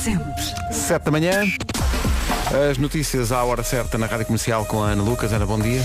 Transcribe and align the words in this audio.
sempre. 0.00 0.42
7 0.72 1.04
da 1.04 1.10
manhã. 1.10 1.42
As 2.70 2.78
notícias 2.78 3.30
à 3.32 3.44
hora 3.44 3.62
certa 3.62 3.98
na 3.98 4.06
Rádio 4.06 4.26
Comercial 4.26 4.64
com 4.64 4.82
a 4.82 4.88
Ana 4.88 5.02
Lucas. 5.02 5.32
Ana, 5.32 5.46
bom 5.46 5.58
dia. 5.58 5.82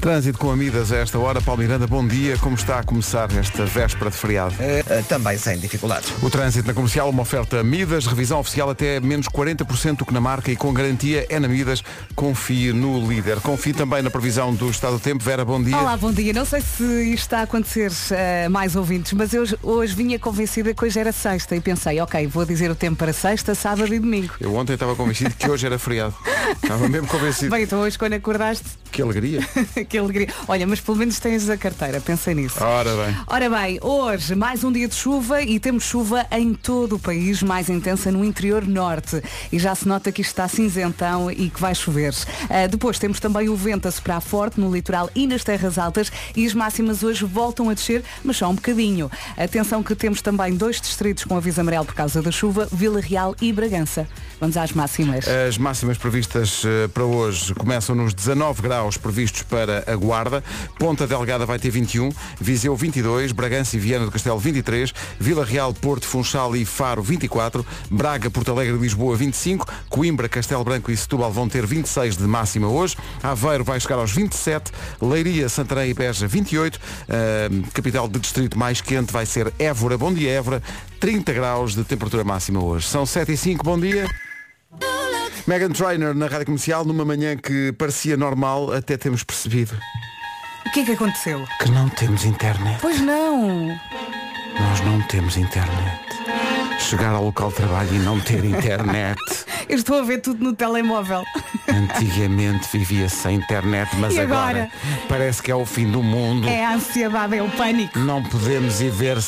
Trânsito 0.00 0.38
com 0.38 0.50
amidas 0.50 0.92
a 0.92 0.98
esta 0.98 1.18
hora. 1.18 1.40
Paulo 1.40 1.62
Miranda, 1.62 1.86
bom 1.86 2.06
dia. 2.06 2.36
Como 2.38 2.54
está 2.54 2.78
a 2.78 2.82
começar 2.82 3.28
esta 3.36 3.64
véspera 3.64 4.10
de 4.10 4.16
feriado? 4.16 4.54
Eh, 4.60 5.02
também 5.08 5.36
sem 5.36 5.58
dificuldades. 5.58 6.12
O 6.22 6.30
trânsito 6.30 6.68
na 6.68 6.74
comercial, 6.74 7.10
uma 7.10 7.22
oferta 7.22 7.62
Midas, 7.64 8.06
revisão 8.06 8.38
oficial 8.38 8.70
até 8.70 9.00
menos 9.00 9.26
40% 9.28 9.96
do 9.96 10.06
que 10.06 10.14
na 10.14 10.20
marca 10.20 10.52
e 10.52 10.56
com 10.56 10.72
garantia 10.72 11.26
é 11.28 11.40
na 11.40 11.48
Midas. 11.48 11.82
Confie 12.14 12.72
no 12.72 13.08
líder. 13.08 13.40
Confie 13.40 13.72
também 13.72 14.02
na 14.02 14.10
previsão 14.10 14.54
do 14.54 14.70
estado 14.70 14.94
do 14.94 15.00
tempo. 15.00 15.24
Vera, 15.24 15.44
bom 15.44 15.62
dia. 15.62 15.76
Olá, 15.76 15.96
bom 15.96 16.12
dia. 16.12 16.32
Não 16.32 16.44
sei 16.44 16.60
se 16.60 16.84
isto 16.84 17.22
está 17.22 17.40
a 17.40 17.42
acontecer 17.42 17.90
uh, 17.90 18.50
mais 18.50 18.76
ouvintes, 18.76 19.12
mas 19.14 19.32
eu 19.32 19.44
hoje 19.62 19.94
vinha 19.94 20.18
convencida 20.18 20.72
que 20.72 20.84
hoje 20.84 20.98
era 20.98 21.12
sexta 21.12 21.56
e 21.56 21.60
pensei, 21.60 22.00
ok, 22.00 22.26
vou 22.26 22.44
dizer 22.44 22.70
o 22.70 22.74
tempo 22.74 22.96
para 22.96 23.12
sexta, 23.12 23.54
sábado 23.54 23.92
e 23.92 23.98
domingo. 23.98 24.34
Eu 24.40 24.54
ontem 24.54 24.74
estava 24.74 24.94
convencido 24.94 25.34
que 25.34 25.50
hoje 25.50 25.66
era 25.66 25.78
feriado. 25.78 26.14
estava 26.62 26.88
mesmo 26.88 27.08
convencido. 27.08 27.50
Bem, 27.50 27.64
então 27.64 27.80
hoje 27.80 27.98
quando 27.98 28.12
acordaste. 28.12 28.64
Que 28.90 29.02
alegria. 29.02 29.40
que 29.88 29.98
alegria. 29.98 30.28
Olha, 30.46 30.66
mas 30.66 30.80
pelo 30.80 30.98
menos 30.98 31.18
tens 31.18 31.48
a 31.48 31.56
carteira, 31.56 32.00
pensei 32.00 32.34
nisso. 32.34 32.62
Ora 32.62 32.90
bem. 32.94 33.16
Ora 33.26 33.50
bem, 33.50 33.78
hoje 33.82 34.34
mais 34.34 34.62
um 34.62 34.70
dia 34.70 34.86
de 34.86 34.94
chuva 34.94 35.42
e 35.42 35.58
temos 35.58 35.84
chuva 35.84 36.26
em 36.30 36.52
todo 36.52 36.96
o 36.96 36.98
país, 36.98 37.42
mais 37.42 37.68
intensa 37.68 38.12
no 38.12 38.24
interior 38.24 38.66
norte. 38.66 39.22
E 39.50 39.58
já 39.58 39.74
se 39.74 39.88
nota 39.88 40.12
que 40.12 40.20
isto 40.20 40.30
está 40.30 40.46
cinzentão 40.46 41.30
e 41.30 41.48
que 41.48 41.60
vai 41.60 41.74
chover. 41.74 42.12
Uh, 42.12 42.68
depois 42.70 42.98
temos 42.98 43.18
também 43.18 43.48
o 43.48 43.56
vento 43.56 43.88
a 43.88 43.90
soprar 43.90 44.20
forte 44.20 44.60
no 44.60 44.72
litoral 44.72 45.10
e 45.14 45.26
nas 45.26 45.42
terras 45.42 45.78
altas 45.78 46.12
e 46.36 46.44
as 46.44 46.52
máximas 46.52 47.02
hoje 47.02 47.24
voltam 47.24 47.70
a 47.70 47.74
descer, 47.74 48.04
mas 48.22 48.36
só 48.36 48.48
um 48.48 48.54
bocadinho. 48.54 49.10
Atenção 49.36 49.82
que 49.82 49.94
temos 49.94 50.20
também 50.20 50.54
dois 50.54 50.80
distritos 50.80 51.24
com 51.24 51.36
aviso 51.36 51.60
amarelo 51.60 51.86
por 51.86 51.94
causa 51.94 52.20
da 52.20 52.30
chuva, 52.30 52.68
Vila 52.70 53.00
Real 53.00 53.34
e 53.40 53.52
Bragança. 53.52 54.06
Vamos 54.40 54.56
às 54.56 54.72
máximas. 54.72 55.26
As 55.26 55.56
máximas 55.58 55.98
previstas 55.98 56.62
uh, 56.64 56.88
para 56.92 57.04
hoje 57.04 57.54
começam 57.54 57.94
nos 57.94 58.12
19 58.12 58.62
graus 58.62 58.96
previstos 58.96 59.42
para 59.42 59.77
a 59.86 59.96
Guarda. 59.96 60.42
Ponta 60.78 61.06
Delgada 61.06 61.46
vai 61.46 61.58
ter 61.58 61.70
21, 61.70 62.10
Viseu 62.40 62.74
22, 62.74 63.32
Bragança 63.32 63.76
e 63.76 63.78
Viana 63.78 64.04
do 64.04 64.10
Castelo 64.10 64.38
23, 64.38 64.92
Vila 65.18 65.44
Real, 65.44 65.72
Porto, 65.72 66.06
Funchal 66.06 66.56
e 66.56 66.64
Faro 66.64 67.02
24, 67.02 67.64
Braga, 67.90 68.30
Porto 68.30 68.50
Alegre 68.50 68.74
e 68.76 68.78
Lisboa 68.78 69.16
25, 69.16 69.66
Coimbra, 69.88 70.28
Castelo 70.28 70.64
Branco 70.64 70.90
e 70.90 70.96
Setúbal 70.96 71.32
vão 71.32 71.48
ter 71.48 71.66
26 71.66 72.16
de 72.16 72.24
máxima 72.24 72.68
hoje, 72.68 72.96
Aveiro 73.22 73.64
vai 73.64 73.78
chegar 73.80 73.96
aos 73.96 74.12
27, 74.12 74.72
Leiria, 75.00 75.48
Santarém 75.48 75.90
e 75.90 75.94
Beja 75.94 76.26
28, 76.26 76.76
uh, 76.76 77.70
capital 77.72 78.08
de 78.08 78.18
distrito 78.18 78.58
mais 78.58 78.80
quente 78.80 79.12
vai 79.12 79.26
ser 79.26 79.52
Évora, 79.58 79.98
bom 79.98 80.12
dia 80.12 80.30
Évora, 80.30 80.62
30 81.00 81.32
graus 81.32 81.74
de 81.74 81.84
temperatura 81.84 82.24
máxima 82.24 82.62
hoje. 82.62 82.86
São 82.86 83.06
7 83.06 83.32
e 83.32 83.36
5, 83.36 83.64
bom 83.64 83.78
dia. 83.78 84.06
Megan 85.46 85.70
Trainer 85.70 86.14
na 86.14 86.26
rádio 86.26 86.46
comercial, 86.46 86.84
numa 86.84 87.04
manhã 87.04 87.36
que 87.36 87.72
parecia 87.72 88.16
normal, 88.16 88.72
até 88.72 88.96
temos 88.96 89.22
percebido. 89.24 89.76
O 90.66 90.70
que 90.70 90.80
é 90.80 90.84
que 90.84 90.92
aconteceu? 90.92 91.44
Que 91.62 91.70
não 91.70 91.88
temos 91.88 92.24
internet. 92.24 92.78
Pois 92.80 93.00
não. 93.00 93.68
Nós 94.60 94.80
não 94.84 95.00
temos 95.02 95.36
internet. 95.36 96.00
Chegar 96.78 97.10
ao 97.14 97.24
local 97.24 97.48
de 97.50 97.56
trabalho 97.56 97.94
e 97.94 97.98
não 97.98 98.20
ter 98.20 98.44
internet. 98.44 99.18
Eu 99.68 99.76
estou 99.76 99.98
a 99.98 100.02
ver 100.02 100.18
tudo 100.22 100.42
no 100.42 100.54
telemóvel. 100.54 101.22
Antigamente 101.68 102.66
vivia 102.72 103.08
sem 103.08 103.36
internet, 103.36 103.90
mas 103.98 104.14
E 104.14 104.20
agora? 104.20 104.62
agora? 104.64 104.70
parece 105.08 105.42
que 105.42 105.50
é 105.50 105.54
o 105.54 105.66
fim 105.66 105.90
do 105.90 106.02
mundo. 106.02 106.48
É 106.48 106.64
a 106.64 106.74
ansiedade, 106.74 107.36
é 107.36 107.42
o 107.42 107.50
pânico. 107.50 107.98
Não 107.98 108.22
podemos 108.22 108.80
ir 108.80 108.90
ver 108.90 109.20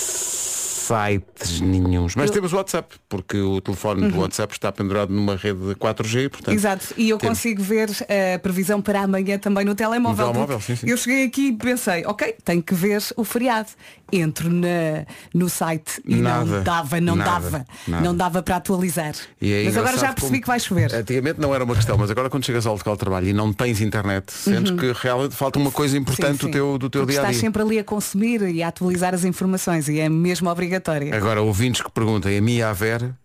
sites 0.95 1.61
nenhuns. 1.61 2.15
Mas 2.17 2.25
Eu- 2.27 2.29
Uhum. 2.31 2.35
temos 2.35 2.53
o 2.53 2.57
WhatsApp, 2.57 2.97
porque 3.09 3.39
o 3.41 3.61
telefone 3.61 4.09
do 4.11 4.19
WhatsApp 4.21 4.53
está 4.53 4.73
pendurado 4.73 5.13
numa 5.13 5.37
rede 5.37 5.61
de 5.69 5.75
4G, 5.75 6.29
portanto. 6.29 6.55
Exato, 6.55 6.87
e 6.97 7.09
eu 7.11 7.19
temos. 7.19 7.39
consigo 7.39 7.63
ver 7.63 7.91
a 8.35 8.39
previsão 8.39 8.81
para 8.83 9.03
amanhã 9.03 9.39
também 9.39 9.65
no 9.65 9.75
telemóvel. 9.75 10.27
No 10.27 10.33
telemóvel, 10.33 10.61
sim, 10.61 10.77
sim. 10.77 10.89
Eu 10.89 10.97
cheguei 10.97 11.25
aqui 11.27 11.49
e 11.49 11.53
pensei, 11.53 12.05
ok, 12.06 12.34
tenho 12.45 12.62
que 12.62 12.75
ver 12.75 13.03
o 13.17 13.25
feriado. 13.25 13.69
Entro 14.12 14.50
na, 14.50 15.06
no 15.33 15.49
site 15.49 16.03
e 16.05 16.17
Nada, 16.17 16.45
não 16.45 16.62
dava, 16.65 17.00
não 17.00 17.15
nada, 17.17 17.31
dava. 17.31 17.67
nada. 17.87 18.05
Não 18.05 18.17
dava 18.17 18.43
para 18.43 18.56
atualizar. 18.56 19.15
É 19.41 19.62
mas 19.65 19.77
agora 19.77 19.97
já 19.97 20.12
percebi 20.12 20.41
que 20.41 20.49
vai 20.49 20.59
chover. 20.59 20.93
Antigamente 20.93 21.41
não 21.41 21.55
era 21.55 21.62
uma 21.62 21.77
questão, 21.77 21.97
mas 21.97 22.11
agora 22.11 22.29
quando 22.29 22.45
chegas 22.45 22.67
ao 22.67 22.75
local 22.75 22.95
de 22.95 22.99
trabalho 22.99 23.29
e 23.29 23.33
não 23.33 23.53
tens 23.53 23.81
internet, 23.81 24.33
sentes 24.33 24.73
que 24.73 24.93
realmente 25.00 25.37
falta 25.37 25.61
uma 25.61 25.71
coisa 25.71 25.97
importante 25.97 26.31
Uhum. 26.31 26.39
Sim, 26.41 26.47
do 26.47 26.50
teu, 26.50 26.79
do 26.79 26.91
teu 26.91 27.03
Porque 27.03 27.12
dia 27.12 27.21
a 27.21 27.23
Estás 27.23 27.37
dia. 27.37 27.41
sempre 27.47 27.62
ali 27.62 27.79
a 27.79 27.84
consumir 27.84 28.43
e 28.43 28.65
a 28.65 28.69
atualizar 28.69 29.15
as 29.15 29.25
informações 29.25 29.89
e 29.89 30.00
é 30.00 30.09
mesmo 30.09 30.49
obrigatória. 30.81 31.15
Agora, 31.15 31.43
ouvintes 31.43 31.83
que 31.83 31.91
perguntem 31.91 32.39
a 32.39 32.41
mim 32.41 32.57
e 32.57 32.63
à 32.63 32.73
Vera, 32.73 33.17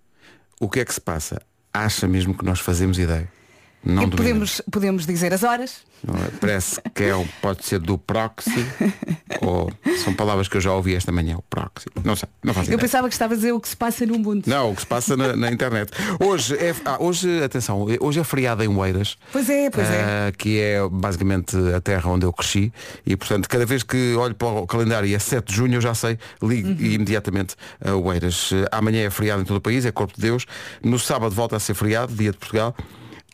o 0.60 0.70
que 0.70 0.80
é 0.80 0.86
que 0.86 0.94
se 0.94 1.02
passa? 1.02 1.42
Acha 1.74 2.08
mesmo 2.08 2.38
que 2.38 2.46
nós 2.46 2.60
fazemos 2.60 3.00
ideia? 3.00 3.30
Não 3.86 4.04
E 4.04 4.08
podemos, 4.10 4.62
podemos 4.72 5.06
dizer 5.06 5.32
as 5.34 5.44
horas. 5.44 5.84
É? 6.08 6.38
Parece 6.40 6.80
que 6.94 7.04
é, 7.04 7.28
pode 7.42 7.66
ser 7.66 7.80
do 7.80 7.98
proxy 7.98 8.50
ou 9.42 9.72
são 10.04 10.14
palavras 10.14 10.48
que 10.48 10.58
eu 10.58 10.62
já 10.62 10.72
ouvi 10.74 10.94
esta 10.96 11.12
manhã, 11.12 11.38
o 11.38 11.42
proxy. 11.44 11.86
Não 12.04 12.16
sei, 12.16 12.28
não 12.44 12.54
faço 12.54 12.66
Eu 12.70 12.74
ideia. 12.74 12.80
pensava 12.80 13.08
que 13.08 13.14
estava 13.16 13.34
a 13.34 13.38
dizer 13.38 13.52
o 13.54 13.60
que 13.60 13.70
se 13.70 13.76
passa 13.78 14.06
no 14.06 14.18
mundo. 14.20 14.44
Não, 14.48 14.72
o 14.72 14.76
que 14.76 14.82
se 14.82 14.88
passa 14.88 15.16
na, 15.16 15.36
na 15.36 15.52
internet. 15.52 15.92
Hoje 16.20 16.56
é, 16.58 16.76
ah, 16.86 16.98
hoje, 17.00 17.44
atenção, 17.44 17.86
hoje 18.00 18.20
é 18.20 18.24
feriado 18.24 18.64
em 18.64 18.68
Oeiras. 18.68 19.18
Pois 19.32 19.50
é, 19.50 19.70
pois 19.70 19.88
é. 19.88 20.02
ah, 20.28 20.32
que 20.36 20.60
é 20.60 20.80
basicamente 20.90 21.56
a 21.76 21.80
terra 21.82 22.10
onde 22.10 22.26
eu 22.26 22.34
cresci 22.34 22.72
e 23.06 23.16
portanto 23.16 23.48
cada 23.48 23.66
vez 23.66 23.82
que 23.84 24.14
olho 24.16 24.36
para 24.36 24.48
o 24.48 24.68
calendário 24.68 25.08
e 25.08 25.16
é 25.16 25.20
7 25.20 25.48
de 25.48 25.56
junho 25.56 25.76
eu 25.76 25.82
já 25.82 25.94
sei, 25.94 26.18
ligo 26.42 26.68
Uhum. 26.70 26.78
imediatamente 26.80 27.56
a 27.84 27.96
Oeiras. 27.96 28.52
Ah, 28.72 28.78
Amanhã 28.80 29.04
é 29.06 29.10
feriado 29.10 29.42
em 29.42 29.46
todo 29.46 29.58
o 29.58 29.62
país, 29.62 29.86
é 29.86 29.92
Corpo 29.92 30.14
de 30.16 30.22
Deus. 30.22 30.46
No 30.84 31.00
sábado 31.00 31.34
volta 31.34 31.56
a 31.56 31.60
ser 31.60 31.74
feriado, 31.74 32.14
dia 32.14 32.32
de 32.32 32.38
Portugal. 32.38 32.76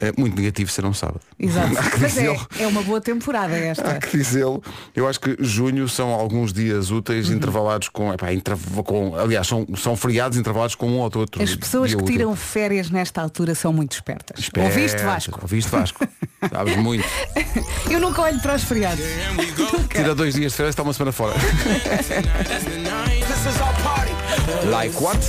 É 0.01 0.11
muito 0.17 0.35
negativo 0.35 0.71
ser 0.71 0.83
um 0.83 0.93
sábado. 0.93 1.21
Exato. 1.39 1.77
Há 1.77 1.97
Mas 1.99 2.17
é, 2.17 2.35
é 2.59 2.67
uma 2.67 2.81
boa 2.81 2.99
temporada 2.99 3.53
Há 3.53 3.57
esta. 3.57 3.99
que 3.99 4.17
dizê-lo. 4.17 4.63
Eu 4.95 5.07
acho 5.07 5.19
que 5.19 5.37
junho 5.39 5.87
são 5.87 6.09
alguns 6.09 6.51
dias 6.51 6.89
úteis 6.89 7.29
Uhum. 7.29 7.35
intervalados 7.35 7.87
com, 7.89 8.11
epá, 8.13 8.33
interv- 8.33 8.81
com. 8.83 9.15
Aliás, 9.15 9.45
são, 9.47 9.65
são 9.77 9.95
feriados 9.95 10.37
intervalados 10.37 10.73
com 10.75 10.87
um 10.89 10.97
ou 10.97 11.03
outro. 11.03 11.41
As 11.41 11.55
pessoas 11.55 11.89
dia 11.89 11.97
que 11.97 12.03
útil. 12.03 12.15
tiram 12.17 12.35
férias 12.35 12.89
nesta 12.89 13.21
altura 13.21 13.53
são 13.53 13.71
muito 13.71 13.93
espertas. 13.93 14.39
Espertas. 14.39 14.75
Ouviste 14.75 15.01
Vasco? 15.03 15.39
Ouviste 15.41 15.69
Vasco. 15.71 16.07
Sabes 16.51 16.75
muito. 16.77 17.07
Eu 17.89 17.99
nunca 17.99 18.21
olho 18.23 18.39
para 18.39 18.55
os 18.55 18.63
feriados. 18.63 19.03
Tira 19.93 20.15
dois 20.15 20.33
dias 20.33 20.51
de 20.51 20.57
férias, 20.57 20.73
está 20.73 20.81
uma 20.83 20.93
semana 20.93 21.11
fora. 21.11 21.35
Like 24.69 24.95
what? 25.01 25.19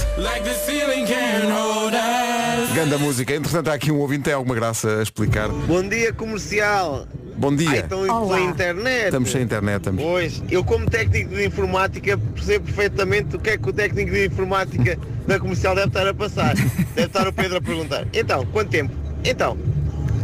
Ganda 2.75 2.99
música. 2.99 3.35
Entretanto, 3.35 3.69
há 3.69 3.75
aqui 3.75 3.91
um 3.93 3.99
ouvinte, 3.99 4.25
tem 4.25 4.35
alguma 4.35 4.55
graça 4.55 4.99
a 4.99 5.03
explicar. 5.03 5.49
Bom 5.49 5.83
dia 5.87 6.13
comercial. 6.13 7.07
Bom 7.37 7.55
dia. 7.55 7.71
Ai, 7.71 7.79
estão 7.81 8.03
Olá. 8.03 8.37
pela 8.37 8.41
internet. 8.51 9.05
Estamos 9.07 9.31
sem 9.31 9.43
internet, 9.43 9.79
estamos. 9.79 10.03
Pois, 10.03 10.43
eu 10.51 10.63
como 10.65 10.89
técnico 10.89 11.35
de 11.35 11.47
informática 11.47 12.19
percebo 12.19 12.67
perfeitamente 12.67 13.37
o 13.37 13.39
que 13.39 13.51
é 13.51 13.59
que 13.59 13.69
o 13.69 13.73
técnico 13.73 14.11
de 14.11 14.27
informática 14.27 14.99
da 15.27 15.39
comercial 15.39 15.75
deve 15.75 15.89
estar 15.89 16.07
a 16.07 16.15
passar. 16.15 16.55
Deve 16.55 17.07
estar 17.07 17.27
o 17.27 17.33
Pedro 17.33 17.59
a 17.59 17.61
perguntar. 17.61 18.07
Então, 18.13 18.47
quanto 18.47 18.71
tempo? 18.71 18.93
Então, 19.25 19.57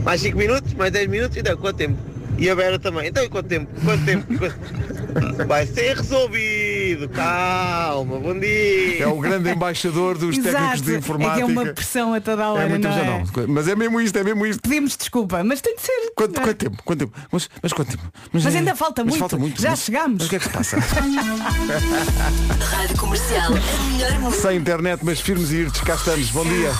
mais 0.04 0.20
5 0.20 0.36
minutos, 0.36 0.74
mais 0.74 0.92
10 0.92 1.08
minutos, 1.08 1.36
então 1.36 1.56
quanto 1.56 1.76
tempo? 1.76 2.07
E 2.38 2.48
a 2.48 2.54
Vera 2.54 2.78
também. 2.78 3.08
Então 3.08 3.22
e 3.24 3.28
quanto 3.28 3.48
tempo? 3.48 3.68
Quanto 3.84 4.04
tempo? 4.04 4.26
Vai 5.46 5.66
ser 5.66 5.96
resolvido. 5.96 7.08
Calma, 7.08 8.18
bom 8.20 8.38
dia. 8.38 9.02
É 9.02 9.06
o 9.08 9.18
grande 9.18 9.50
embaixador 9.50 10.16
dos 10.16 10.38
técnicos 10.38 10.80
de 10.82 10.90
É 10.90 10.92
que 10.94 10.98
informática. 11.00 11.40
é 11.42 11.44
uma 11.44 11.66
pressão 11.66 12.14
a 12.14 12.20
toda 12.20 12.44
a 12.44 12.52
hora, 12.52 12.62
É 12.62 12.68
muito 12.68 12.86
não 12.86 12.96
é? 12.96 13.04
não. 13.04 13.24
Mas 13.48 13.66
é 13.66 13.74
mesmo 13.74 14.00
isto, 14.00 14.16
é 14.16 14.22
mesmo 14.22 14.46
isto. 14.46 14.60
Pedimos 14.62 14.96
desculpa, 14.96 15.42
mas 15.42 15.60
tem 15.60 15.74
de 15.74 15.82
ser. 15.82 16.12
Quanto, 16.14 16.40
quanto 16.40 16.54
tempo? 16.56 16.82
Quanto 16.84 16.98
tempo? 17.00 17.12
Mas, 17.32 17.50
mas 17.62 17.72
quanto 17.72 17.90
tempo? 17.90 18.04
Mas 18.32 18.46
é- 18.46 18.58
ainda 18.58 18.76
falta 18.76 19.02
mas 19.02 19.10
muito. 19.10 19.20
falta 19.20 19.36
muito. 19.36 19.60
Já 19.60 19.70
Mas- 19.70 19.80
chegamos. 19.80 20.18
Mas 20.18 20.26
o 20.26 20.30
que 20.30 20.36
é 20.36 20.38
que 20.38 20.44
se 20.44 20.50
passa? 20.50 20.76
Rádio 22.70 22.96
Comercial, 22.98 23.52
a 23.52 23.92
melhor 23.92 24.18
música. 24.20 24.48
Sem 24.48 24.56
internet, 24.58 25.00
mas 25.04 25.20
firmes 25.20 25.50
e 25.50 25.56
irtes, 25.56 25.80
cá 25.80 25.94
estamos. 25.96 26.30
Bom 26.30 26.44
dia. 26.44 26.72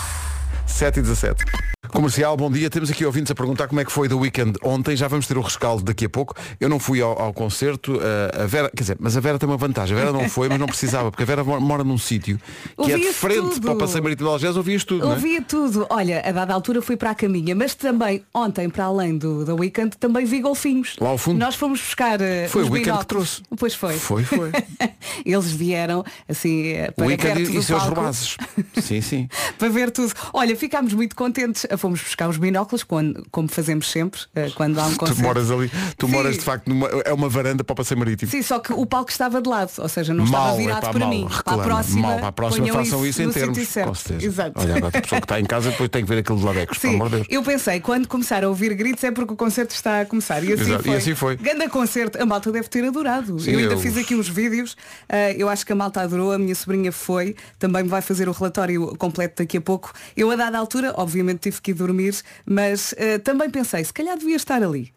7 0.69 0.99
e 0.99 1.03
17. 1.03 1.44
Comercial, 1.88 2.37
bom 2.37 2.50
dia. 2.50 2.69
Temos 2.69 2.91
aqui 2.91 3.05
ouvintes 3.05 3.31
a 3.31 3.35
perguntar 3.35 3.67
como 3.67 3.81
é 3.81 3.85
que 3.85 3.91
foi 3.91 4.09
do 4.09 4.19
weekend 4.19 4.59
ontem. 4.62 4.94
Já 4.94 5.09
vamos 5.09 5.26
ter 5.26 5.38
o 5.38 5.41
rescaldo 5.41 5.82
daqui 5.82 6.05
a 6.05 6.09
pouco. 6.09 6.35
Eu 6.61 6.69
não 6.69 6.79
fui 6.79 7.00
ao, 7.00 7.19
ao 7.20 7.32
concerto. 7.32 7.97
uh, 7.97 8.43
a 8.43 8.47
Vera, 8.47 8.69
quer 8.70 8.82
dizer, 8.82 8.97
mas 9.00 9.17
a 9.17 9.20
Vera 9.20 9.38
tem 9.38 9.49
uma 9.49 9.56
vantagem. 9.56 9.97
A 9.97 10.00
Vera 10.00 10.12
não 10.12 10.29
foi, 10.29 10.49
mas 10.49 10.59
não 10.59 10.67
precisava, 10.67 11.11
porque 11.11 11.23
a 11.23 11.26
Vera 11.26 11.43
mora, 11.43 11.82
num 11.82 11.97
sítio 11.97 12.38
que 12.85 12.93
é 12.93 12.99
de 12.99 13.12
frente 13.12 13.41
tudo. 13.55 13.61
para 13.62 13.73
o 13.73 13.79
Passeio 13.79 14.03
Marítimo 14.03 14.29
de 14.29 14.32
Algés, 14.35 14.56
ouvias 14.56 14.85
tudo, 14.85 15.05
não 15.06 15.12
é? 15.12 15.15
Ouvia 15.15 15.41
tudo. 15.43 15.87
Olha, 15.88 16.20
a 16.25 16.31
dada 16.31 16.53
altura 16.53 16.82
fui 16.82 16.97
para 16.97 17.11
a 17.11 17.15
caminha, 17.15 17.55
mas 17.55 17.75
também 17.75 18.23
ontem, 18.35 18.69
para 18.69 18.85
além 18.85 19.17
do, 19.17 19.44
do 19.44 19.56
weekend, 19.56 19.97
também 19.99 20.26
vi 20.26 20.41
golfinhos. 20.41 20.94
Lá 21.00 21.09
ao 21.09 21.19
fundo? 21.19 21.38
Nós 21.38 21.55
fomos 21.55 21.81
buscar. 21.81 22.20
eh, 22.20 22.49
Foi 22.49 22.62
o 22.62 22.67
weekend 22.70 22.99
que 22.99 23.06
binóculos. 23.06 23.06
trouxe. 23.06 23.43
Pois 23.59 23.75
foi. 23.75 23.97
Foi, 23.97 24.25
foi. 24.25 24.53
Eles 25.25 25.50
vieram 25.50 26.05
assim 26.29 26.69
eh, 26.73 26.91
para 26.91 27.05
O 27.05 27.09
weekend 27.09 27.35
perto 27.35 27.50
e, 27.50 27.55
do 27.55 27.61
e 27.61 27.62
seus 27.62 27.82
robazes. 27.82 28.37
Sim, 28.82 29.00
sim. 29.00 29.29
para 29.59 29.69
ver 29.70 29.91
tudo. 29.91 30.12
Olha, 30.32 30.55
ficámos 30.58 30.93
muito 30.93 31.16
contentes. 31.16 31.66
fomos 31.78 32.00
buscar 32.02 32.28
os 32.28 32.37
binóculos, 32.37 32.82
quando, 32.82 33.26
como 33.31 33.49
fazemos 33.49 33.90
sempre, 33.90 34.20
eh, 34.34 34.50
quando 34.55 34.78
há 34.78 34.87
um 34.87 34.93
Tu 34.93 34.99
concerto. 34.99 35.22
moras 35.22 35.50
ali, 35.50 35.70
tu 35.96 36.06
Sim. 36.06 36.12
moras 36.12 36.34
de 36.37 36.43
facto 36.44 36.69
numa, 36.69 36.88
é 37.05 37.12
uma 37.12 37.28
varanda 37.28 37.64
para 37.64 37.72
o 37.72 37.76
passeio 37.76 37.99
marítimo. 37.99 38.31
Sim, 38.31 38.43
só 38.43 38.58
que 38.58 38.72
o 38.72 38.84
palco 38.84 39.10
estava 39.10 39.40
de 39.40 39.49
lado, 39.49 39.70
ou 39.78 39.88
seja, 39.88 40.12
não 40.12 40.26
Mal, 40.26 40.43
estava 40.43 40.56
virado 40.58 40.78
epá, 40.78 40.90
para 40.90 40.99
mal, 41.00 41.08
mim. 41.08 41.26
para 41.26 41.37
reclama. 41.37 41.62
a 41.62 41.66
próxima, 41.66 42.02
Mal, 42.08 42.19
para 42.19 42.26
a 42.28 42.32
próxima 42.32 42.66
façam 42.69 43.06
isso, 43.06 43.22
em 43.22 43.31
termos. 43.31 43.58
Com 43.58 43.94
certeza. 43.94 44.26
Exato. 44.26 44.52
Olha, 44.60 44.87
a 44.88 44.90
pessoa 44.90 45.20
que 45.20 45.25
está 45.25 45.40
em 45.40 45.44
casa 45.44 45.70
depois 45.70 45.88
tem 45.88 46.02
que 46.05 46.08
ver 46.08 46.19
aquilo 46.19 46.38
de 46.38 46.44
lavecos, 46.44 46.78
pelo 46.78 47.08
Sim, 47.08 47.20
de 47.22 47.26
eu 47.34 47.43
pensei, 47.43 47.81
quando 47.81 48.08
começar 48.08 48.43
a 48.44 48.49
ouvir 48.49 48.75
gritos 48.75 49.05
é 49.05 49.10
porque 49.10 49.32
o 49.32 49.37
concerto 49.37 49.75
está 49.75 50.00
a 50.00 50.06
começar. 50.06 50.43
E 50.43 50.52
assim 50.52 50.62
Exato, 50.62 50.82
e 50.82 50.84
foi. 50.87 50.96
assim 50.96 51.14
foi. 51.14 51.37
Ganda 51.37 51.69
concerto, 51.69 52.20
a 52.20 52.26
malta 52.26 52.50
deve 52.50 52.69
ter 52.69 52.84
adorado. 52.84 53.38
Sim, 53.38 53.52
eu 53.52 53.58
ainda 53.60 53.75
eu- 53.75 53.78
fiz 53.78 53.96
aqui 53.96 54.14
uns 54.14 54.28
vídeos, 54.28 54.76
ah, 55.08 55.31
eu 55.32 55.49
acho 55.49 55.64
que 55.64 55.72
a 55.72 55.76
malta 55.76 56.00
adorou, 56.00 56.32
a 56.32 56.38
minha 56.38 56.55
sobrinha 56.55 56.90
foi, 56.93 57.37
também 57.58 57.82
me 57.82 57.88
vai 57.88 58.02
fazer 58.02 58.28
o 58.28 58.32
relatório 58.32 58.96
completo 58.96 59.43
daqui 59.43 59.56
a 59.56 59.60
pouco. 59.60 59.93
Eu 60.16 60.31
a 60.31 60.37
dada 60.50 60.58
altura, 60.58 60.94
obviamente 60.96 61.40
tive 61.40 61.60
que 61.60 61.70
ir 61.72 61.74
dormir, 61.74 62.14
mas 62.46 62.94
ah, 62.98 63.18
também 63.20 63.50
pensei, 63.50 63.84
se 63.84 63.92
calhar 63.92 64.16
devia 64.18 64.36
estar 64.36 64.62
ali. 64.62 64.92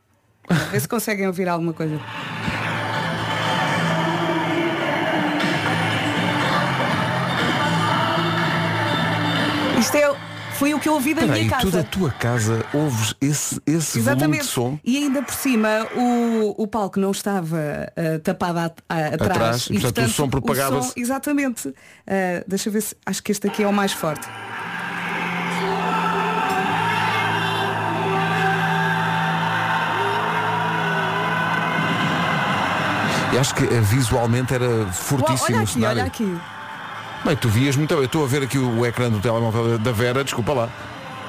A 0.49 0.53
ver 0.53 0.79
se 0.81 0.87
conseguem 0.87 1.27
ouvir 1.27 1.47
alguma 1.47 1.73
coisa. 1.73 1.99
Isto 9.79 9.97
é, 9.97 10.15
foi 10.53 10.73
o 10.73 10.79
que 10.79 10.87
eu 10.87 10.93
ouvi 10.93 11.13
da 11.13 11.21
Espera 11.21 11.39
minha 11.39 11.49
casa. 11.49 11.61
tu 11.63 11.71
da 11.71 11.83
tua 11.83 12.11
casa 12.11 12.63
ouves 12.73 13.15
esse, 13.19 13.59
esse 13.65 13.99
volume 13.99 14.37
de 14.37 14.37
Exatamente. 14.39 14.45
som 14.45 14.79
E 14.83 14.97
ainda 14.97 15.23
por 15.23 15.33
cima 15.33 15.87
o, 15.95 16.61
o 16.63 16.67
palco 16.67 16.99
não 16.99 17.11
estava 17.11 17.91
ah, 17.95 18.19
tapado 18.23 18.59
a- 18.59 18.63
a- 18.63 19.07
atrás. 19.07 19.31
Atrás, 19.31 19.67
e, 19.71 19.79
portanto, 19.79 20.07
o 20.07 20.11
som 20.11 20.29
propagava-se. 20.29 20.93
exatamente. 20.99 21.73
Ah, 22.05 22.43
deixa 22.47 22.69
eu 22.69 22.73
ver 22.73 22.81
se. 22.81 22.95
Acho 23.05 23.23
que 23.23 23.31
este 23.31 23.47
aqui 23.47 23.63
é 23.63 23.67
o 23.67 23.73
mais 23.73 23.91
forte. 23.91 24.27
E 33.33 33.37
acho 33.37 33.55
que 33.55 33.63
eh, 33.63 33.79
visualmente 33.81 34.53
era 34.53 34.87
fortíssimo 34.91 35.45
olha 35.49 35.59
o 35.59 35.63
aqui, 35.63 35.73
cenário. 35.73 36.01
olha 36.01 36.07
aqui. 36.07 36.37
Bem, 37.23 37.35
tu 37.35 37.49
vias 37.49 37.75
muito 37.75 37.89
bem. 37.89 37.99
Eu 37.99 38.05
estou 38.05 38.23
a 38.23 38.27
ver 38.27 38.43
aqui 38.43 38.57
o, 38.57 38.85
ecrã 38.85 39.09
do 39.09 39.19
telemóvel 39.19 39.77
da 39.77 39.91
Vera, 39.91 40.23
desculpa 40.23 40.53
lá. 40.53 40.69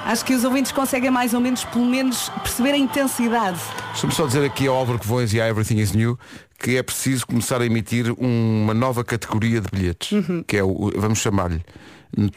Acho 0.05 0.25
que 0.25 0.33
os 0.33 0.43
ouvintes 0.43 0.71
conseguem 0.71 1.09
mais 1.09 1.33
ou 1.33 1.39
menos, 1.39 1.63
pelo 1.63 1.85
menos, 1.85 2.29
perceber 2.41 2.71
a 2.71 2.77
intensidade. 2.77 3.59
Deixa-me 3.91 4.13
só 4.13 4.25
dizer 4.25 4.43
aqui 4.43 4.67
ao 4.67 4.75
Álvaro 4.75 4.99
Covões 4.99 5.33
e 5.33 5.39
à 5.39 5.47
Everything 5.47 5.77
is 5.77 5.91
New 5.93 6.17
que 6.59 6.77
é 6.77 6.83
preciso 6.83 7.27
começar 7.27 7.61
a 7.61 7.65
emitir 7.65 8.09
uma 8.17 8.73
nova 8.73 9.03
categoria 9.03 9.59
de 9.59 9.67
bilhetes, 9.69 10.11
Uhum. 10.13 10.43
que 10.47 10.55
é 10.55 10.63
o, 10.63 10.91
vamos 10.95 11.19
chamar-lhe, 11.19 11.61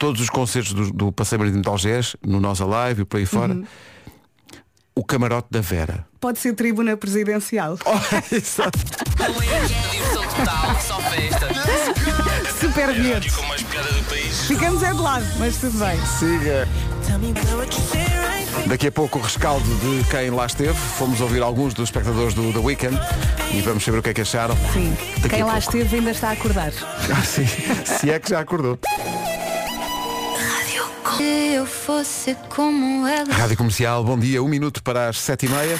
todos 0.00 0.20
os 0.20 0.28
concertos 0.28 0.72
do, 0.72 0.90
do 0.92 1.12
Passeio 1.12 1.38
Marítimo 1.38 1.62
de 1.62 1.68
Algés, 1.68 2.16
no 2.26 2.40
Nós 2.40 2.60
Alive 2.60 3.02
e 3.02 3.04
por 3.04 3.18
aí 3.18 3.26
fora, 3.26 3.54
Uhum. 3.54 3.64
O 4.98 5.04
camarote 5.04 5.48
da 5.50 5.60
Vera. 5.60 6.06
Pode 6.18 6.38
ser 6.38 6.54
tribuna 6.54 6.96
presidencial. 6.96 7.78
Exato. 8.32 8.78
Festas. 11.10 11.56
Super 12.58 12.94
bilhetes. 12.94 13.34
Ficamos 14.46 14.82
é 14.82 14.92
de 14.92 15.00
lado, 15.00 15.26
mas 15.38 15.56
tudo 15.58 15.78
bem. 15.78 15.98
Siga. 16.06 16.66
Daqui 18.66 18.86
a 18.88 18.92
pouco 18.92 19.18
o 19.18 19.22
rescaldo 19.22 19.66
de 19.76 20.08
quem 20.10 20.30
lá 20.30 20.46
esteve. 20.46 20.72
Fomos 20.74 21.20
ouvir 21.20 21.42
alguns 21.42 21.74
dos 21.74 21.88
espectadores 21.90 22.32
do 22.32 22.50
The 22.52 22.58
Weekend 22.58 22.98
e 23.52 23.60
vamos 23.60 23.84
saber 23.84 23.98
o 23.98 24.02
que 24.02 24.10
é 24.10 24.14
que 24.14 24.22
acharam. 24.22 24.56
Sim. 24.72 24.96
Daqui 25.16 25.28
Quem 25.28 25.42
lá 25.44 25.52
pouco. 25.52 25.58
esteve 25.58 25.96
ainda 25.96 26.10
está 26.10 26.30
a 26.30 26.32
acordar. 26.32 26.72
Ah, 27.14 27.22
sim. 27.22 27.46
Se 27.84 28.10
é 28.10 28.18
que 28.18 28.30
já 28.30 28.40
acordou. 28.40 28.78
Se 31.16 31.22
eu 31.54 31.64
fosse 31.64 32.36
como 32.50 33.06
ela. 33.06 33.32
Rádio 33.32 33.56
Comercial, 33.56 34.04
bom 34.04 34.18
dia, 34.18 34.42
um 34.42 34.48
minuto 34.48 34.82
para 34.82 35.08
as 35.08 35.18
sete 35.18 35.46
e 35.46 35.48
meia. 35.48 35.78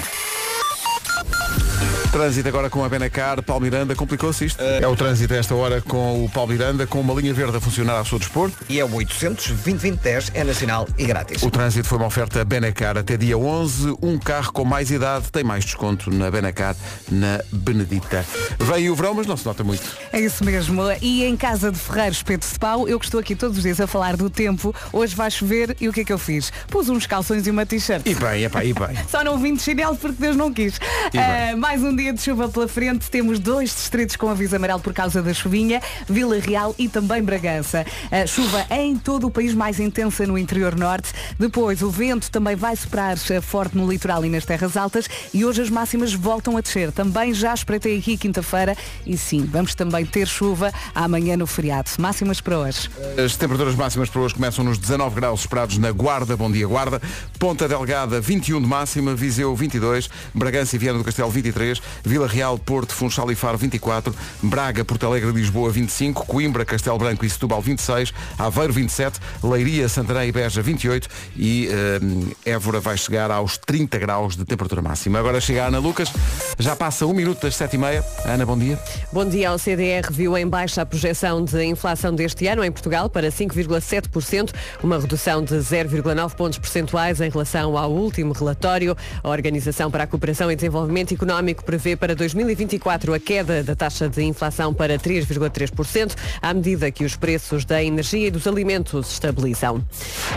Trânsito 2.12 2.48
agora 2.48 2.70
com 2.70 2.84
a 2.84 2.88
Benacar, 2.88 3.42
Paulo 3.42 3.62
Miranda, 3.62 3.94
complicou-se 3.94 4.46
isto? 4.46 4.62
É 4.62 4.86
o 4.86 4.96
trânsito 4.96 5.34
a 5.34 5.36
esta 5.36 5.54
hora 5.54 5.80
com 5.80 6.24
o 6.24 6.28
Paulo 6.28 6.52
Miranda, 6.52 6.86
com 6.86 7.00
uma 7.00 7.12
linha 7.14 7.34
verde 7.34 7.56
a 7.56 7.60
funcionar 7.60 7.98
ao 7.98 8.04
seu 8.04 8.18
dispor. 8.18 8.50
E 8.68 8.80
é 8.80 8.84
o 8.84 8.94
800 8.94 9.48
2010 9.48 10.32
é 10.34 10.44
nacional 10.44 10.88
e 10.96 11.04
grátis. 11.04 11.42
O 11.42 11.50
trânsito 11.50 11.86
foi 11.88 11.98
uma 11.98 12.06
oferta 12.06 12.44
Benacar 12.44 12.96
até 12.96 13.16
dia 13.16 13.36
11. 13.36 13.96
Um 14.02 14.18
carro 14.18 14.52
com 14.52 14.64
mais 14.64 14.90
idade 14.90 15.30
tem 15.30 15.44
mais 15.44 15.64
desconto 15.64 16.10
na 16.10 16.30
Benacar, 16.30 16.76
na 17.10 17.40
Benedita. 17.52 18.24
Vem 18.58 18.88
o 18.88 18.94
verão, 18.94 19.14
mas 19.14 19.26
não 19.26 19.36
se 19.36 19.44
nota 19.44 19.62
muito. 19.62 19.82
É 20.12 20.20
isso 20.20 20.44
mesmo. 20.44 20.82
E 21.02 21.24
em 21.24 21.36
casa 21.36 21.70
de 21.70 21.78
Ferreiros 21.78 22.22
Pedro 22.22 22.48
de 22.48 22.58
Pau, 22.58 22.88
eu 22.88 22.98
que 22.98 23.04
estou 23.04 23.20
aqui 23.20 23.34
todos 23.34 23.56
os 23.56 23.62
dias 23.62 23.80
a 23.80 23.86
falar 23.86 24.16
do 24.16 24.30
tempo, 24.30 24.74
hoje 24.92 25.14
vai 25.14 25.30
chover 25.30 25.76
e 25.80 25.88
o 25.88 25.92
que 25.92 26.00
é 26.00 26.04
que 26.04 26.12
eu 26.12 26.18
fiz? 26.18 26.52
Pus 26.68 26.88
uns 26.88 27.06
calções 27.06 27.46
e 27.46 27.50
uma 27.50 27.66
t-shirt. 27.66 28.02
E 28.06 28.14
bem, 28.14 28.44
epá, 28.44 28.64
e 28.64 28.72
bem. 28.72 28.96
Só 29.10 29.22
não 29.22 29.38
vim 29.38 29.54
de 29.54 29.62
chinelo 29.62 29.96
porque 29.96 30.16
Deus 30.20 30.36
não 30.36 30.52
quis. 30.52 30.76
E 31.08 31.16
bem. 31.18 31.20
Ah, 31.20 31.56
mais 31.56 31.82
um 31.82 31.94
dia 31.94 32.05
de 32.12 32.20
chuva 32.20 32.48
pela 32.48 32.68
frente. 32.68 33.10
Temos 33.10 33.38
dois 33.38 33.70
distritos 33.70 34.16
com 34.16 34.28
aviso 34.28 34.56
amarelo 34.56 34.80
por 34.80 34.92
causa 34.92 35.22
da 35.22 35.32
chuvinha, 35.32 35.80
Vila 36.08 36.38
Real 36.38 36.74
e 36.78 36.88
também 36.88 37.22
Bragança. 37.22 37.84
Ah, 38.10 38.26
chuva 38.26 38.66
em 38.70 38.96
todo 38.96 39.26
o 39.26 39.30
país, 39.30 39.54
mais 39.54 39.80
intensa 39.80 40.26
no 40.26 40.36
interior 40.36 40.76
norte. 40.76 41.12
Depois, 41.38 41.82
o 41.82 41.90
vento 41.90 42.30
também 42.30 42.56
vai 42.56 42.76
soprar 42.76 43.16
ah, 43.16 43.42
forte 43.42 43.76
no 43.76 43.90
litoral 43.90 44.24
e 44.24 44.28
nas 44.28 44.44
terras 44.44 44.76
altas. 44.76 45.08
E 45.32 45.44
hoje 45.44 45.62
as 45.62 45.70
máximas 45.70 46.12
voltam 46.12 46.56
a 46.56 46.60
descer. 46.60 46.92
Também 46.92 47.32
já 47.32 47.54
espreitei 47.54 47.98
aqui 47.98 48.16
quinta-feira. 48.16 48.76
E 49.04 49.16
sim, 49.16 49.48
vamos 49.50 49.74
também 49.74 50.04
ter 50.04 50.26
chuva 50.26 50.72
amanhã 50.94 51.36
no 51.36 51.46
feriado. 51.46 51.90
Máximas 51.98 52.40
para 52.40 52.58
hoje. 52.58 52.90
As 53.24 53.36
temperaturas 53.36 53.74
máximas 53.74 54.08
para 54.08 54.20
hoje 54.20 54.34
começam 54.34 54.64
nos 54.64 54.78
19 54.78 55.14
graus 55.14 55.40
esperados 55.40 55.78
na 55.78 55.90
Guarda, 55.90 56.36
bom 56.36 56.50
dia 56.50 56.66
Guarda, 56.66 57.00
Ponta 57.38 57.68
Delgada 57.68 58.20
21 58.20 58.60
de 58.60 58.66
máxima, 58.66 59.14
Viseu 59.14 59.54
22, 59.54 60.08
Bragança 60.34 60.76
e 60.76 60.78
Viana 60.78 60.98
do 60.98 61.04
Castelo 61.04 61.30
23, 61.30 61.80
Vila 62.04 62.26
Real, 62.26 62.58
Porto, 62.58 62.94
Funchal 62.94 63.30
e 63.30 63.34
Faro 63.34 63.58
24, 63.58 64.14
Braga, 64.42 64.84
Porto 64.84 65.06
Alegre 65.06 65.30
Lisboa 65.32 65.70
25, 65.70 66.26
Coimbra, 66.26 66.64
Castelo 66.64 66.98
Branco 66.98 67.24
e 67.24 67.30
Setúbal 67.30 67.60
26, 67.60 68.12
Aveiro 68.38 68.72
27, 68.72 69.20
Leiria, 69.42 69.88
Santarém 69.88 70.28
e 70.28 70.32
Beja 70.32 70.62
28 70.62 71.08
e 71.36 71.68
eh, 71.70 72.50
Évora 72.52 72.80
vai 72.80 72.96
chegar 72.96 73.30
aos 73.30 73.58
30 73.58 73.98
graus 73.98 74.36
de 74.36 74.44
temperatura 74.44 74.82
máxima. 74.82 75.18
Agora 75.18 75.40
chega 75.40 75.64
a 75.64 75.66
Ana 75.68 75.78
Lucas, 75.78 76.12
já 76.58 76.74
passa 76.74 77.06
um 77.06 77.12
minuto 77.12 77.42
das 77.42 77.54
7h30. 77.54 78.04
Ana, 78.24 78.46
bom 78.46 78.58
dia. 78.58 78.78
Bom 79.12 79.24
dia 79.24 79.50
ao 79.50 79.58
CDR 79.58 80.10
viu 80.10 80.36
em 80.36 80.46
baixa 80.46 80.82
a 80.82 80.86
projeção 80.86 81.44
de 81.44 81.64
inflação 81.64 82.14
deste 82.14 82.46
ano 82.46 82.64
em 82.64 82.70
Portugal 82.70 83.08
para 83.08 83.28
5,7%, 83.28 84.52
uma 84.82 84.98
redução 84.98 85.42
de 85.42 85.54
0,9 85.54 86.34
pontos 86.34 86.58
percentuais 86.58 87.20
em 87.20 87.30
relação 87.30 87.76
ao 87.76 87.90
último 87.90 88.32
relatório. 88.32 88.96
A 89.22 89.28
Organização 89.28 89.90
para 89.90 90.04
a 90.04 90.06
Cooperação 90.06 90.50
e 90.50 90.56
Desenvolvimento 90.56 91.12
Económico 91.12 91.64
prevê 91.76 91.94
para 91.94 92.14
2024 92.14 93.12
a 93.12 93.20
queda 93.20 93.62
da 93.62 93.76
taxa 93.76 94.08
de 94.08 94.22
inflação 94.22 94.72
para 94.72 94.98
3,3%, 94.98 96.14
à 96.40 96.54
medida 96.54 96.90
que 96.90 97.04
os 97.04 97.16
preços 97.16 97.66
da 97.66 97.84
energia 97.84 98.28
e 98.28 98.30
dos 98.30 98.46
alimentos 98.46 99.12
estabilizam. 99.12 99.84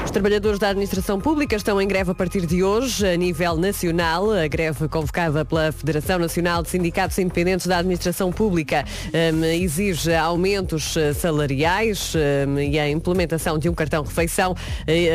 Os 0.03 0.11
trabalhadores 0.11 0.59
da 0.59 0.67
administração 0.67 1.19
pública 1.19 1.55
estão 1.55 1.81
em 1.81 1.87
greve 1.87 2.11
a 2.11 2.13
partir 2.13 2.45
de 2.45 2.61
hoje, 2.61 3.07
a 3.07 3.15
nível 3.15 3.55
nacional. 3.55 4.31
A 4.31 4.47
greve 4.47 4.89
convocada 4.89 5.45
pela 5.45 5.71
Federação 5.71 6.19
Nacional 6.19 6.61
de 6.61 6.69
Sindicatos 6.69 7.17
Independentes 7.17 7.67
da 7.67 7.77
Administração 7.77 8.31
Pública 8.33 8.83
hum, 9.05 9.45
exige 9.45 10.13
aumentos 10.13 10.97
eh, 10.97 11.13
salariais 11.13 12.13
hum, 12.15 12.59
e 12.59 12.77
a 12.77 12.89
implementação 12.89 13.57
de 13.57 13.69
um 13.69 13.73
cartão 13.73 14.03
refeição. 14.03 14.53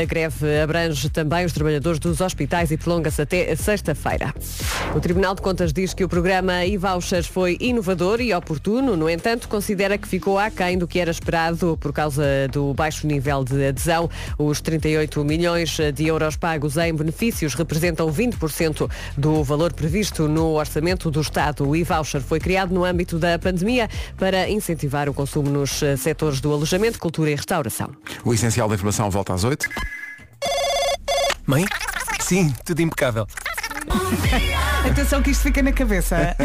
A 0.00 0.04
greve 0.06 0.60
abrange 0.60 1.10
também 1.10 1.44
os 1.44 1.52
trabalhadores 1.52 1.98
dos 1.98 2.22
hospitais 2.22 2.70
e 2.70 2.78
prolonga-se 2.78 3.20
até 3.20 3.54
sexta-feira. 3.56 4.32
O 4.94 5.00
Tribunal 5.00 5.34
de 5.34 5.42
Contas 5.42 5.72
diz 5.72 5.92
que 5.92 6.02
o 6.02 6.08
programa 6.14 6.64
e-vouchers 6.64 7.26
foi 7.26 7.56
inovador 7.58 8.20
e 8.20 8.32
oportuno, 8.32 8.96
no 8.96 9.10
entanto, 9.10 9.48
considera 9.48 9.98
que 9.98 10.06
ficou 10.06 10.38
aquém 10.38 10.78
do 10.78 10.86
que 10.86 11.00
era 11.00 11.10
esperado 11.10 11.76
por 11.80 11.92
causa 11.92 12.22
do 12.52 12.72
baixo 12.72 13.04
nível 13.04 13.42
de 13.42 13.66
adesão. 13.66 14.08
Os 14.38 14.60
38 14.60 15.24
milhões 15.24 15.76
de 15.92 16.06
euros 16.06 16.36
pagos 16.36 16.76
em 16.76 16.94
benefícios 16.94 17.54
representam 17.54 18.06
20% 18.12 18.88
do 19.18 19.42
valor 19.42 19.72
previsto 19.72 20.28
no 20.28 20.52
orçamento 20.52 21.10
do 21.10 21.20
Estado. 21.20 21.68
O 21.68 21.74
e-voucher 21.74 22.20
foi 22.20 22.38
criado 22.38 22.72
no 22.72 22.84
âmbito 22.84 23.18
da 23.18 23.36
pandemia 23.36 23.90
para 24.16 24.48
incentivar 24.48 25.08
o 25.08 25.14
consumo 25.14 25.50
nos 25.50 25.80
setores 25.98 26.40
do 26.40 26.52
alojamento, 26.52 26.96
cultura 26.96 27.32
e 27.32 27.34
restauração. 27.34 27.90
O 28.24 28.32
essencial 28.32 28.68
da 28.68 28.76
informação 28.76 29.10
volta 29.10 29.34
às 29.34 29.42
8. 29.42 29.68
Mãe? 31.44 31.64
Sim, 32.20 32.54
tudo 32.64 32.82
impecável. 32.82 33.26
Atenção 34.84 35.22
que 35.22 35.30
isto 35.30 35.42
fica 35.42 35.62
na 35.62 35.72
cabeça. 35.72 36.36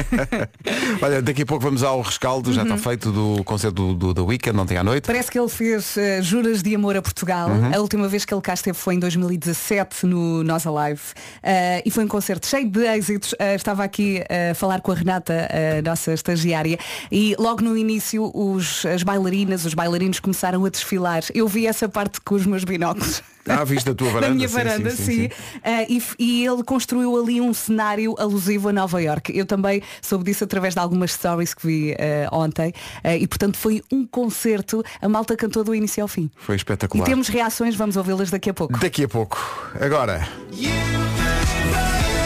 Olha, 1.01 1.21
daqui 1.21 1.43
a 1.43 1.45
pouco 1.45 1.63
vamos 1.63 1.83
ao 1.83 2.01
rescaldo, 2.01 2.53
já 2.53 2.63
está 2.63 2.77
feito 2.77 3.11
do 3.11 3.43
concerto 3.43 3.93
do, 3.93 4.13
do, 4.13 4.25
Weekend, 4.25 4.57
ontem 4.57 4.77
à 4.77 4.83
noite. 4.83 5.05
Parece 5.05 5.29
que 5.29 5.37
ele 5.37 5.49
fez 5.49 5.97
eh, 5.97 6.21
juras 6.21 6.63
de 6.63 6.73
amor 6.73 6.95
a 6.95 7.01
Portugal. 7.01 7.49
Uhum. 7.49 7.75
A 7.75 7.79
última 7.79 8.07
vez 8.07 8.25
que 8.25 8.33
ele 8.33 8.41
cá 8.41 8.53
esteve 8.53 8.77
foi 8.77 8.95
em 8.95 8.99
2017 8.99 10.05
no 10.05 10.43
Nós 10.43 10.65
Alive. 10.65 11.01
Eh, 11.43 11.83
e 11.85 11.91
foi 11.91 12.05
um 12.05 12.07
concerto 12.07 12.47
cheio 12.47 12.69
de 12.69 12.85
êxitos. 12.85 13.35
Eh, 13.37 13.55
estava 13.55 13.83
aqui 13.83 14.23
a 14.29 14.55
falar 14.55 14.81
com 14.81 14.91
a 14.91 14.95
Renata, 14.95 15.49
a 15.77 15.81
nossa 15.81 16.13
estagiária, 16.13 16.77
e 17.11 17.35
logo 17.37 17.61
no 17.61 17.77
início 17.77 18.31
os, 18.33 18.85
as 18.85 19.03
bailarinas, 19.03 19.65
os 19.65 19.73
bailarinos 19.73 20.19
começaram 20.19 20.65
a 20.65 20.69
desfilar. 20.69 21.23
Eu 21.33 21.47
vi 21.47 21.67
essa 21.67 21.89
parte 21.89 22.21
com 22.21 22.35
os 22.35 22.45
meus 22.45 22.63
binóculos. 22.63 23.21
À 23.49 23.63
vista 23.63 23.91
da 23.91 23.95
tua 23.95 24.07
varanda. 24.11 24.29
Na 24.29 24.35
minha 24.35 24.47
varanda, 24.47 24.89
sim, 24.91 24.95
sim. 24.97 25.03
sim, 25.03 25.29
sim. 25.29 25.59
Ah, 25.63 25.83
e, 25.89 26.01
e 26.19 26.45
ele 26.45 26.63
construiu 26.63 27.17
ali 27.21 27.41
um 27.41 27.53
cenário 27.53 28.15
alusivo 28.19 28.69
a 28.69 28.73
Nova 28.73 29.01
York. 29.01 29.35
Eu 29.37 29.45
também 29.45 29.81
soube 30.01 30.23
disso 30.25 30.43
através 30.43 30.73
de 30.73 30.79
algumas 30.79 31.11
stories 31.11 31.53
que 31.53 31.65
vi 31.67 31.93
ah, 31.93 32.29
ontem. 32.35 32.73
Ah, 33.03 33.15
e 33.15 33.27
portanto 33.27 33.57
foi 33.57 33.81
um 33.91 34.05
concerto, 34.05 34.83
a 35.01 35.09
malta 35.09 35.35
cantou 35.35 35.63
do 35.63 35.73
início 35.75 36.01
ao 36.01 36.07
fim. 36.07 36.29
Foi 36.37 36.55
E 36.55 36.57
espetacular. 36.57 37.05
temos 37.05 37.27
reações, 37.27 37.75
vamos 37.75 37.97
ouvi-las 37.97 38.29
daqui 38.29 38.49
a 38.49 38.53
pouco. 38.53 38.77
Daqui 38.79 39.03
a 39.03 39.07
pouco. 39.07 39.37
Agora. 39.79 40.27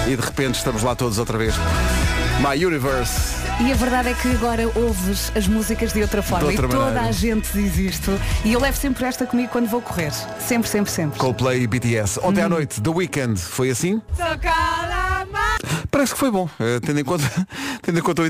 E 0.05 0.15
de 0.15 0.21
repente 0.21 0.55
estamos 0.55 0.83
lá 0.83 0.95
todos 0.95 1.17
outra 1.17 1.37
vez. 1.37 1.53
My 2.41 2.63
Universe. 2.65 3.35
E 3.65 3.71
a 3.71 3.75
verdade 3.75 4.09
é 4.09 4.13
que 4.13 4.27
agora 4.29 4.63
ouves 4.75 5.31
as 5.35 5.47
músicas 5.47 5.93
de 5.93 6.01
outra 6.01 6.21
forma. 6.21 6.47
outra 6.47 6.65
e 6.65 6.69
toda 6.69 6.85
maneira. 6.85 7.07
a 7.07 7.11
gente 7.11 7.47
diz 7.53 7.77
isto. 7.77 8.11
E 8.43 8.51
eu 8.53 8.59
levo 8.59 8.77
sempre 8.77 9.05
esta 9.05 9.25
comigo 9.25 9.49
quando 9.51 9.67
vou 9.67 9.81
correr. 9.81 10.11
Sempre, 10.39 10.69
sempre, 10.69 10.91
sempre. 10.91 11.19
Coldplay 11.19 11.61
e 11.61 11.67
BTS. 11.67 12.19
Ontem 12.23 12.41
Hum. 12.41 12.45
à 12.45 12.49
noite, 12.49 12.81
The 12.81 12.89
Weeknd, 12.89 13.39
foi 13.39 13.69
assim? 13.69 14.01
Parece 15.91 16.13
que 16.13 16.19
foi 16.19 16.31
bom. 16.31 16.49
Eh, 16.59 16.79
tendo, 16.79 16.99
em 16.99 17.03
conta, 17.03 17.23
tendo 17.81 17.99
em 17.99 18.01
conta 18.01 18.21
o, 18.23 18.25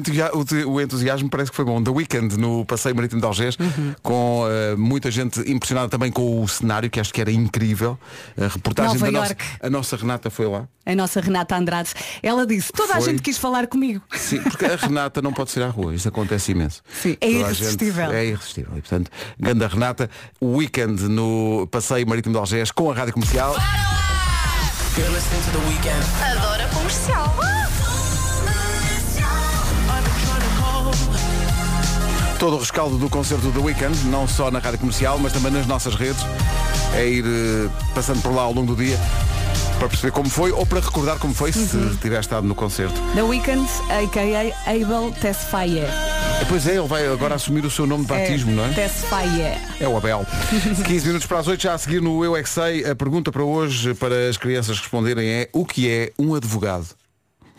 o- 0.74 0.82
entusiasmo, 0.82 1.30
parece 1.30 1.50
que 1.52 1.56
foi 1.56 1.66
bom. 1.66 1.82
The 1.82 1.92
Weeknd 1.92 2.38
no 2.38 2.66
Passeio 2.66 2.96
Marítimo 2.96 3.22
de 3.22 3.28
Algés, 3.28 3.56
Uhum. 3.60 3.94
com 4.02 4.46
eh, 4.50 4.76
muita 4.76 5.10
gente 5.10 5.40
impressionada 5.50 5.88
também 5.90 6.12
com 6.12 6.42
o 6.42 6.48
cenário, 6.48 6.90
que 6.90 7.00
acho 7.00 7.14
que 7.14 7.22
era 7.22 7.32
incrível. 7.32 7.98
A 8.38 8.48
reportagem 8.48 8.94
Nova 9.00 9.06
da 9.12 9.20
nossa, 9.20 9.36
a 9.62 9.70
nossa 9.70 9.96
Renata 9.96 10.30
foi 10.30 10.48
lá. 10.48 10.68
A 10.86 10.94
nossa 10.96 11.22
Renata 11.22 11.56
Andrade, 11.56 11.92
ela 12.22 12.46
disse, 12.46 12.72
toda 12.74 12.94
a 12.94 12.98
Foi. 13.02 13.12
gente 13.12 13.22
quis 13.22 13.38
falar 13.38 13.68
comigo. 13.68 14.02
Sim, 14.12 14.42
porque 14.42 14.66
a 14.66 14.76
Renata 14.76 15.22
não 15.22 15.32
pode 15.32 15.52
sair 15.52 15.64
à 15.64 15.70
rua, 15.70 15.96
isso 15.96 16.08
acontece 16.10 16.52
imenso. 16.52 16.82
Sim, 17.02 17.16
é 17.22 17.28
Toda 17.32 17.46
a 17.48 17.54
gente- 17.54 17.62
irresistível. 17.62 18.12
é 18.12 18.26
irresistível. 18.26 18.72
E, 18.78 18.82
portanto, 18.82 19.10
Ganda 19.40 19.68
Renata, 19.68 20.10
o 20.42 20.58
weekend 20.58 21.04
no 21.04 21.66
Passeio 21.72 22.06
Marítimo 22.08 22.34
de 22.34 22.40
Algés 22.40 22.70
com 22.72 22.92
a 22.92 22.94
Rádio 22.94 23.14
Comercial. 23.14 23.54
You're 23.54 24.13
listening 25.02 25.42
to 25.42 25.52
The 25.52 25.58
Weeknd. 25.68 26.04
Adoro 26.22 26.64
a 26.64 26.68
comercial. 26.68 27.36
Todo 32.38 32.58
o 32.58 32.60
rescaldo 32.60 32.98
do 32.98 33.10
concerto 33.10 33.50
do 33.50 33.64
Weekend, 33.64 33.98
não 34.06 34.28
só 34.28 34.52
na 34.52 34.60
Rádio 34.60 34.80
Comercial, 34.80 35.18
mas 35.18 35.34
também 35.34 35.52
nas 35.52 35.66
nossas 35.66 35.96
redes. 35.96 36.24
É 36.94 37.08
ir 37.08 37.26
eh, 37.26 37.70
passando 37.96 38.22
por 38.22 38.36
lá 38.36 38.44
ao 38.44 38.54
longo 38.54 38.76
do 38.76 38.84
dia 38.84 39.00
para 39.84 39.90
perceber 39.90 40.12
como 40.12 40.30
foi 40.30 40.50
ou 40.54 40.66
para 40.66 40.80
recordar 40.80 41.20
como 41.20 41.34
foi 41.34 41.52
se 41.52 41.76
Uhum. 41.76 41.96
tiver 41.98 42.20
estado 42.22 42.48
no 42.48 42.56
concerto. 42.56 42.94
The 43.16 43.22
Weeknd, 43.24 43.68
a.k.a. 43.90 44.72
Abel 44.72 45.12
Tesfaye. 45.20 45.80
E, 46.42 46.46
Pois 46.48 46.66
é, 46.68 46.78
ele 46.78 46.88
vai 46.88 47.06
agora 47.06 47.36
assumir 47.36 47.66
o 47.66 47.72
seu 47.72 47.86
nome 47.86 48.04
de 48.06 48.10
batismo, 48.10 48.52
não 48.54 48.64
é? 48.66 48.70
Tesfaye. 48.70 49.58
É 49.82 49.88
o 49.88 49.98
Abel. 49.98 50.26
15 50.88 51.08
minutos 51.08 51.28
para 51.28 51.40
as 51.40 51.48
8, 51.50 51.62
já 51.62 51.74
a 51.74 51.78
seguir 51.78 52.02
no 52.02 52.24
Eu 52.24 52.34
é 52.38 52.44
Sei, 52.46 52.86
a 52.90 52.96
pergunta 52.96 53.30
para 53.32 53.44
hoje, 53.44 53.94
para 53.96 54.30
as 54.30 54.38
crianças 54.38 54.80
responderem 54.80 55.28
é 55.28 55.50
o 55.52 55.66
que 55.66 55.90
é 55.90 56.12
um 56.18 56.34
advogado? 56.34 56.88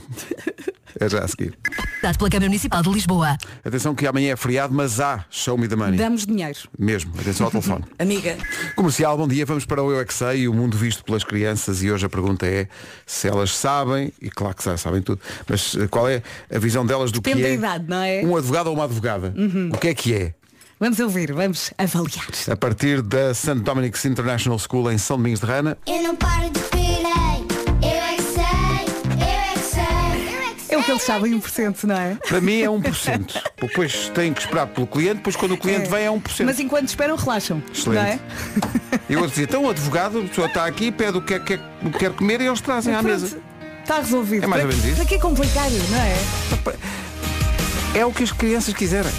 É 1.01 1.09
já 1.09 1.25
a 1.25 1.27
seguir. 1.27 1.59
Dado 2.05 2.19
pela 2.19 2.29
Câmara 2.29 2.49
Municipal 2.51 2.83
de 2.83 2.91
Lisboa. 2.91 3.39
Atenção 3.65 3.95
que 3.95 4.07
amanhã 4.07 4.35
é 4.35 4.37
feriado, 4.37 4.75
mas 4.75 5.01
há 5.01 5.25
Show 5.31 5.57
Me 5.57 5.67
the 5.67 5.75
Money. 5.75 5.97
Damos 5.97 6.27
dinheiro. 6.27 6.59
Mesmo, 6.79 7.11
atenção 7.19 7.47
ao 7.47 7.51
telefone. 7.51 7.83
Amiga. 7.99 8.37
Comercial, 8.77 9.17
bom 9.17 9.27
dia, 9.27 9.47
vamos 9.47 9.65
para 9.65 9.83
o 9.83 9.91
Eu 9.91 10.01
é 10.01 10.05
Que 10.05 10.13
Sei, 10.13 10.47
o 10.47 10.53
mundo 10.53 10.77
visto 10.77 11.03
pelas 11.03 11.25
crianças 11.25 11.83
e 11.83 11.91
hoje 11.91 12.05
a 12.05 12.09
pergunta 12.11 12.45
é 12.47 12.69
se 13.07 13.27
elas 13.27 13.57
sabem, 13.57 14.13
e 14.21 14.29
claro 14.29 14.55
que 14.55 14.63
já 14.63 14.77
sabem 14.77 15.01
tudo, 15.01 15.19
mas 15.49 15.75
eh, 15.77 15.89
qual 15.89 16.07
é 16.07 16.23
a 16.55 16.59
visão 16.59 16.85
delas 16.85 17.11
do 17.11 17.23
Depende 17.23 17.41
que 17.43 17.47
é 17.47 17.49
da 17.53 17.55
idade, 17.55 17.85
não 17.89 18.03
é? 18.03 18.21
um 18.23 18.37
advogado 18.37 18.67
ou 18.67 18.75
uma 18.75 18.85
advogada? 18.85 19.35
O 19.73 19.79
que 19.79 19.89
é 19.89 19.95
que 19.95 20.13
é? 20.13 20.35
Vamos 20.79 20.99
ouvir, 20.99 21.33
vamos 21.33 21.73
avaliar. 21.79 22.27
A 22.51 22.57
partir 22.57 23.01
da 23.01 23.33
St. 23.33 23.55
Dominic's 23.61 24.05
International 24.05 24.59
School 24.59 24.93
em 24.93 24.99
São 24.99 25.17
Domingos 25.17 25.41
de 25.41 25.47
Rana, 25.47 25.79
Eu 25.87 26.03
não 26.03 26.15
paro 26.17 26.51
de 26.51 26.61
eles 30.95 31.03
sabem 31.03 31.39
1%, 31.41 31.85
não 31.85 31.97
é? 31.97 32.17
para 32.27 32.41
mim 32.41 32.61
é 32.63 32.67
1%. 32.67 33.43
Depois 33.61 34.09
tem 34.15 34.33
que 34.33 34.41
esperar 34.41 34.67
pelo 34.69 34.87
cliente, 34.87 35.17
depois 35.17 35.37
quando 35.37 35.53
o 35.53 35.59
cliente 35.59 35.89
vem 35.91 36.05
é 36.07 36.09
1%. 36.11 36.45
Mas 36.45 36.59
enquanto 36.61 36.89
esperam, 36.89 37.17
relaxam. 37.17 37.63
Excelente. 37.73 38.01
Não 38.01 38.03
é? 38.05 39.01
Eu 39.09 39.19
vou 39.21 39.29
dizer, 39.29 39.43
então 39.45 39.65
o 39.65 39.71
advogado, 39.71 40.19
a 40.19 40.23
pessoa 40.23 40.47
está 40.47 40.65
aqui, 40.67 40.91
pede 40.93 41.19
o 41.19 41.23
que 41.23 41.35
é 41.35 41.39
que 41.39 41.57
quer, 41.57 41.61
que 41.93 41.99
quer 41.99 42.11
comer 42.13 42.41
e 42.41 42.47
eles 42.47 42.61
trazem 42.61 42.95
à 42.95 43.03
mesa. 43.03 43.39
Está 43.83 43.97
resolvido. 43.99 44.45
É 44.45 44.47
mais 44.47 44.63
ou 44.63 44.69
Para- 44.69 44.77
menos 44.79 44.91
isso. 44.91 44.97
Para 44.97 45.05
que 45.07 45.19
complicar, 45.19 45.71
não 45.71 45.99
é? 46.01 46.17
É 47.99 48.07
o 48.07 48.13
que 48.13 48.23
as 48.23 48.33
crianças 48.33 48.73
quiserem. 48.75 49.13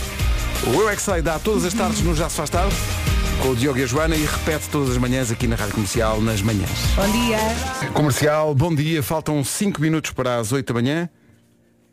O 0.68 0.82
Eu 0.82 0.90
é 0.90 0.96
que 0.96 1.02
sei 1.02 1.22
dá 1.22 1.38
todas 1.38 1.64
as 1.66 1.74
tardes 1.74 2.02
no 2.02 2.16
Já 2.16 2.30
se 2.30 2.38
faz 2.38 2.50
tarde 2.50 2.76
com 3.42 3.50
o 3.50 3.56
Diogo 3.56 3.78
e 3.78 3.84
a 3.84 3.86
Joana 3.86 4.16
e 4.16 4.26
repete 4.26 4.70
todas 4.70 4.90
as 4.92 4.98
manhãs 4.98 5.30
aqui 5.30 5.46
na 5.46 5.56
Rádio 5.56 5.74
Comercial 5.76 6.20
nas 6.22 6.42
manhãs. 6.42 6.70
Bom 6.96 7.12
dia. 7.12 7.38
Comercial, 7.94 8.56
bom 8.56 8.74
dia, 8.74 9.04
faltam 9.04 9.44
5 9.44 9.80
minutos 9.82 10.12
para 10.12 10.38
as 10.40 10.52
8 10.52 10.74
da 10.74 10.82
manhã. 10.82 11.10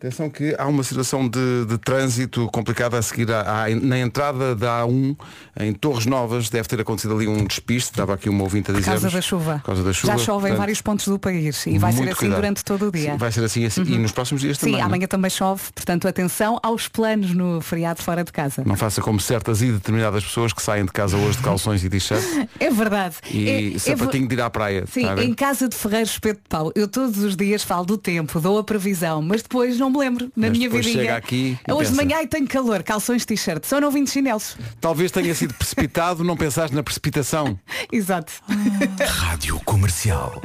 Atenção 0.03 0.29
que 0.29 0.53
há 0.59 0.67
uma 0.67 0.83
situação 0.83 1.29
de, 1.29 1.65
de 1.65 1.79
trânsito 1.79 2.49
complicada 2.53 2.99
a 2.99 3.03
seguir 3.03 3.31
à- 3.31 3.67
à- 3.67 3.69
na 3.71 4.01
entrada 4.01 4.53
da 4.57 4.83
A1 4.83 5.17
em 5.61 5.73
Torres 5.73 6.07
Novas 6.07 6.49
deve 6.51 6.67
ter 6.67 6.81
acontecido 6.81 7.15
ali 7.15 7.29
um 7.29 7.45
despiste, 7.45 7.91
estava 7.93 8.13
aqui 8.15 8.29
uma 8.29 8.43
ouvinte 8.43 8.73
a 8.73 8.75
Por 8.75 8.81
dizer 8.81 8.91
causa 8.91 9.11
da 9.11 9.21
chuva. 9.21 9.55
Por 9.59 9.67
causa 9.67 9.85
da 9.85 9.93
chuva. 9.93 10.13
Já 10.13 10.19
chove 10.19 10.39
em 10.39 10.41
portanto, 10.41 10.59
vários 10.59 10.83
pontos 10.83 11.07
do 11.07 11.21
país 11.21 11.65
e 11.69 11.79
vai 11.79 11.93
ser 11.93 12.03
assim 12.03 12.15
cuidado. 12.17 12.39
durante 12.41 12.65
todo 12.65 12.89
o 12.89 12.91
dia. 12.91 13.11
Uhum. 13.11 13.13
Sim, 13.13 13.19
vai 13.19 13.31
ser 13.31 13.45
assim, 13.45 13.65
assim 13.65 13.83
e 13.83 13.97
nos 13.97 14.11
próximos 14.11 14.41
dias 14.43 14.57
Sim, 14.57 14.61
também. 14.63 14.73
não 14.73 14.81
é? 14.81 14.87
amanhã 14.87 15.07
também 15.07 15.31
chove, 15.31 15.63
portanto 15.73 16.09
atenção 16.09 16.59
aos 16.65 16.89
planos 16.89 17.33
no 17.33 17.61
feriado 17.61 18.03
fora 18.03 18.25
de 18.25 18.33
casa. 18.33 18.65
Não 18.67 18.75
faça 18.75 19.01
como 19.01 19.21
certas 19.21 19.63
e 19.63 19.71
determinadas 19.71 20.25
pessoas 20.25 20.53
que 20.53 20.61
saem 20.63 20.85
de 20.85 20.91
casa 20.91 21.17
hoje 21.17 21.37
de 21.39 21.45
calções 21.45 21.85
e 21.85 21.89
t-shirt 21.89 22.21
É 22.59 22.71
verdade. 22.71 23.15
e 23.31 23.49
É- 23.49 23.75
é 23.77 23.79
sapatinho 23.79 24.27
de 24.27 24.35
ir 24.35 24.41
à 24.41 24.51
praia. 24.51 24.85
Sim, 24.91 25.15
ver? 25.15 25.23
em 25.23 25.33
casa 25.33 25.69
de 25.69 25.77
Ferreiros 25.77 26.11
Espeto 26.11 26.41
de 26.43 26.49
Pau, 26.49 26.73
eu 26.75 26.89
todos 26.89 27.19
os 27.19 27.37
dias 27.37 27.63
falo 27.63 27.85
do 27.87 27.97
tempo, 27.97 28.41
dou 28.41 28.59
a 28.59 28.65
previsão, 28.65 29.23
mas 29.23 29.43
depois 29.43 29.79
não 29.79 29.92
me 29.93 29.99
lembro 29.99 30.33
na 30.37 30.49
Mas 30.49 30.59
minha 30.59 30.69
vidinha. 30.71 30.95
chega 30.95 31.17
aqui 31.17 31.59
e 31.69 31.73
Hoje 31.73 31.91
de 31.91 31.97
pensa. 31.97 32.05
manhã 32.05 32.17
ai, 32.19 32.27
tenho 32.27 32.47
calor, 32.49 32.83
calções 32.83 33.25
t-shirt, 33.25 33.65
só 33.65 33.81
não 33.81 33.91
vim 33.91 34.05
de 34.05 34.11
chinelos. 34.11 34.57
Talvez 34.81 35.11
tenha 35.11 35.35
sido 35.35 35.55
precipitado, 35.55 36.25
não 36.25 36.37
pensaste 36.37 36.75
na 36.75 36.83
precipitação. 36.83 37.59
Exato. 37.93 38.33
Rádio 39.07 39.61
Comercial. 39.65 40.43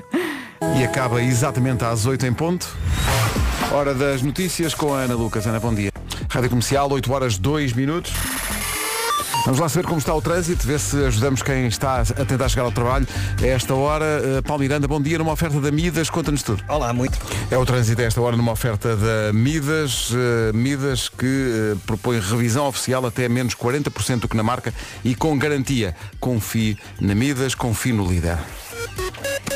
E 0.80 0.84
acaba 0.84 1.22
exatamente 1.24 1.84
às 1.84 2.06
8 2.06 2.26
em 2.26 2.34
ponto. 2.34 2.68
Hora 3.72 3.94
das 3.94 4.22
notícias 4.22 4.74
com 4.74 4.94
a 4.94 5.00
Ana 5.02 5.16
Lucas. 5.16 5.46
Ana, 5.48 5.60
bom 5.60 5.74
dia. 5.74 5.92
Rádio 6.30 6.50
Comercial, 6.50 6.92
8 6.92 7.12
horas 7.14 7.38
2 7.38 7.74
minutos. 7.74 8.12
Vamos 9.48 9.62
lá 9.62 9.70
saber 9.70 9.88
como 9.88 9.98
está 9.98 10.14
o 10.14 10.22
trânsito, 10.22 10.68
ver 10.68 10.78
se 10.78 11.06
ajudamos 11.06 11.42
quem 11.42 11.68
está 11.68 12.02
a 12.02 12.26
tentar 12.26 12.50
chegar 12.50 12.64
ao 12.64 12.72
trabalho. 12.72 13.08
A 13.42 13.48
esta 13.48 13.74
hora, 13.74 14.04
eh, 14.06 14.42
Paulo 14.42 14.62
Miranda, 14.62 14.90
bom 14.90 15.02
dia, 15.02 15.18
numa 15.18 15.32
oferta 15.32 15.62
da 15.62 15.72
Midas, 15.72 16.10
conta-nos 16.10 16.44
tudo. 16.44 16.62
Olá, 16.68 16.92
muito. 16.92 17.18
É 17.50 17.58
o 17.58 17.66
trânsito 17.66 18.02
a 18.02 18.04
esta 18.04 18.20
hora 18.20 18.36
numa 18.36 18.52
oferta 18.52 18.98
da 18.98 19.32
Midas, 19.32 20.12
eh, 20.14 20.52
Midas 20.52 21.08
que 21.08 21.26
eh, 21.26 21.78
propõe 21.86 22.20
revisão 22.20 22.68
oficial 22.68 23.06
até 23.06 23.30
menos 23.30 23.56
40% 23.56 24.20
do 24.20 24.28
que 24.28 24.36
na 24.36 24.44
marca 24.44 24.74
e 25.02 25.16
com 25.16 25.38
garantia. 25.40 25.96
Confie 26.20 26.78
na 27.00 27.16
Midas, 27.16 27.56
confie 27.56 27.94
no 27.94 28.06
líder. 28.06 28.38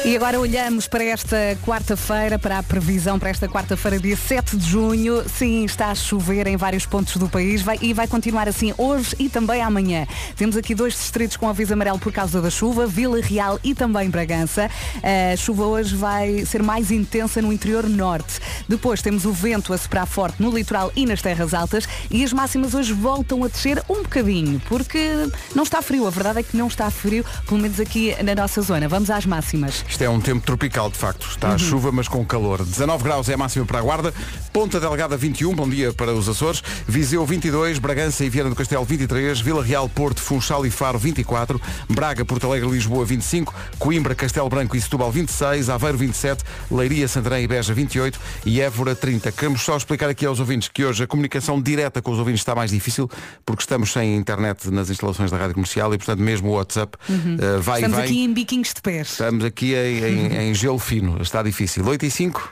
E 0.04 0.16
agora 0.16 0.40
olhamos 0.40 0.88
para 0.88 1.04
esta 1.04 1.38
quarta-feira, 1.64 2.40
para 2.40 2.58
a 2.58 2.64
previsão 2.64 3.20
para 3.20 3.30
esta 3.30 3.48
quarta-feira, 3.48 4.00
dia 4.00 4.18
7 4.18 4.58
de 4.58 4.68
junho. 4.68 5.24
Sim, 5.30 5.64
está 5.64 5.92
a 5.92 5.96
chover 5.96 6.48
em 6.48 6.58
vários 6.58 6.88
pontos 6.88 7.18
do 7.18 7.30
país 7.30 7.62
vai- 7.62 7.78
e 7.82 7.94
vai 7.94 8.08
continuar 8.08 8.48
assim 8.50 8.74
hoje 8.80 9.16
e 9.20 9.30
também 9.30 9.62
amanhã. 9.62 10.08
Temos 10.36 10.58
aqui 10.58 10.74
dois 10.74 10.94
distritos 10.94 11.38
com 11.38 11.48
aviso 11.48 11.74
amarelo 11.74 12.00
por 12.00 12.12
causa 12.12 12.42
da 12.42 12.50
chuva, 12.50 12.88
Vila 12.88 13.22
Real 13.22 13.60
e 13.64 13.76
também 13.76 14.10
Bragança. 14.10 14.72
A 15.04 15.36
chuva 15.38 15.66
hoje 15.66 15.96
vai 15.96 16.46
ser 16.48 16.64
mais 16.64 16.90
intensa 16.90 17.40
no 17.40 17.54
interior 17.54 17.88
norte. 17.88 18.40
Depois 18.68 19.04
temos 19.04 19.24
o 19.26 19.32
vento 19.32 19.72
a 19.72 19.78
soprar 19.78 20.08
forte 20.08 20.42
no 20.42 20.50
litoral 20.50 20.92
e 20.96 21.06
nas 21.06 21.22
terras 21.22 21.54
altas 21.54 21.88
e 22.10 22.24
as 22.24 22.34
máximas 22.34 22.74
hoje 22.74 22.92
voltam 22.92 23.44
a 23.44 23.48
descer 23.48 23.84
um 23.88 24.02
bocadinho, 24.02 24.60
porque 24.68 25.30
não 25.54 25.62
está 25.64 25.80
frio. 25.82 26.08
A 26.08 26.10
verdade 26.10 26.40
é 26.40 26.44
que 26.44 26.58
não 26.58 26.68
está 26.68 26.90
frio, 26.90 27.24
pelo 27.46 27.62
menos 27.62 27.80
aqui 27.80 28.16
na 28.24 28.34
nossa 28.34 28.62
zona. 28.64 28.88
Vamos 28.90 29.12
às 29.12 29.28
máximas. 29.28 29.86
Isto 29.92 30.06
é 30.06 30.10
um 30.10 30.22
tempo 30.22 30.42
tropical, 30.46 30.90
de 30.90 30.98
facto. 30.98 31.28
Está 31.28 31.50
a 31.50 31.58
chuva, 31.58 31.92
mas 31.92 32.08
com 32.08 32.26
calor. 32.26 32.64
19 32.64 33.04
graus 33.04 33.28
é 33.28 33.34
a 33.34 33.38
máxima 33.38 33.66
para 33.66 33.80
a 33.80 33.82
Guarda. 33.82 34.14
Ponta 34.54 34.80
Delgada 34.80 35.18
21, 35.18 35.54
bom 35.54 35.68
dia 35.68 35.92
para 35.92 36.14
os 36.14 36.30
Açores. 36.30 36.64
Viseu 36.88 37.26
22, 37.26 37.78
Bragança 37.78 38.24
e 38.24 38.30
Viana 38.30 38.50
do 38.50 38.56
Castelo 38.56 38.86
23, 38.86 39.42
Vila 39.42 39.62
Real, 39.62 39.90
Porto, 39.90 40.22
Funchal 40.22 40.66
e 40.66 40.72
Faro 40.72 40.98
24, 40.98 41.60
Braga, 41.90 42.24
Porto 42.24 42.48
Alegre, 42.48 42.70
Lisboa 42.70 43.04
25, 43.04 43.54
Coimbra, 43.78 44.16
Castelo 44.16 44.48
Branco 44.48 44.78
e 44.78 44.82
Setúbal 44.82 45.12
26, 45.12 45.70
Aveiro 45.70 45.98
27, 45.98 46.42
Leiria, 46.72 47.06
Santarém 47.10 47.44
e 47.44 47.48
Beja 47.48 47.74
28 47.74 48.18
e 48.46 48.62
Évora 48.62 48.96
30. 48.96 49.30
Queremos 49.34 49.62
só 49.62 49.76
explicar 49.76 50.10
aqui 50.10 50.26
aos 50.26 50.40
ouvintes 50.40 50.70
que 50.70 50.86
hoje 50.86 51.04
a 51.04 51.08
comunicação 51.08 51.62
direta 51.62 52.02
com 52.02 52.12
os 52.12 52.18
ouvintes 52.18 52.40
está 52.40 52.56
mais 52.56 52.72
difícil 52.72 53.10
porque 53.46 53.62
estamos 53.62 53.92
sem 53.92 54.16
internet 54.16 54.72
nas 54.72 54.90
instalações 54.90 55.30
da 55.30 55.36
Rádio 55.38 55.56
Comercial 55.56 55.94
e, 55.94 55.98
portanto, 55.98 56.22
mesmo 56.22 56.50
o 56.50 56.54
WhatsApp 56.54 56.98
eh, 57.10 57.60
vai 57.60 57.82
Estamos 57.82 57.98
e 57.98 58.02
vem. 58.02 58.10
aqui 58.10 58.24
em 58.24 58.34
biquinhos 58.34 58.74
de 58.74 58.82
pés. 58.82 59.12
Estamos 59.12 59.44
aqui 59.44 59.81
em, 59.82 60.50
em- 60.50 60.54
gelo 60.54 60.80
fino, 60.80 61.22
está 61.22 61.42
difícil. 61.44 61.86
8 61.86 62.06
e 62.06 62.12
5. 62.12 62.50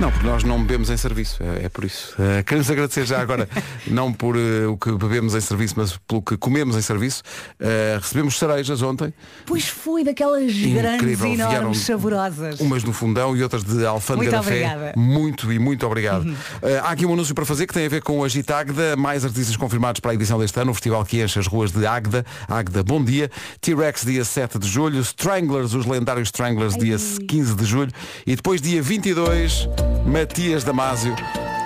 Não, 0.00 0.10
porque 0.10 0.26
nós 0.26 0.42
não 0.44 0.58
bebemos 0.62 0.88
em 0.88 0.96
serviço, 0.96 1.42
é, 1.42 1.66
é 1.66 1.68
por 1.68 1.84
isso. 1.84 2.14
Eh, 2.18 2.42
queremos 2.42 2.70
agradecer 2.70 3.04
já 3.04 3.20
agora, 3.20 3.46
não 3.86 4.10
por 4.10 4.34
eh, 4.34 4.66
o 4.66 4.74
que 4.74 4.90
bebemos 4.92 5.34
em 5.34 5.40
serviço, 5.42 5.74
mas 5.76 5.94
pelo 6.08 6.22
que 6.22 6.38
comemos 6.38 6.74
em 6.74 6.80
serviço. 6.80 7.22
Eh, 7.60 7.98
recebemos 8.00 8.38
cerejas 8.38 8.80
ontem, 8.80 9.12
Pois 9.44 9.68
foi 9.68 10.02
daquelas 10.02 10.50
grandes, 10.54 11.20
enormes, 11.22 11.80
saborosas. 11.80 12.60
umas 12.60 12.82
no 12.82 12.94
fundão 12.94 13.36
e 13.36 13.42
outras 13.42 13.62
de 13.62 13.84
alfândega 13.84 14.30
Muito 14.30 14.42
da 14.42 14.42
fé. 14.42 14.50
obrigada. 14.72 14.92
Uhum. 14.96 15.02
Muito 15.02 15.52
e 15.52 15.58
muito 15.58 15.86
obrigado. 15.86 16.34
Eh, 16.62 16.78
há 16.82 16.92
aqui 16.92 17.04
um 17.04 17.12
anúncio 17.12 17.34
para 17.34 17.44
fazer 17.44 17.66
que 17.66 17.74
tem 17.74 17.84
a 17.84 17.88
ver 17.90 18.00
com 18.00 18.24
a 18.24 18.28
Gita 18.28 18.56
Águeda, 18.56 18.96
mais 18.96 19.22
artistas 19.22 19.54
confirmados 19.54 20.00
para 20.00 20.12
a 20.12 20.14
edição 20.14 20.38
deste 20.38 20.58
ano, 20.58 20.70
o 20.70 20.74
festival 20.74 21.04
que 21.04 21.22
enche 21.22 21.38
as 21.38 21.46
ruas 21.46 21.72
de 21.72 21.84
Águeda. 21.86 22.24
Águeda, 22.48 22.82
bom 22.82 23.04
dia. 23.04 23.30
T-Rex, 23.60 24.06
dia 24.06 24.24
7 24.24 24.58
de 24.58 24.66
julho. 24.66 25.00
Stranglers, 25.02 25.74
os 25.74 25.84
lendários 25.84 26.28
Stranglers, 26.28 26.74
dia 26.74 26.96
15 27.28 27.54
de 27.54 27.64
julho. 27.66 27.92
E 28.26 28.34
depois, 28.34 28.62
dia 28.62 28.80
22, 28.80 29.68
Matias 30.04 30.64
Damasio 30.64 31.14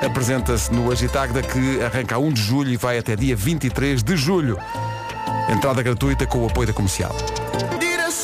apresenta-se 0.04 0.72
no 0.72 0.90
Agitagda 0.90 1.42
que 1.42 1.82
arranca 1.82 2.16
a 2.16 2.18
1 2.18 2.32
de 2.32 2.42
julho 2.42 2.70
e 2.70 2.76
vai 2.76 2.98
até 2.98 3.16
dia 3.16 3.34
23 3.34 4.02
de 4.02 4.16
julho. 4.16 4.58
Entrada 5.48 5.82
gratuita 5.82 6.26
com 6.26 6.38
o 6.38 6.46
apoio 6.46 6.66
da 6.66 6.72
comercial. 6.72 7.14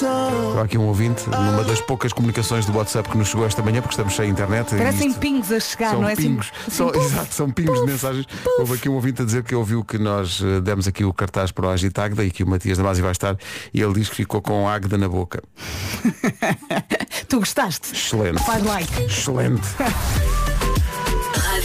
Há 0.06 0.62
aqui 0.62 0.78
um 0.78 0.86
ouvinte, 0.86 1.28
numa 1.28 1.64
das 1.64 1.80
poucas 1.80 2.12
comunicações 2.12 2.64
do 2.66 2.76
WhatsApp 2.76 3.08
que 3.08 3.16
nos 3.18 3.28
chegou 3.28 3.46
esta 3.46 3.62
manhã, 3.62 3.80
porque 3.80 3.92
estamos 3.94 4.14
sem 4.14 4.28
internet. 4.30 4.74
Parecem 4.74 5.08
isto- 5.08 5.18
pingos 5.20 5.52
a 5.52 5.60
chegar, 5.60 5.90
são 5.90 6.00
não 6.02 6.08
é? 6.08 6.12
Assim- 6.12 6.22
pingos, 6.22 6.52
assim, 6.66 6.70
são, 6.76 6.88
puf, 6.88 7.04
exato, 7.06 7.34
são 7.34 7.50
pingos 7.50 7.80
de 7.80 7.86
mensagens. 7.86 8.26
Houve 8.58 8.74
aqui 8.74 8.88
um 8.88 8.94
ouvinte 8.94 9.22
a 9.22 9.24
dizer 9.24 9.42
que 9.42 9.54
ouviu 9.54 9.84
que 9.84 9.98
nós 9.98 10.40
eh, 10.42 10.60
demos 10.60 10.86
aqui 10.88 11.04
o 11.04 11.12
cartaz 11.12 11.50
para 11.52 11.66
o 11.66 11.70
Agitagda 11.70 12.24
e 12.24 12.30
que 12.30 12.42
o 12.44 12.48
Matias 12.48 12.78
Damasio 12.78 13.02
vai 13.02 13.12
estar 13.12 13.36
e 13.74 13.80
ele 13.80 13.92
diz 13.94 14.08
que 14.08 14.16
ficou 14.16 14.40
com 14.40 14.68
Águeda 14.68 14.96
na 14.98 15.08
boca. 15.08 15.42
Tu 17.28 17.38
gostaste? 17.38 17.92
Excelente. 17.94 18.42
Faz 18.42 18.62
like. 18.64 19.02
Excelente. 19.04 19.62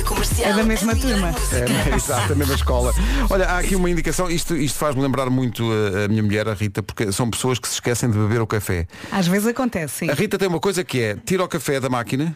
Comercial. 0.06 0.50
É 0.50 0.54
da 0.54 0.64
mesma 0.64 0.92
a 0.92 0.96
turma. 0.96 1.32
música. 1.32 1.66
É, 1.92 1.96
exato, 1.96 2.34
a 2.34 2.36
mesma 2.36 2.56
escola. 2.56 2.94
Olha, 3.30 3.46
há 3.46 3.60
aqui 3.60 3.76
uma 3.76 3.90
indicação, 3.90 4.30
isto, 4.30 4.56
isto 4.56 4.78
faz-me 4.78 5.02
lembrar 5.02 5.30
muito 5.30 5.64
a, 5.72 6.06
a 6.06 6.08
minha 6.08 6.24
mulher, 6.24 6.48
a 6.48 6.54
Rita, 6.54 6.84
porque 6.84 7.12
são 7.12 7.30
pessoas 7.30 7.60
que 7.60 7.68
se 7.68 7.76
esquecem 7.76 8.10
de 8.10 8.18
beber 8.18 8.42
o 8.42 8.48
café. 8.48 8.88
Às 9.12 9.28
vezes 9.28 9.48
acontece, 9.48 10.06
sim. 10.06 10.10
A 10.10 10.14
Rita 10.14 10.38
tem 10.38 10.48
uma 10.48 10.60
coisa 10.60 10.84
que 10.84 11.02
é 11.02 11.16
tira 11.26 11.44
o 11.44 11.48
café 11.48 11.80
da 11.80 11.90
máquina 11.90 12.36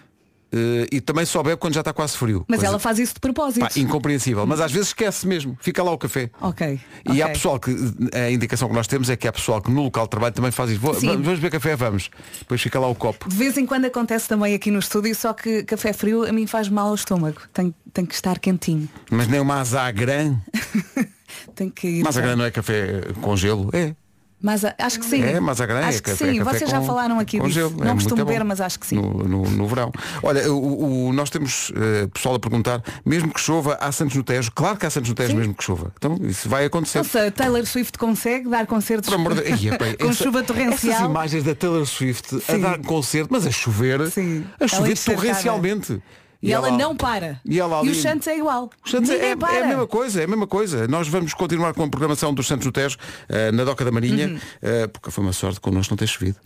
eh, 0.51 0.87
e 0.91 1.01
também 1.01 1.25
só 1.25 1.41
bebe 1.43 1.57
quando 1.57 1.73
já 1.73 1.81
está 1.81 1.93
quase 1.93 2.17
frio. 2.17 2.43
Mas 2.47 2.57
Coisa- 2.59 2.71
ela 2.71 2.79
faz 2.79 2.99
isso 2.99 3.13
de 3.15 3.19
propósito. 3.19 3.59
Pá, 3.61 3.69
incompreensível, 3.77 4.45
mas 4.45 4.59
às 4.59 4.71
vezes 4.71 4.87
esquece 4.89 5.27
mesmo, 5.27 5.57
fica 5.61 5.81
lá 5.83 5.91
o 5.91 5.97
café. 5.97 6.29
Ok. 6.41 6.79
E 7.05 7.09
ok. 7.11 7.21
há 7.21 7.29
pessoal 7.29 7.59
que, 7.59 7.75
a 8.13 8.31
indicação 8.31 8.67
que 8.67 8.75
nós 8.75 8.87
temos 8.87 9.09
é 9.09 9.15
que 9.15 9.27
há 9.27 9.31
pessoal 9.31 9.61
que 9.61 9.69
no 9.71 9.83
local 9.83 10.05
de 10.05 10.09
trabalho 10.11 10.33
também 10.33 10.51
faz 10.51 10.71
isso. 10.71 10.79
Vou- 10.79 10.93
vamos 10.93 11.39
beber 11.39 11.51
café, 11.51 11.75
vamos. 11.75 12.09
Depois 12.39 12.61
fica 12.61 12.79
lá 12.79 12.87
o 12.87 12.95
copo. 12.95 13.29
De 13.29 13.35
vez 13.35 13.57
em 13.57 13.65
quando 13.65 13.85
acontece 13.85 14.27
também 14.27 14.53
aqui 14.55 14.71
no 14.71 14.79
estúdio, 14.79 15.15
só 15.15 15.33
que 15.33 15.63
café 15.63 15.93
frio 15.93 16.23
a 16.27 16.31
mim 16.31 16.47
faz 16.47 16.69
mal 16.69 16.87
ao 16.89 16.95
estômago. 16.95 17.41
Tem, 17.53 17.73
tem 17.93 18.05
que 18.05 18.13
estar 18.15 18.39
quentinho. 18.39 18.87
Mas 19.11 19.27
nem 19.27 19.39
uma 19.39 19.59
azagran. 19.61 20.37
Tem 21.55 21.69
que 21.69 21.87
ir. 21.87 22.03
Não 22.35 22.43
é 22.45 22.51
café 22.51 23.01
com 23.21 23.35
gelo? 23.35 23.69
É. 23.73 23.93
Mas 24.41 24.63
a- 24.63 24.73
acho 24.77 24.99
que 25.01 25.05
sim. 25.05 25.21
É, 25.21 25.37
mazagran 25.39 25.79
é 25.81 25.85
Acho 25.85 25.97
que 26.01 26.11
café, 26.11 26.31
sim. 26.31 26.37
café 26.39 26.57
Vocês 26.59 26.69
já 26.71 26.79
com- 26.79 26.85
falaram 26.85 27.19
aqui 27.19 27.39
disso. 27.39 27.51
gelo. 27.51 27.69
É 27.71 27.71
Não 27.71 27.85
muito 27.87 27.95
costumo 28.05 28.23
beber, 28.25 28.43
mas 28.45 28.61
acho 28.61 28.79
que 28.79 28.87
sim. 28.87 28.95
No, 28.95 29.11
no- 29.23 29.49
no 29.49 29.67
verão. 29.67 29.91
Olha, 30.23 30.49
o, 30.51 31.07
o- 31.09 31.13
nós 31.13 31.29
temos 31.29 31.73
eh, 31.75 32.07
pessoal 32.13 32.35
a 32.35 32.39
perguntar, 32.39 32.81
mesmo 33.05 33.33
que 33.33 33.39
chova, 33.41 33.77
há 33.81 33.91
Santos 33.91 34.15
no 34.15 34.23
Tejo? 34.23 34.49
Claro 34.55 34.77
que 34.77 34.85
há 34.85 34.89
Santos 34.89 35.09
no 35.09 35.15
Tejo 35.15 35.35
mesmo 35.35 35.53
que 35.53 35.63
chova. 35.63 35.91
Então 35.97 36.17
isso 36.23 36.47
vai 36.47 36.63
acontecer. 36.63 36.99
Nossa, 36.99 37.29
Taylor 37.31 37.65
Swift 37.65 37.97
consegue 37.97 38.47
dar 38.49 38.65
concertos 38.65 39.09
epá, 39.13 39.93
com 39.97 40.05
essa- 40.09 40.23
chuva 40.23 40.39
Essas 40.39 40.47
torrencial. 40.47 41.09
imagens 41.09 41.43
da 41.43 41.53
Taylor 41.53 41.85
Swift 41.85 42.35
a 42.47 42.53
Sim. 42.53 42.61
dar 42.61 42.79
concerto, 42.79 43.27
mas 43.31 43.45
a 43.45 43.51
chover, 43.51 44.09
Sim. 44.09 44.45
a 44.59 44.67
chover 44.69 44.91
encharcada. 44.93 45.17
torrencialmente. 45.17 46.01
E, 46.41 46.53
ela 46.53 46.69
lá- 46.69 46.77
não 46.77 46.95
para. 46.95 47.41
E 47.45 47.59
ela 47.59 47.77
o 47.77 47.81
ali- 47.81 47.93
Santos 47.95 48.25
é 48.27 48.37
igual. 48.37 48.69
Os 48.85 48.91
Santos 48.91 49.09
Ninguém 49.09 49.31
é, 49.31 49.35
para. 49.35 49.55
é 49.57 49.63
a 49.63 49.67
mesma 49.67 49.87
coisa, 49.87 50.21
é 50.21 50.23
a 50.23 50.27
mesma 50.27 50.47
coisa. 50.47 50.87
Nós 50.87 51.07
vamos 51.09 51.33
continuar 51.33 51.73
com 51.73 51.83
a 51.83 51.87
programação 51.89 52.33
dos 52.33 52.47
Santos 52.47 52.65
no 52.65 52.71
Tejo 52.71 52.95
eh, 53.27 53.51
na 53.51 53.65
Doca 53.65 53.83
da 53.83 53.91
Marinha, 53.91 54.27
Uhum. 54.29 54.39
eh, 54.61 54.87
porque 54.87 55.11
foi 55.11 55.21
uma 55.23 55.33
sorte 55.33 55.59
connosco 55.59 55.91
não 55.93 55.97
ter 55.97 56.07
chovido. 56.07 56.37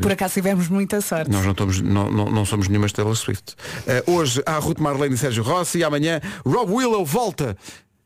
Por 0.00 0.10
acaso 0.10 0.34
tivemos 0.34 0.68
muita 0.68 1.00
sorte. 1.02 1.30
Nós 1.30 1.44
não, 1.44 1.52
estamos, 1.52 1.80
não, 1.82 2.10
não, 2.10 2.30
não 2.30 2.44
somos 2.46 2.66
nenhuma 2.68 2.88
Taylor 2.88 3.14
Swift. 3.14 3.54
Eh, 3.86 4.02
hoje 4.06 4.42
há 4.46 4.56
Ruth 4.58 4.78
Marlene 4.78 5.14
e 5.14 5.18
Sérgio 5.18 5.42
Rossi 5.42 5.78
e 5.78 5.84
amanhã 5.84 6.20
Rob 6.46 6.72
Willow 6.72 7.04
volta. 7.04 7.56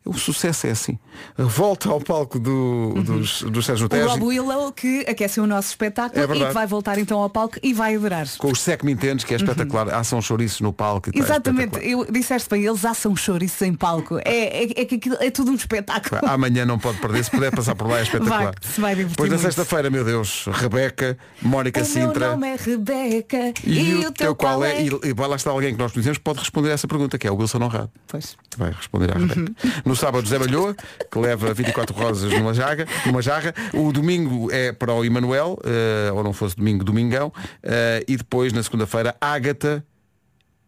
O 0.06 0.14
sucesso 0.14 0.66
é 0.66 0.70
assim. 0.70 0.98
Volta 1.36 1.88
ao 1.88 2.00
palco 2.00 2.38
do, 2.38 2.94
dos, 3.02 3.42
dos 3.42 3.66
Sérgio 3.66 3.86
O 3.86 3.88
Tejo. 3.88 4.08
Rob 4.08 4.24
Willow 4.24 4.72
que 4.72 5.04
aqueceu 5.08 5.44
o 5.44 5.46
nosso 5.46 5.68
espetáculo 5.70 6.20
É 6.20 6.36
e 6.36 6.46
que 6.46 6.52
vai 6.52 6.66
voltar 6.66 6.98
então 6.98 7.18
ao 7.18 7.28
palco 7.28 7.56
e 7.62 7.74
vai 7.74 7.96
adorar. 7.96 8.26
Com 8.38 8.50
os 8.50 8.60
Sec 8.60 8.82
Mintendes, 8.84 9.24
que 9.24 9.34
é 9.34 9.36
espetacular. 9.36 9.88
Assam 9.92 10.20
chouriços 10.20 10.60
no 10.60 10.72
palco. 10.72 11.10
e 11.10 11.18
é 11.18 11.20
Uhum. 11.20 11.24
Exatamente, 11.26 11.76
espetacular. 11.76 12.06
eu 12.06 12.12
disseste 12.12 12.48
bem, 12.48 12.64
eles 12.64 12.84
assam 12.84 13.16
chouriços 13.16 13.60
em 13.62 13.74
palco. 13.74 14.18
É, 14.24 14.64
é, 14.64 14.82
é 14.82 15.26
é 15.26 15.30
tudo 15.30 15.50
um 15.50 15.54
espetáculo. 15.54 16.20
Amanhã 16.24 16.64
não 16.64 16.78
pode 16.78 16.98
perder, 16.98 17.24
se 17.24 17.30
puder 17.30 17.50
passar 17.50 17.74
por 17.74 17.88
lá 17.88 17.98
é 17.98 18.02
espetacular. 18.02 18.44
Vai, 18.44 18.54
se 18.62 18.80
vai 18.80 18.94
divertir 18.94 19.16
Depois 19.16 19.30
na 19.30 19.38
sexta-feira, 19.38 19.90
meu 19.90 20.04
Deus, 20.04 20.46
Rebeca, 20.52 21.18
Mónica 21.42 21.80
o 21.80 21.84
Sintra. 21.84 22.20
meu 22.20 22.30
nome 22.32 22.48
é 22.48 22.56
Rebeca 22.56 23.52
E, 23.64 24.06
o 24.06 24.12
teu 24.12 24.34
qual 24.34 24.64
é? 24.64 24.82
E, 24.82 24.90
e 25.04 25.12
vai 25.12 25.28
lá 25.28 25.36
estar 25.36 25.50
alguém 25.50 25.72
que 25.74 25.78
nós 25.78 25.92
conhecemos 25.92 26.18
que 26.18 26.24
pode 26.24 26.38
responder 26.38 26.70
a 26.70 26.72
essa 26.72 26.86
pergunta, 26.86 27.18
que 27.18 27.26
é 27.26 27.30
o 27.30 27.36
Wilson 27.36 27.58
Honrado. 27.62 27.90
Pois. 28.06 28.36
Vai 28.56 28.70
responder 28.70 29.10
à 29.14 29.18
Rebeca. 29.18 29.52
No 29.84 29.94
sábado, 29.94 30.24
José 30.24 30.38
Malhoa, 30.38 30.74
que 31.10 31.18
leva 31.18 31.52
24 31.52 31.94
rosas 31.94 32.32
numa, 32.32 32.54
jaga, 32.54 32.86
numa 33.04 33.20
jarra. 33.20 33.54
O 33.74 33.92
domingo 33.92 34.50
é 34.50 34.72
para 34.72 34.92
o 34.94 35.04
Emanuel, 35.04 35.58
eh, 35.64 36.10
ou 36.12 36.22
não 36.22 36.32
fosse 36.32 36.56
domingo, 36.56 36.82
domingão. 36.84 37.32
Eh, 37.62 38.04
e 38.08 38.16
depois, 38.16 38.52
na 38.52 38.62
segunda-feira, 38.62 39.14
Ágata 39.20 39.84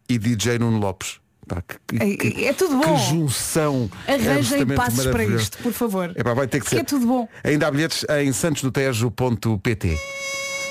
e 0.07 0.17
DJ 0.17 0.59
Nuno 0.59 0.77
Lopes. 0.79 1.19
Pá, 1.47 1.63
que- 1.63 1.95
É- 1.99 2.15
que- 2.15 2.45
é 2.45 2.53
tudo 2.53 2.77
bom. 2.77 2.93
Que 2.95 3.09
junção. 3.09 3.89
Arranjem 4.07 4.31
absolutamente 4.37 4.75
passos 4.75 5.07
para 5.07 5.23
isto, 5.25 5.57
por 5.57 5.73
favor. 5.73 6.11
Epá, 6.15 6.33
vai 6.35 6.47
ter 6.47 6.59
que 6.59 6.65
Que 6.65 6.69
ser. 6.75 6.81
é 6.81 6.83
tudo 6.83 7.07
bom. 7.07 7.27
Ainda 7.43 7.67
há 7.67 7.71
bilhetes 7.71 8.05
em 8.21 8.31
santosdotejo.pt 8.31 9.97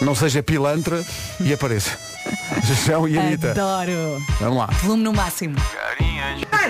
Não 0.02 0.14
seja 0.14 0.40
pilantra 0.40 1.04
e 1.40 1.52
apareça. 1.52 1.98
João 2.86 3.08
e 3.08 3.18
Anitta. 3.18 3.50
Adoro. 3.50 4.22
Vamos 4.40 4.58
lá. 4.58 4.66
Volume 4.82 5.02
no 5.02 5.12
máximo. 5.12 5.56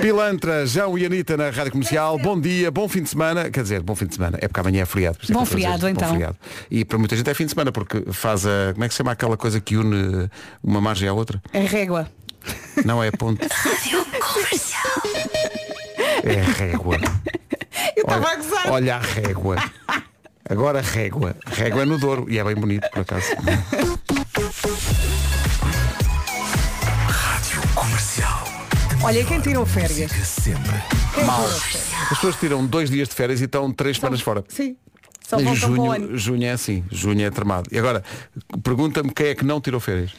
Pilantra, 0.00 0.66
João 0.66 0.96
e 0.96 1.04
Anitta 1.04 1.36
na 1.36 1.50
Rádio 1.50 1.72
Comercial. 1.72 2.18
Bom 2.18 2.40
dia, 2.40 2.70
bom 2.70 2.88
fim 2.88 3.02
de 3.02 3.08
semana. 3.08 3.50
Quer 3.50 3.62
dizer, 3.62 3.82
bom 3.82 3.94
fim 3.94 4.06
de 4.06 4.14
semana. 4.14 4.38
É 4.40 4.46
porque 4.46 4.60
amanhã 4.60 4.82
é 4.82 4.86
feriado. 4.86 5.18
é 5.28 5.32
Bom 5.32 5.42
dizer 5.42 5.54
feriado, 5.54 5.88
então. 5.88 6.08
Bom 6.08 6.14
feriado. 6.14 6.36
E 6.70 6.84
para 6.84 6.98
muita 6.98 7.16
gente 7.16 7.28
é 7.28 7.34
fim 7.34 7.44
de 7.44 7.50
semana 7.50 7.72
porque 7.72 8.04
faz 8.12 8.46
a. 8.46 8.72
Como 8.72 8.84
é 8.84 8.88
que 8.88 8.94
se 8.94 8.98
chama 8.98 9.12
aquela 9.12 9.36
coisa 9.36 9.60
que 9.60 9.76
une 9.76 10.30
uma 10.62 10.80
margem 10.80 11.08
à 11.08 11.12
outra? 11.12 11.42
É 11.52 11.60
régua. 11.60 12.08
Não 12.84 13.02
é 13.02 13.10
ponto. 13.10 13.46
É 16.24 16.42
régua. 16.42 16.96
Eu 17.96 18.02
estava 18.02 18.32
a 18.32 18.36
gozar. 18.36 18.70
olha 18.70 18.96
a 18.96 18.98
régua. 18.98 19.56
Agora 20.48 20.80
régua. 20.80 21.36
Régua 21.46 21.82
é 21.82 21.84
no 21.84 21.98
Douro. 21.98 22.26
E 22.28 22.38
é 22.38 22.44
bem 22.44 22.54
bonito, 22.54 22.88
por 22.90 23.00
acaso. 23.00 23.26
Olha, 29.02 29.24
quem 29.24 29.40
tirou 29.40 29.64
férias? 29.64 30.10
Que 30.12 30.24
sempre. 30.24 30.72
Quem 31.14 31.24
tirou 31.24 31.48
férias? 31.48 31.92
As 32.02 32.08
pessoas 32.10 32.36
tiram 32.36 32.66
dois 32.66 32.90
dias 32.90 33.08
de 33.08 33.14
férias 33.14 33.40
e 33.40 33.44
estão 33.44 33.72
três 33.72 33.96
semanas 33.96 34.20
fora. 34.20 34.44
Sim. 34.48 34.76
Só 35.26 35.38
voltam 35.38 35.72
para 35.74 35.80
o 35.82 35.90
ano. 35.92 36.06
junho, 36.06 36.18
junho 36.18 36.44
é 36.44 36.52
assim, 36.52 36.84
junho 36.90 37.24
é 37.26 37.30
tramado. 37.30 37.68
E 37.70 37.78
agora, 37.78 38.02
pergunta-me 38.62 39.12
quem 39.12 39.26
é 39.28 39.34
que 39.34 39.44
não 39.44 39.60
tirou 39.60 39.78
férias. 39.78 40.12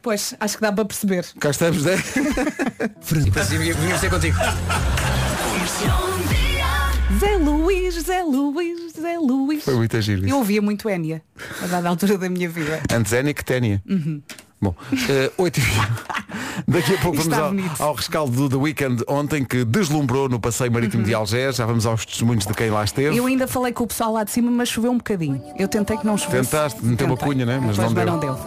Pois, 0.00 0.34
acho 0.40 0.56
que 0.56 0.62
dá 0.62 0.72
para 0.72 0.84
perceber. 0.84 1.26
Cá 1.38 1.50
estamos, 1.50 1.84
né? 1.84 1.94
Assim, 3.40 3.58
vinha 3.58 3.98
ser 3.98 4.10
contigo. 4.10 4.36
Zé 7.18 7.36
Luís, 7.36 7.94
Zé 8.02 8.22
Luís, 8.22 8.92
Zé 9.00 9.18
Luís. 9.18 9.64
Foi 9.64 9.74
muito 9.74 10.00
giro 10.00 10.22
Eu 10.22 10.26
isso. 10.26 10.36
ouvia 10.36 10.62
muito 10.62 10.88
Enya, 10.88 11.22
a 11.62 11.66
dada 11.66 11.88
altura 11.88 12.18
da 12.18 12.28
minha 12.28 12.48
vida. 12.48 12.80
Antes 12.92 13.12
Enia 13.12 13.34
que 13.34 13.44
Ténia. 13.44 13.82
Bom, 14.62 14.72
eh, 15.08 15.28
8 15.36 15.56
e 15.56 15.60
20. 15.60 15.76
Daqui 16.68 16.94
a 16.94 16.98
pouco 16.98 17.18
vamos 17.18 17.36
ao, 17.80 17.88
ao 17.88 17.94
rescaldo 17.94 18.30
do 18.30 18.48
The 18.48 18.56
Weekend 18.56 19.02
ontem 19.08 19.44
que 19.44 19.64
deslumbrou 19.64 20.28
no 20.28 20.38
passeio 20.38 20.70
marítimo 20.70 21.02
de 21.02 21.12
Algés. 21.12 21.56
Já 21.56 21.66
vamos 21.66 21.84
aos 21.84 22.06
testemunhos 22.06 22.46
de 22.46 22.54
quem 22.54 22.70
lá 22.70 22.84
esteve. 22.84 23.16
Eu 23.16 23.26
ainda 23.26 23.48
falei 23.48 23.72
com 23.72 23.82
o 23.82 23.86
pessoal 23.88 24.12
lá 24.12 24.22
de 24.22 24.30
cima, 24.30 24.52
mas 24.52 24.68
choveu 24.68 24.92
um 24.92 24.98
bocadinho. 24.98 25.42
Eu 25.58 25.66
tentei 25.66 25.96
que 25.96 26.06
não 26.06 26.16
chovesse. 26.16 26.48
Tentaste 26.48 26.84
meter 26.84 27.04
uma 27.04 27.16
cunha, 27.16 27.44
né? 27.44 27.60
Mas 27.60 27.76
não 27.76 27.92
deu. 27.92 28.06
não 28.06 28.20
deu. 28.20 28.38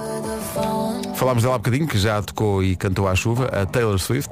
Falámos 1.16 1.44
dela 1.44 1.56
há 1.56 1.58
bocadinho, 1.58 1.86
que 1.86 1.98
já 1.98 2.22
tocou 2.22 2.64
e 2.64 2.78
cantou 2.78 3.10
à 3.10 3.16
chuva, 3.16 3.48
a 3.48 3.66
Taylor 3.66 4.00
Swift. 4.00 4.30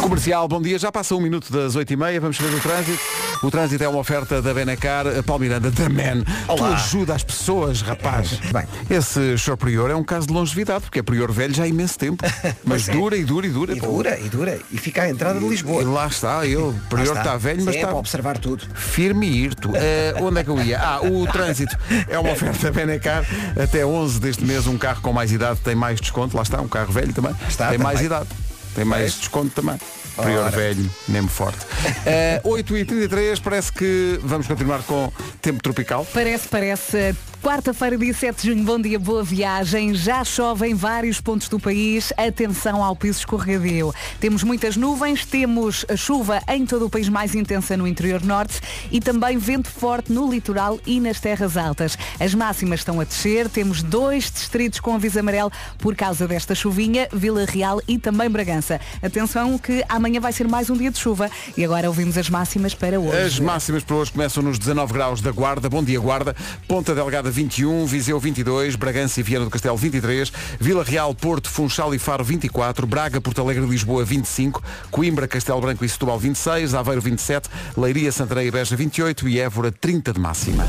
Comercial, 0.00 0.48
bom 0.48 0.62
dia. 0.62 0.78
Já 0.78 0.90
passa 0.90 1.14
um 1.14 1.20
minuto 1.20 1.52
das 1.52 1.76
8h30, 1.76 2.20
vamos 2.20 2.38
ver 2.38 2.54
o 2.54 2.60
trânsito. 2.60 3.29
O 3.42 3.50
trânsito 3.50 3.82
é 3.82 3.88
uma 3.88 3.98
oferta 3.98 4.42
da 4.42 4.52
Benacar, 4.52 5.06
a 5.06 5.22
Paulo 5.22 5.40
Miranda 5.42 5.70
da 5.70 5.88
Man. 5.88 6.22
Tu 6.24 6.52
Olá. 6.52 6.74
ajuda 6.74 7.14
as 7.14 7.24
pessoas, 7.24 7.80
rapaz. 7.80 8.32
Bem. 8.52 8.64
Esse 8.90 9.38
Sr. 9.38 9.56
Prior 9.56 9.90
é 9.90 9.94
um 9.96 10.04
caso 10.04 10.26
de 10.26 10.32
longevidade, 10.34 10.82
porque 10.82 10.98
é 10.98 11.02
Prior 11.02 11.32
velho 11.32 11.54
já 11.54 11.62
há 11.62 11.66
imenso 11.66 11.98
tempo. 11.98 12.22
Mas 12.64 12.86
é. 12.86 12.92
dura 12.92 13.16
e 13.16 13.24
dura 13.24 13.46
e 13.46 13.50
dura. 13.50 13.72
E 13.74 13.80
pô. 13.80 13.86
dura, 13.86 14.18
e 14.20 14.28
dura. 14.28 14.58
E 14.70 14.76
fica 14.76 15.04
à 15.04 15.08
entrada 15.08 15.38
de 15.38 15.46
E 15.46 15.48
Lisboa. 15.48 15.82
lá 15.84 16.06
está. 16.06 16.40
Lá 16.40 16.74
Prior 16.90 17.16
está 17.16 17.36
velho, 17.38 17.64
mas 17.64 17.74
é 17.74 17.78
está 17.78 17.88
para 17.88 17.96
observar 17.96 18.36
tudo. 18.38 18.62
firme 18.74 19.26
e 19.26 19.44
irto. 19.44 19.70
Eh, 19.80 20.14
onde 20.20 20.40
é 20.40 20.44
que 20.44 20.50
eu 20.50 20.60
ia? 20.62 20.78
Ah, 20.78 21.00
o 21.00 21.26
trânsito 21.26 21.74
é 22.08 22.18
uma 22.18 22.32
oferta 22.32 22.70
Benacar. 22.70 23.24
Até 23.58 23.86
11 23.86 24.20
deste 24.20 24.44
mês 24.44 24.66
um 24.66 24.76
carro 24.76 25.00
com 25.00 25.12
mais 25.12 25.32
idade 25.32 25.60
tem 25.60 25.74
mais 25.74 25.98
desconto. 25.98 26.36
Lá 26.36 26.42
está, 26.42 26.60
um 26.60 26.68
carro 26.68 26.92
velho 26.92 27.12
também. 27.14 27.34
Está, 27.48 27.70
tem 27.70 27.78
mais 27.78 27.98
também. 28.00 28.06
idade. 28.06 28.28
Tem 28.74 28.84
mais 28.84 29.02
Pois. 29.02 29.18
desconto 29.20 29.54
também. 29.54 29.78
Prior 30.16 30.42
Ora. 30.44 30.50
velho, 30.50 30.90
mesmo 31.08 31.28
forte. 31.28 31.58
Eh, 32.06 32.40
8h33, 32.44 33.40
parece 33.42 33.72
que 33.72 34.18
vamos 34.22 34.46
continuar 34.46 34.82
com 34.82 35.10
tempo 35.40 35.62
tropical. 35.62 36.06
Parece, 36.12 36.48
parece. 36.48 37.14
Quarta-feira, 37.42 37.96
dia 37.96 38.12
7 38.12 38.42
de 38.42 38.48
junho, 38.48 38.64
bom 38.64 38.78
dia, 38.78 38.98
boa 38.98 39.24
viagem. 39.24 39.94
Já 39.94 40.22
chove 40.22 40.68
em 40.68 40.74
vários 40.74 41.22
pontos 41.22 41.48
do 41.48 41.58
país. 41.58 42.12
Atenção 42.14 42.84
ao 42.84 42.94
piso 42.94 43.20
escorregadio. 43.20 43.94
Temos 44.20 44.42
muitas 44.42 44.76
nuvens, 44.76 45.24
temos 45.24 45.86
a 45.88 45.96
chuva 45.96 46.42
em 46.48 46.66
todo 46.66 46.84
o 46.84 46.90
país 46.90 47.08
mais 47.08 47.34
intensa 47.34 47.78
no 47.78 47.86
interior 47.86 48.22
norte 48.22 48.60
e 48.90 49.00
também 49.00 49.38
vento 49.38 49.70
forte 49.70 50.12
no 50.12 50.30
litoral 50.30 50.78
e 50.84 51.00
nas 51.00 51.18
terras 51.18 51.56
altas. 51.56 51.96
As 52.20 52.34
máximas 52.34 52.80
estão 52.80 53.00
a 53.00 53.04
descer. 53.04 53.48
Temos 53.48 53.82
dois 53.82 54.30
distritos 54.30 54.78
com 54.78 54.94
aviso 54.94 55.18
amarelo 55.18 55.50
por 55.78 55.96
causa 55.96 56.28
desta 56.28 56.54
chuvinha, 56.54 57.08
Vila 57.10 57.46
Real 57.46 57.80
e 57.88 57.98
também 57.98 58.28
Bragança. 58.28 58.78
Atenção 59.02 59.56
que 59.56 59.82
amanhã 59.88 60.20
vai 60.20 60.34
ser 60.34 60.46
mais 60.46 60.68
um 60.68 60.76
dia 60.76 60.90
de 60.90 60.98
chuva. 60.98 61.30
E 61.56 61.64
agora 61.64 61.88
ouvimos 61.88 62.18
as 62.18 62.28
máximas 62.28 62.74
para 62.74 63.00
hoje. 63.00 63.16
As 63.16 63.40
máximas 63.40 63.82
para 63.82 63.96
hoje 63.96 64.12
começam 64.12 64.42
nos 64.42 64.58
19 64.58 64.92
graus 64.92 65.22
da 65.22 65.32
Guarda. 65.32 65.70
Bom 65.70 65.82
dia, 65.82 65.98
Guarda. 65.98 66.36
Ponta 66.68 66.94
Delgada 66.94 67.29
21, 67.30 67.86
Viseu 67.86 68.18
22, 68.18 68.76
Bragança 68.76 69.20
e 69.20 69.22
Viana 69.22 69.44
do 69.44 69.50
Castelo 69.50 69.76
23, 69.76 70.32
Vila 70.58 70.84
Real, 70.84 71.14
Porto, 71.14 71.48
Funchal 71.48 71.94
e 71.94 71.98
Faro 71.98 72.24
24, 72.24 72.86
Braga, 72.86 73.20
Porto 73.20 73.40
Alegre 73.40 73.64
e 73.64 73.68
Lisboa 73.68 74.04
25, 74.04 74.62
Coimbra, 74.90 75.28
Castelo 75.28 75.60
Branco 75.60 75.84
e 75.84 75.88
Setúbal 75.88 76.18
26, 76.18 76.74
Aveiro 76.74 77.00
27, 77.00 77.48
Leiria, 77.76 78.12
Santarém 78.12 78.48
e 78.48 78.50
Beja 78.50 78.76
28 78.76 79.28
e 79.28 79.40
Évora 79.40 79.72
30 79.72 80.12
de 80.12 80.20
máxima. 80.20 80.68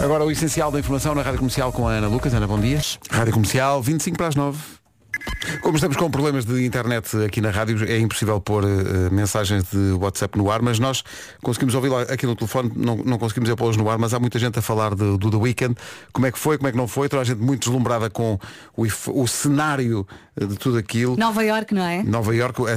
Agora 0.00 0.24
o 0.24 0.30
essencial 0.30 0.70
da 0.70 0.78
informação 0.78 1.12
na 1.14 1.22
Rádio 1.22 1.40
Comercial 1.40 1.72
com 1.72 1.88
a 1.88 1.92
Ana 1.92 2.06
Lucas. 2.06 2.32
Ana, 2.32 2.46
bom 2.46 2.60
dia. 2.60 2.80
Rádio 3.10 3.32
Comercial, 3.32 3.82
25 3.82 4.16
para 4.16 4.28
as 4.28 4.36
9. 4.36 4.77
Como 5.62 5.76
estamos 5.76 5.96
com 5.96 6.10
problemas 6.10 6.44
de 6.44 6.64
internet 6.64 7.16
aqui 7.24 7.40
na 7.40 7.50
rádio, 7.50 7.84
é 7.90 7.98
impossível 7.98 8.40
pôr 8.40 8.64
eh, 8.64 9.10
mensagens 9.10 9.64
de 9.70 9.92
WhatsApp 9.92 10.36
no 10.38 10.50
ar, 10.50 10.60
mas 10.62 10.78
nós 10.78 11.02
conseguimos 11.42 11.74
ouvi-la 11.74 12.02
aqui 12.02 12.26
no 12.26 12.34
telefone, 12.36 12.70
não, 12.74 12.96
não 12.96 13.18
conseguimos 13.18 13.48
é 13.50 13.56
pô-los 13.56 13.76
no 13.76 13.88
ar, 13.90 13.98
mas 13.98 14.14
há 14.14 14.18
muita 14.20 14.38
gente 14.38 14.58
a 14.58 14.62
falar 14.62 14.94
de- 14.94 15.16
do 15.18 15.30
The 15.30 15.36
Weekend, 15.36 15.74
como 16.12 16.26
é 16.26 16.32
que 16.32 16.38
foi, 16.38 16.56
como 16.56 16.68
é 16.68 16.72
que 16.72 16.76
não 16.76 16.86
foi, 16.88 17.08
toda 17.08 17.22
a 17.22 17.24
gente 17.24 17.40
muito 17.40 17.60
deslumbrada 17.64 18.08
com 18.10 18.38
o, 18.76 18.86
o 19.22 19.26
cenário 19.28 20.06
eh, 20.40 20.46
de 20.46 20.56
tudo 20.56 20.78
aquilo. 20.78 21.16
Nova 21.16 21.44
York, 21.44 21.74
não 21.74 21.82
é? 21.82 22.02
Nova 22.02 22.34
York, 22.34 22.62
o, 22.62 22.68
eh, 22.68 22.76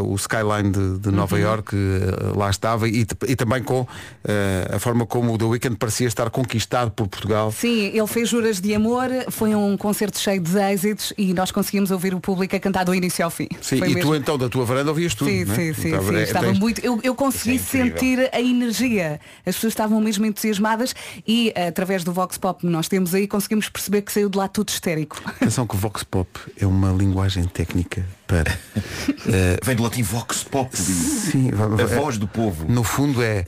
o 0.00 0.14
skyline 0.16 0.70
de, 0.70 0.98
de 0.98 1.10
Nova 1.10 1.36
Uhum. 1.36 1.42
York 1.42 1.76
eh, 1.76 2.36
lá 2.36 2.50
estava 2.50 2.88
e, 2.88 3.06
e 3.28 3.36
também 3.36 3.62
com 3.62 3.86
eh, 4.24 4.68
a 4.74 4.78
forma 4.78 5.06
como 5.06 5.32
o 5.34 5.38
The 5.38 5.44
Weeknd 5.44 5.76
parecia 5.76 6.06
estar 6.08 6.28
conquistado 6.30 6.90
por 6.90 7.06
Portugal. 7.08 7.52
Sim, 7.52 7.86
ele 7.94 8.06
fez 8.06 8.28
juras 8.28 8.60
de 8.60 8.74
amor, 8.74 9.08
foi 9.30 9.54
um 9.54 9.76
concerto 9.76 10.18
cheio 10.18 10.40
de 10.40 10.58
êxitos 10.58 11.12
e 11.16 11.32
nós 11.34 11.50
conseguimos 11.52 11.91
ouvir 11.92 12.14
o 12.14 12.20
público 12.20 12.54
a 12.56 12.60
cantar 12.60 12.84
do 12.84 12.94
início 12.94 13.24
ao 13.24 13.30
fim. 13.30 13.48
Sim, 13.60 13.78
Foi 13.78 13.90
e 13.90 13.94
mesmo- 13.94 14.10
tu 14.10 14.16
então 14.16 14.36
da 14.38 14.48
tua 14.48 14.64
varanda 14.64 14.90
ouvias 14.90 15.14
tudo. 15.14 15.30
Sim, 15.30 15.44
não 15.44 15.54
é? 15.54 15.56
sim, 15.56 15.74
sim, 15.74 15.88
Estava- 15.88 16.08
sim. 16.12 16.16
é, 16.16 16.22
Estava 16.22 16.46
tens- 16.46 16.58
muito. 16.58 16.80
Eu, 16.84 17.00
eu 17.02 17.14
consegui 17.14 17.56
é 17.56 17.58
sentir 17.58 18.30
a 18.32 18.40
energia. 18.40 19.20
As 19.46 19.54
pessoas 19.54 19.72
estavam 19.72 20.00
mesmo 20.00 20.24
entusiasmadas 20.26 20.94
e 21.26 21.52
através 21.56 22.04
do 22.04 22.12
Vox 22.12 22.36
Pop 22.38 22.60
que 22.60 22.66
nós 22.66 22.88
temos 22.88 23.14
aí 23.14 23.26
conseguimos 23.28 23.68
perceber 23.68 24.02
que 24.02 24.12
saiu 24.12 24.28
de 24.28 24.36
lá 24.38 24.48
tudo 24.48 24.68
histérico. 24.70 25.20
Atenção 25.24 25.66
que 25.66 25.74
o 25.74 25.78
Vox 25.78 26.02
Pop 26.04 26.28
é 26.60 26.66
uma 26.66 26.90
linguagem 26.92 27.44
técnica 27.44 28.04
para. 28.26 28.50
eh, 29.28 29.58
Vem 29.62 29.76
do 29.76 29.82
latim 29.82 30.02
vox 30.02 30.42
populi. 30.44 30.82
sim, 30.82 31.50
A 31.52 31.54
va- 31.54 31.84
voz 31.86 32.18
do 32.18 32.26
povo. 32.28 32.66
No 32.68 32.82
fundo 32.82 33.22
é, 33.22 33.44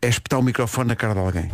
é 0.00 0.08
espetar 0.08 0.38
o 0.40 0.42
microfone 0.42 0.88
na 0.88 0.96
cara 0.96 1.14
de 1.14 1.20
alguém. 1.20 1.50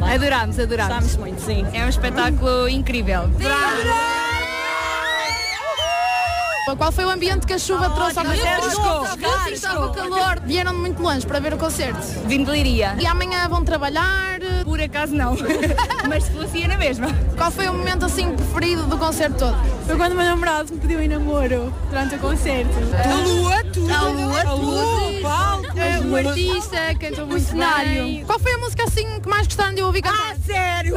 Adorámos, 0.00 0.58
adorámos. 0.58 0.94
Gostámos 0.94 1.16
muito, 1.16 1.40
sim. 1.40 1.66
É 1.72 1.84
um 1.84 1.88
espetáculo 1.88 2.68
incrível. 2.68 3.28
Qual 6.64 6.92
foi 6.92 7.04
o 7.04 7.10
ambiente 7.10 7.46
que 7.46 7.52
a 7.52 7.58
chuva 7.58 7.90
trouxe 7.90 8.18
ao 8.18 8.24
concerto? 8.24 8.68
Estava 9.52 9.92
calor. 9.92 10.40
Vieram 10.44 10.72
de 10.72 10.78
muito 10.78 11.02
longe 11.02 11.26
para 11.26 11.40
ver 11.40 11.54
o 11.54 11.58
concerto. 11.58 12.00
Vim 12.26 12.44
de 12.44 12.50
Liria. 12.50 12.96
E 12.98 13.06
amanhã 13.06 13.48
vão 13.48 13.64
trabalhar. 13.64 14.38
Por 14.64 14.80
acaso 14.80 15.14
não. 15.14 15.36
Mas 16.08 16.24
se 16.24 16.30
fosse 16.30 16.58
ia 16.58 16.68
na 16.68 16.76
mesma. 16.76 17.08
Qual 17.36 17.50
foi 17.50 17.68
o 17.68 17.72
momento 17.72 18.04
assim 18.04 18.34
preferido 18.34 18.84
do 18.86 18.96
concerto 18.98 19.38
todo? 19.38 19.56
Foi 19.86 19.96
quando 19.96 20.12
o 20.12 20.16
meu 20.16 20.24
namorado 20.24 20.72
me 20.72 20.78
pediu 20.78 21.00
em 21.00 21.08
namoro 21.08 21.74
durante 21.88 22.14
o 22.14 22.18
concerto. 22.18 22.72
A 22.94 23.14
lua, 23.26 23.64
tudo. 23.72 23.92
A 23.92 24.02
lua, 24.02 24.44
tudo. 24.44 25.22
palco. 25.22 25.70
O 26.10 26.16
artista 26.16 26.94
cantou 26.98 27.26
muito 27.26 27.46
cenário. 27.46 28.04
bem. 28.04 28.24
Qual 28.24 28.38
foi 28.38 28.52
a 28.52 28.58
música 28.58 28.84
assim 28.84 29.20
que 29.20 29.28
mais 29.28 29.46
gostaram 29.46 29.74
de 29.74 29.82
ouvir 29.82 30.02
cantar? 30.02 30.32
Ah, 30.32 30.36
sério? 30.44 30.94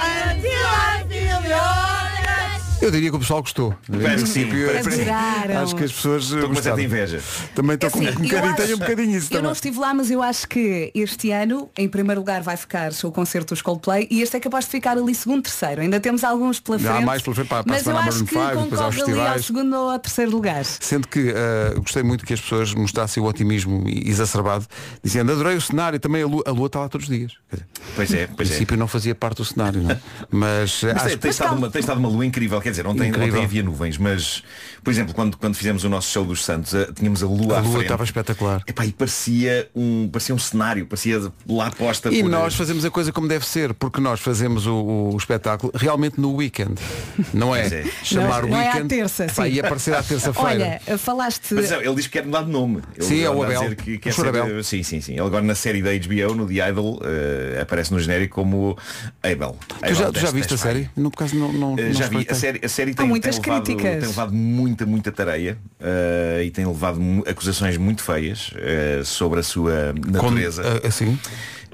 Until 0.00 0.66
I 0.66 1.04
feel 1.08 1.48
your. 1.48 1.87
Eu 2.80 2.92
diria 2.92 3.10
que 3.10 3.16
o 3.16 3.18
pessoal 3.18 3.40
gostou. 3.40 3.74
Parece 3.90 4.22
que 4.24 4.30
sim. 4.30 4.44
Adoraram. 4.48 5.62
Acho 5.62 5.74
que 5.74 5.82
as 5.84 5.92
pessoas 5.92 6.24
Estou 6.24 6.42
com 6.42 6.46
uma 6.54 6.62
certa 6.62 6.80
inveja. 6.80 7.20
Também 7.54 7.74
estou 7.74 7.90
com 7.90 7.98
Assim, 7.98 8.08
um 8.08 8.12
bocadinho, 8.12 8.44
acho- 8.44 8.56
tenho 8.56 8.76
um 8.76 8.78
bocadinho 8.78 9.18
isso 9.18 9.26
Eu 9.32 9.36
não 9.36 9.40
também. 9.42 9.52
estive 9.52 9.78
lá, 9.80 9.94
mas 9.94 10.10
eu 10.12 10.22
acho 10.22 10.48
que 10.48 10.92
este 10.94 11.32
ano, 11.32 11.68
em 11.76 11.88
primeiro 11.88 12.20
lugar, 12.20 12.40
vai 12.40 12.56
ficar 12.56 12.92
o 13.02 13.10
concerto 13.10 13.52
dos 13.52 13.62
Coldplay 13.62 14.06
e 14.10 14.22
este 14.22 14.36
é 14.36 14.40
capaz 14.40 14.64
de 14.66 14.70
ficar 14.70 14.96
ali 14.96 15.12
segundo, 15.12 15.42
terceiro. 15.42 15.80
Ainda 15.80 15.98
temos 15.98 16.22
alguns 16.22 16.60
pela 16.60 16.76
Há 16.76 16.80
frente. 16.80 17.04
mais 17.04 17.20
pela 17.22 17.34
frente 17.34 17.48
para- 17.48 17.64
para 17.64 17.72
a 17.72 17.74
mas 17.76 17.86
eu 17.86 17.92
semana 17.92 18.08
acho 18.08 18.24
que 18.24 18.34
Maroon 18.36 18.48
five, 18.50 18.62
depois 18.62 18.80
aos 18.80 18.96
concorre 18.96 19.20
ali 19.20 19.28
ao 19.28 19.38
segundo 19.42 19.76
ou 19.76 19.90
ao 19.90 19.98
terceiro 19.98 20.30
lugar. 20.30 20.64
Sendo 20.64 21.08
que 21.08 21.32
eh, 21.34 21.74
gostei 21.78 22.02
muito 22.04 22.24
que 22.24 22.32
as 22.32 22.40
pessoas 22.40 22.72
mostrassem 22.74 23.20
o 23.20 23.26
otimismo 23.26 23.84
exacerbado, 23.88 24.66
dizendo 25.02 25.32
adorei 25.32 25.56
o 25.56 25.60
cenário, 25.60 25.98
também 25.98 26.22
a 26.22 26.26
lua, 26.28 26.44
a 26.46 26.50
lua 26.52 26.66
está 26.68 26.78
lá 26.78 26.88
todos 26.88 27.08
os 27.08 27.14
dias. 27.14 27.32
Quer 27.50 27.56
dizer, 27.56 27.66
Pois 27.96 28.12
é, 28.14 28.26
no 28.28 28.36
pois 28.36 28.48
é. 28.48 28.52
princípio 28.52 28.76
não 28.76 28.86
fazia 28.86 29.14
parte 29.16 29.38
do 29.38 29.44
cenário, 29.44 29.82
não 29.82 29.90
é? 29.90 30.00
Mas, 30.30 30.82
eh, 30.84 30.92
Mas 30.92 30.96
acho 31.02 31.08
tem, 31.08 31.18
tem, 31.18 31.30
estado 31.30 31.56
uma, 31.56 31.70
tem 31.70 31.80
estado 31.80 31.98
uma 31.98 32.08
lua 32.08 32.24
incrível, 32.24 32.60
quer 32.68 32.70
dizer, 32.70 32.86
ontem, 32.86 33.10
ontem 33.10 33.42
havia 33.44 33.62
nuvens, 33.62 33.96
mas, 33.98 34.42
por 34.84 34.90
exemplo, 34.90 35.14
quando, 35.14 35.36
quando 35.36 35.54
fizemos 35.54 35.84
o 35.84 35.88
nosso 35.88 36.10
show 36.10 36.24
dos 36.24 36.44
Santos, 36.44 36.74
eh, 36.74 36.88
tínhamos 36.94 37.22
a 37.22 37.26
lua 37.26 37.56
a 37.56 37.58
à 37.58 37.60
lua 37.62 37.70
frente. 37.72 37.82
estava 37.84 38.04
espetacular. 38.04 38.62
Epá, 38.66 38.84
e 38.86 38.92
parecia 38.92 39.68
um, 39.74 40.08
parecia 40.10 40.34
um 40.34 40.38
cenário, 40.38 40.86
parecia 40.86 41.20
lá 41.48 41.70
posta 41.70 42.10
E 42.12 42.22
por... 42.22 42.30
nós 42.30 42.54
fazemos 42.54 42.84
a 42.84 42.90
coisa 42.90 43.12
como 43.12 43.26
deve 43.28 43.46
ser, 43.46 43.72
porque 43.74 44.00
nós 44.00 44.20
fazemos 44.20 44.66
o, 44.66 45.10
o 45.12 45.16
espetáculo 45.16 45.72
realmente 45.74 46.20
no 46.20 46.34
weekend. 46.34 46.74
Não 47.32 47.54
é, 47.54 47.66
é. 47.66 47.84
chamar 48.04 48.42
Não, 48.42 48.50
não 48.50 48.56
é 48.58 48.68
à 48.68 48.72
weekend 48.72 48.88
terça, 48.88 49.24
epá, 49.24 49.44
sim. 49.44 49.50
e 49.52 49.60
aparecer 49.60 49.94
à 49.94 50.02
terça-feira. 50.02 50.80
Olha, 50.86 50.98
falaste. 50.98 51.54
Mas 51.54 51.70
não, 51.70 51.80
ele 51.80 51.94
diz 51.94 52.06
que 52.06 52.12
quer 52.12 52.24
mudar 52.24 52.42
de 52.42 52.50
nome. 52.50 52.82
Ele 52.96 53.04
Sim, 53.06 53.20
é 53.22 53.30
o 53.30 53.42
Abel. 53.42 53.62
dizer 53.62 53.76
Que 53.76 53.98
quer 53.98 54.10
O 54.10 54.12
ser, 54.12 54.26
Abel. 54.28 54.62
Sim, 54.64 54.82
sim, 54.82 55.00
sim. 55.00 55.12
Ele 55.12 55.20
agora 55.22 55.42
na 55.42 55.54
série 55.54 55.82
da 55.82 55.90
HBO, 55.92 56.34
no 56.34 56.46
The 56.46 56.68
Idol, 56.68 57.00
eh, 57.04 57.60
aparece 57.62 57.92
no 57.92 57.98
genérico 58.00 58.34
como 58.34 58.76
Abel. 59.22 59.56
Tu 59.86 59.94
já, 59.94 60.12
tu 60.12 60.20
já 60.20 60.30
viste 60.30 60.54
a 60.54 60.58
série? 60.58 60.90
No 60.96 61.10
caso 61.10 61.34
não, 61.36 61.52
não, 61.52 61.78
Eh, 61.78 61.86
não 61.86 61.92
já 61.94 62.06
vi, 62.08 62.26
a 62.28 62.34
série, 62.34 62.57
a 62.62 62.68
série 62.68 62.92
Há 62.92 62.94
tem, 62.94 63.08
muitas 63.08 63.38
tem, 63.38 63.50
levado, 63.52 63.64
críticas. 63.64 63.98
tem 63.98 64.08
levado 64.08 64.32
muita, 64.34 64.86
muita 64.86 65.12
tareia 65.12 65.58
eh, 65.80 66.42
e 66.46 66.50
tem 66.50 66.66
levado 66.66 67.00
acusações 67.28 67.76
muito 67.76 68.02
feias 68.02 68.52
eh, 68.56 69.02
sobre 69.04 69.40
a 69.40 69.42
sua 69.42 69.92
natureza. 70.06 70.62
Com- 70.62 70.68
ah, 70.68 70.88
assim? 70.88 71.18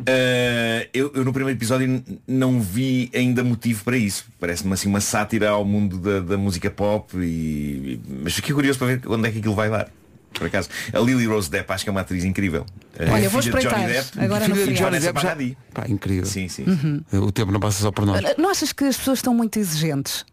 Eh, 0.06 0.88
eu, 0.92 1.12
eu 1.14 1.24
no 1.24 1.32
primeiro 1.32 1.56
episódio 1.58 2.02
não 2.26 2.60
vi 2.60 3.10
ainda 3.14 3.44
motivo 3.44 3.84
para 3.84 3.96
isso. 3.96 4.24
Parece-me 4.40 4.72
assim 4.72 4.88
uma 4.88 5.00
sátira 5.00 5.50
ao 5.50 5.64
mundo 5.64 5.98
da, 5.98 6.20
da 6.20 6.36
música 6.36 6.70
pop 6.70 7.16
e. 7.16 8.00
Mas 8.22 8.34
fiquei 8.34 8.54
curioso 8.54 8.78
para 8.78 8.88
ver 8.88 9.02
onde 9.06 9.28
é 9.28 9.32
que 9.32 9.38
aquilo 9.38 9.54
vai 9.54 9.70
dar. 9.70 9.88
Por 10.32 10.48
acaso. 10.48 10.68
A 10.92 10.98
Lily 10.98 11.26
Rose 11.26 11.48
Depp 11.48 11.72
acho 11.72 11.84
que 11.84 11.90
é 11.90 11.92
uma 11.92 12.00
atriz 12.00 12.24
incrível. 12.24 12.66
Eh, 12.98 13.08
Olha, 13.08 13.28
vou 13.28 13.40
filha 13.40 13.54
de 13.56 13.68
Johnny 13.68 13.82
espreitar. 13.84 14.04
Depp 14.04 14.20
Agora 14.24 14.44
Filha 14.44 14.66
de. 14.66 14.72
Johnny 14.72 14.98
Depp 14.98 15.20
já... 15.22 15.36
Pá, 15.72 15.84
incrível. 15.88 16.26
Sim, 16.26 16.48
sim. 16.48 16.64
Uhum. 16.66 17.26
O 17.26 17.30
tempo 17.30 17.52
não 17.52 17.60
passa 17.60 17.80
só 17.80 17.92
por 17.92 18.04
nós. 18.04 18.20
Não 18.36 18.50
achas 18.50 18.72
que 18.72 18.82
as 18.82 18.96
pessoas 18.96 19.18
estão 19.20 19.32
muito 19.32 19.60
exigentes? 19.60 20.26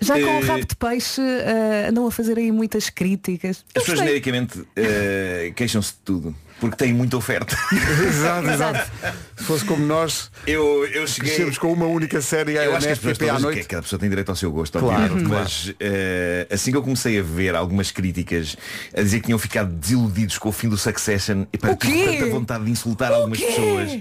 Já 0.00 0.14
com 0.14 0.20
o 0.20 0.42
Eh, 0.42 0.46
rabo 0.46 0.66
de 0.66 0.76
peixe 0.76 1.20
eh, 1.20 1.86
andam 1.90 2.06
a 2.06 2.10
fazer 2.10 2.38
aí 2.38 2.50
muitas 2.52 2.88
críticas. 2.90 3.64
As 3.74 3.82
pessoas 3.82 3.98
genericamente 4.00 4.62
eh, 4.76 5.52
queixam-se 5.54 5.92
de 5.92 5.98
tudo. 6.04 6.34
porque 6.60 6.76
tem 6.76 6.92
muita 6.92 7.16
oferta. 7.16 7.56
exato, 8.08 8.48
exato. 8.50 8.90
Se 9.36 9.44
fosse 9.44 9.64
como 9.64 9.84
nós, 9.86 10.28
Eu, 10.46 10.84
eu 10.86 11.06
cheguei. 11.06 11.30
crescemos 11.30 11.56
com 11.58 11.72
uma 11.72 11.86
única 11.86 12.20
série 12.20 12.54
Eu 12.54 12.74
acho 12.74 12.86
que 12.86 12.92
as 12.92 12.98
pessoas 12.98 13.30
à 13.30 13.38
noite. 13.38 13.60
que 13.60 13.66
cada 13.68 13.82
pessoa 13.82 14.00
tem 14.00 14.08
direito 14.08 14.28
ao 14.30 14.34
seu 14.36 14.50
gosto, 14.50 14.76
Claro, 14.78 15.14
mas 15.28 15.72
eh, 15.78 16.46
assim 16.50 16.72
que 16.72 16.76
eu 16.76 16.82
comecei 16.82 17.18
a 17.18 17.22
ver 17.22 17.54
algumas 17.54 17.90
críticas 17.92 18.56
a 18.96 19.00
dizer 19.02 19.20
que 19.20 19.26
tinham 19.26 19.38
ficado 19.38 19.72
desiludidos 19.72 20.36
com 20.38 20.48
o 20.48 20.52
fim 20.52 20.68
do 20.68 20.76
Succession, 20.76 21.44
e 21.52 21.58
para 21.58 21.72
O 21.72 21.76
tanta 21.76 22.26
vontade 22.26 22.64
de 22.64 22.70
insultar 22.72 23.12
algumas 23.12 23.38
quê? 23.38 23.46
pessoas. 23.46 23.98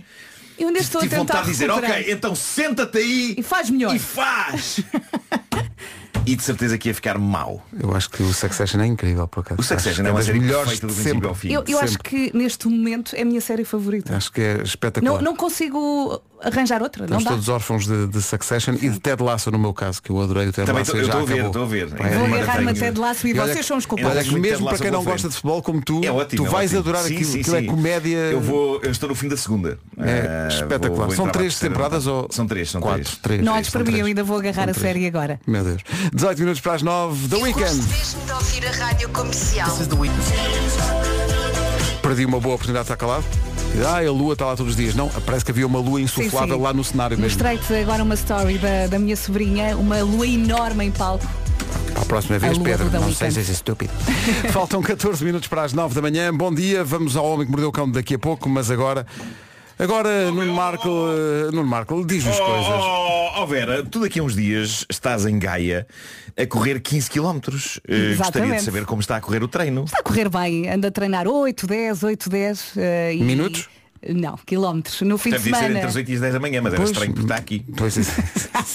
Eu 0.57 0.67
ainda 0.69 0.79
estou 0.79 0.99
a 0.99 1.03
Tive 1.03 1.15
tentar 1.15 1.33
vontade 1.33 1.45
de 1.45 1.51
dizer, 1.51 1.67
recuperar. 1.69 1.99
ok, 1.99 2.13
então 2.13 2.35
senta-te 2.35 2.97
aí 2.97 3.35
E 3.37 3.43
faz 3.43 3.69
melhor. 3.69 3.95
e 3.95 3.99
faz! 3.99 4.79
e 6.25 6.35
de 6.35 6.43
certeza 6.43 6.77
que 6.77 6.89
ia 6.89 6.93
ficar 6.95 7.17
mau. 7.17 7.65
Eu 7.79 7.95
acho 7.95 8.09
que 8.09 8.21
o 8.21 8.33
Succession 8.33 8.81
é 8.81 8.85
incrível, 8.85 9.27
por 9.27 9.41
acaso. 9.41 9.61
O 9.61 9.63
Succession 9.63 10.05
é 10.05 10.09
uma 10.09 10.17
das 10.17 10.25
série 10.25 10.39
melhores 10.39 10.79
perfeita 10.79 10.87
do 10.87 10.89
de 10.89 10.95
princípio 10.95 11.13
sempre. 11.15 11.27
ao 11.29 11.35
fim. 11.35 11.51
Eu, 11.53 11.63
eu 11.67 11.79
acho 11.79 11.97
que 11.99 12.31
neste 12.35 12.67
momento 12.67 13.15
é 13.15 13.21
a 13.21 13.25
minha 13.25 13.39
série 13.39 13.63
favorita. 13.63 14.15
Acho 14.15 14.31
que 14.31 14.41
é 14.41 14.61
espetacular. 14.61 15.13
Não, 15.15 15.21
não 15.21 15.35
consigo 15.35 16.21
arranjar 16.43 16.81
outra, 16.81 17.03
Estamos 17.05 17.23
não 17.23 17.29
dá. 17.31 17.35
todos 17.35 17.49
órfãos 17.49 17.85
de, 17.87 18.07
de 18.07 18.21
Succession 18.21 18.73
e 18.81 18.89
de 18.89 18.99
Ted 18.99 19.21
Lasso 19.23 19.49
no 19.51 19.57
meu 19.59 19.73
caso, 19.73 20.01
que 20.01 20.09
eu 20.09 20.21
adorei 20.21 20.47
o 20.47 20.53
Ted 20.53 20.65
Também 20.65 20.81
Lasso. 20.81 20.95
já 20.97 21.03
estou 21.03 21.21
a 21.21 21.25
ver, 21.25 21.45
estou 21.45 21.63
a 21.63 21.65
ver. 21.65 21.87
É 21.99 22.09
Vou 22.09 22.17
uma 22.25 22.27
não 22.27 22.35
agarrar-me 22.43 22.69
a 22.69 22.73
tenho- 22.73 22.85
Ted 22.85 22.99
Lasso 22.99 23.27
e 23.27 23.31
E 23.31 23.39
olha 23.39 23.53
vocês 23.53 23.65
são 23.65 23.77
os 23.77 23.83
Olha 23.85 23.89
culpados. 23.89 24.23
que 24.23 24.31
muito 24.31 24.41
mesmo 24.43 24.57
para 24.65 24.71
Lasso 24.71 24.83
quem 24.83 24.91
não 24.91 25.03
gosta 25.03 25.27
de 25.29 25.33
futebol 25.35 25.61
como 25.61 25.81
tu, 25.81 26.01
É 26.03 26.11
ótimo. 26.11 26.43
tu 26.43 26.47
é 26.47 26.51
vais 26.51 26.69
ótimo. 26.71 26.79
adorar 26.81 27.03
Sim, 27.03 27.15
aquilo. 27.15 27.31
sim, 27.31 27.39
aquilo 27.41 27.55
é 27.55 27.59
sim. 27.61 27.65
comédia. 27.65 28.17
Eu 28.17 28.41
vou, 28.41 28.79
eu 28.83 28.91
estou 28.91 29.09
no 29.09 29.15
fim 29.15 29.27
da 29.27 29.37
segunda. 29.37 29.79
É 29.99 30.45
Ah, 30.45 30.47
espetacular. 30.49 30.89
vou- 30.95 31.05
vou 31.07 31.15
são 31.15 31.29
três 31.29 31.57
temporadas 31.59 32.07
ou 32.07 32.27
São 32.31 32.45
três, 32.47 32.69
são 32.69 32.81
quatro? 32.81 33.03
três. 33.03 33.17
Três. 33.21 33.41
Não 33.43 33.53
olhes 33.53 33.69
para 33.69 33.83
mim, 33.83 33.97
eu 33.97 34.05
ainda 34.05 34.23
vou 34.23 34.37
agarrar 34.37 34.69
a 34.69 34.73
série 34.73 35.05
agora. 35.07 35.39
Meu 35.47 35.63
Deus. 35.63 35.81
18 36.13 36.39
minutos 36.39 36.61
para 36.61 36.73
as 36.73 36.81
9 36.81 37.27
da 37.27 37.37
Weekend. 37.37 37.75
mesmo 37.75 38.25
de 38.25 38.31
ouvir 38.31 38.67
a 38.67 38.71
rádio 38.71 39.09
comercial. 39.09 39.77
Perdi 42.01 42.25
uma 42.25 42.39
boa 42.39 42.55
oportunidade 42.55 42.85
de 42.87 42.93
estar 42.93 42.97
calado. 42.97 43.25
Ah, 43.85 43.99
a 43.99 44.11
lua 44.11 44.33
está 44.33 44.45
lá 44.45 44.55
todos 44.55 44.71
os 44.71 44.77
dias. 44.77 44.95
Não, 44.95 45.09
parece 45.25 45.45
que 45.45 45.51
havia 45.51 45.65
uma 45.65 45.79
lua 45.79 46.01
insuflável 46.01 46.57
sim. 46.57 46.61
lá 46.61 46.73
no 46.73 46.83
cenário 46.83 47.17
mesmo. 47.17 47.31
Mostrei-te 47.31 47.73
agora 47.73 48.03
uma 48.03 48.15
story 48.15 48.57
da, 48.57 48.87
da 48.87 48.99
minha 48.99 49.15
sobrinha, 49.15 49.77
uma 49.77 50.01
lua 50.01 50.25
enorme 50.25 50.85
em 50.85 50.91
palco. 50.91 51.27
A 51.95 52.05
próxima 52.05 52.39
vez, 52.39 52.57
Pedro. 52.57 52.85
Não 52.85 53.11
sei 53.11 53.27
Weeknd. 53.27 53.33
se 53.33 53.39
és 53.39 53.49
estúpido. 53.49 53.91
Faltam 54.51 54.81
14 54.81 55.23
minutos 55.23 55.47
para 55.47 55.63
as 55.63 55.73
9 55.73 55.95
da 55.95 56.01
manhã. 56.01 56.33
Bom 56.33 56.53
dia. 56.53 56.83
Vamos 56.83 57.15
ao 57.15 57.25
Homem 57.25 57.45
que 57.45 57.51
Mordeu 57.51 57.69
o 57.69 57.71
Cão 57.71 57.89
daqui 57.89 58.15
a 58.15 58.19
pouco, 58.19 58.47
mas 58.47 58.69
agora. 58.69 59.05
Agora, 59.79 60.31
Nuno 60.31 60.53
Marco, 60.53 60.89
eh, 60.89 61.51
Nuno 61.51 61.65
Marco, 61.67 62.03
diz-nos 62.03 62.39
Oh, 62.39 62.45
coisas. 62.45 62.67
oh, 62.83 63.41
oh, 63.43 63.45
Vera, 63.47 63.83
tu 63.83 63.99
daqui 63.99 64.19
a 64.19 64.23
uns 64.23 64.35
dias 64.35 64.85
estás 64.89 65.25
em 65.27 65.37
Gaia 65.37 65.85
a 66.35 66.45
correr 66.47 66.79
15 66.81 67.09
km. 67.11 67.37
Uh, 67.87 68.17
gostaria 68.17 68.55
de 68.55 68.61
saber 68.63 68.85
como 68.85 69.01
está 69.01 69.17
a 69.17 69.21
correr 69.21 69.43
o 69.43 69.47
treino. 69.47 69.83
Está 69.83 69.99
a 69.99 70.03
correr 70.03 70.29
bem, 70.29 70.67
anda 70.69 70.87
a 70.87 70.91
treinar 70.91 71.27
8, 71.27 71.67
10, 71.67 72.03
8, 72.03 72.27
10. 72.29 72.71
eh, 72.77 73.13
e- 73.15 73.23
Minutos? 73.23 73.69
Não, 74.09 74.37
quilómetros. 74.45 75.01
No 75.01 75.17
fim 75.17 75.31
Deve 75.31 75.43
de 75.43 75.49
ser 75.49 75.55
semana. 75.55 75.75
entre 75.75 75.89
as 75.89 75.95
8 75.95 76.09
e 76.11 76.13
as 76.15 76.21
10 76.21 76.33
da 76.33 76.39
manhã, 76.39 76.61
mas 76.61 76.73
era 76.73 76.81
Pois. 76.81 76.91
estranho 76.91 77.13
por 77.13 77.21
estar 77.21 77.35
aqui. 77.35 77.65
Pois 77.75 77.97
é. 77.97 78.01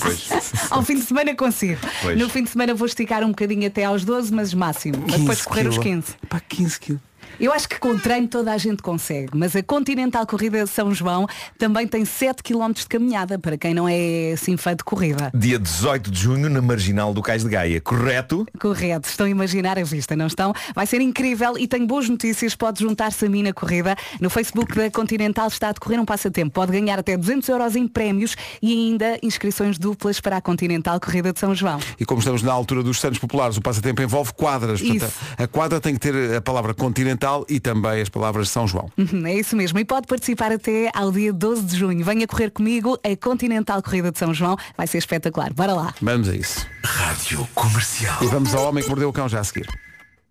Pois. 0.00 0.28
Ao 0.70 0.82
fim 0.82 0.96
de 0.96 1.02
semana 1.02 1.34
consigo. 1.34 1.80
Pois. 2.02 2.18
No 2.18 2.28
fim 2.28 2.42
de 2.44 2.50
semana 2.50 2.74
vou 2.74 2.86
esticar 2.86 3.22
um 3.24 3.28
bocadinho 3.28 3.66
até 3.66 3.84
aos 3.84 4.04
12, 4.04 4.32
mas 4.32 4.52
máximo. 4.52 4.98
Mas 5.08 5.20
depois 5.20 5.38
15 5.38 5.48
correr 5.48 5.68
os 5.68 5.78
quilo- 5.78 5.96
15. 6.02 6.14
Pá, 6.28 6.40
15 6.40 6.78
quilos. 6.80 7.00
Eu 7.40 7.52
acho 7.52 7.68
que 7.68 7.78
com 7.78 7.98
treino 7.98 8.28
toda 8.28 8.52
a 8.52 8.58
gente 8.58 8.82
consegue, 8.82 9.30
mas 9.34 9.56
a 9.56 9.62
Continental 9.62 10.26
Corrida 10.26 10.62
de 10.64 10.70
São 10.70 10.94
João 10.94 11.26
também 11.58 11.86
tem 11.86 12.04
7 12.04 12.42
km 12.42 12.72
de 12.72 12.86
caminhada, 12.86 13.38
para 13.38 13.56
quem 13.56 13.74
não 13.74 13.88
é 13.88 14.32
assim 14.32 14.56
fã 14.56 14.76
de 14.76 14.84
corrida. 14.84 15.30
Dia 15.34 15.58
18 15.58 16.10
de 16.10 16.20
junho 16.20 16.48
na 16.48 16.62
Marginal 16.62 17.12
do 17.12 17.22
Cais 17.22 17.42
de 17.42 17.48
Gaia, 17.48 17.80
correto? 17.80 18.46
Correto, 18.60 19.08
estão 19.08 19.26
a 19.26 19.30
imaginar 19.30 19.78
a 19.78 19.82
vista, 19.82 20.14
não 20.14 20.26
estão? 20.26 20.52
Vai 20.74 20.86
ser 20.86 21.00
incrível 21.00 21.58
e 21.58 21.66
tenho 21.66 21.86
boas 21.86 22.08
notícias, 22.08 22.54
pode 22.54 22.80
juntar-se 22.80 23.24
a 23.24 23.28
mim 23.28 23.42
na 23.42 23.52
corrida. 23.52 23.96
No 24.20 24.30
Facebook 24.30 24.74
da 24.74 24.90
Continental 24.90 25.48
está 25.48 25.70
a 25.70 25.72
decorrer 25.72 26.00
um 26.00 26.04
passatempo, 26.04 26.52
pode 26.52 26.72
ganhar 26.72 26.98
até 26.98 27.16
200 27.16 27.48
euros 27.48 27.76
em 27.76 27.88
prémios 27.88 28.36
e 28.60 28.72
ainda 28.72 29.18
inscrições 29.22 29.78
duplas 29.78 30.20
para 30.20 30.36
a 30.36 30.40
Continental 30.40 31.00
Corrida 31.00 31.32
de 31.32 31.40
São 31.40 31.54
João. 31.54 31.80
E 31.98 32.04
como 32.04 32.20
estamos 32.20 32.42
na 32.42 32.52
altura 32.52 32.82
dos 32.82 33.00
Santos 33.00 33.18
Populares, 33.18 33.56
o 33.56 33.62
passatempo 33.62 34.02
envolve 34.02 34.32
quadras. 34.34 34.80
Portanto, 34.80 35.08
Isso. 35.08 35.18
a 35.38 35.46
quadra 35.46 35.80
tem 35.80 35.94
que 35.94 36.00
ter 36.00 36.36
a 36.36 36.40
palavra 36.40 36.74
continental 36.74 37.21
e 37.48 37.60
também 37.60 38.00
as 38.02 38.08
palavras 38.08 38.48
São 38.48 38.66
João. 38.66 38.90
Uhum, 38.98 39.26
É 39.26 39.34
isso 39.34 39.54
mesmo. 39.56 39.78
E 39.78 39.84
pode 39.84 40.06
participar 40.06 40.52
até 40.52 40.90
ao 40.94 41.10
dia 41.12 41.32
12 41.32 41.62
de 41.62 41.76
junho. 41.76 42.04
Venha 42.04 42.26
correr 42.26 42.50
comigo 42.50 42.98
a 43.04 43.16
Continental 43.16 43.82
Corrida 43.82 44.10
de 44.10 44.18
São 44.18 44.32
João. 44.34 44.56
Vai 44.76 44.86
ser 44.86 44.98
espetacular. 44.98 45.52
Bora 45.52 45.72
lá. 45.74 45.94
Vamos 46.00 46.28
a 46.28 46.34
isso. 46.34 46.66
Rádio 46.84 47.46
Comercial. 47.54 48.18
E 48.22 48.26
vamos 48.26 48.54
ao 48.54 48.68
Homem 48.68 48.82
que 48.82 48.88
Mordeu 48.88 49.08
o 49.08 49.12
Cão 49.12 49.28
já 49.28 49.40
a 49.40 49.44
seguir. 49.44 49.68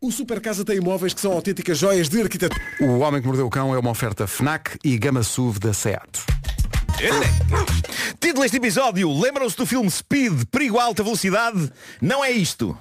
O 0.01 0.12
Super 0.12 0.41
Casa 0.41 0.65
tem 0.65 0.77
imóveis 0.77 1.13
que 1.13 1.21
são 1.21 1.32
autênticas 1.32 1.77
joias 1.77 2.10
de 2.10 2.21
arquitetura. 2.21 2.60
O 2.82 2.99
Homem 2.99 3.21
que 3.21 3.27
Mordeu 3.27 3.45
o 3.45 3.49
Cão 3.49 3.73
é 3.73 3.77
uma 3.80 3.91
oferta 3.91 4.25
FNAC 4.27 4.77
e 4.84 4.97
Gama 4.97 5.21
SUV 5.23 5.60
da 5.60 5.73
SEAT. 5.73 6.10
Título 8.19 8.41
deste 8.43 8.58
episódio, 8.58 9.12
lembram-se 9.19 9.56
do 9.58 9.65
filme 9.65 9.89
Speed, 9.89 10.43
Perigo 10.51 10.77
a 10.80 10.84
Alta 10.84 11.04
Velocidade? 11.04 11.71
Não 12.01 12.23
é 12.23 12.32
isto. 12.32 12.77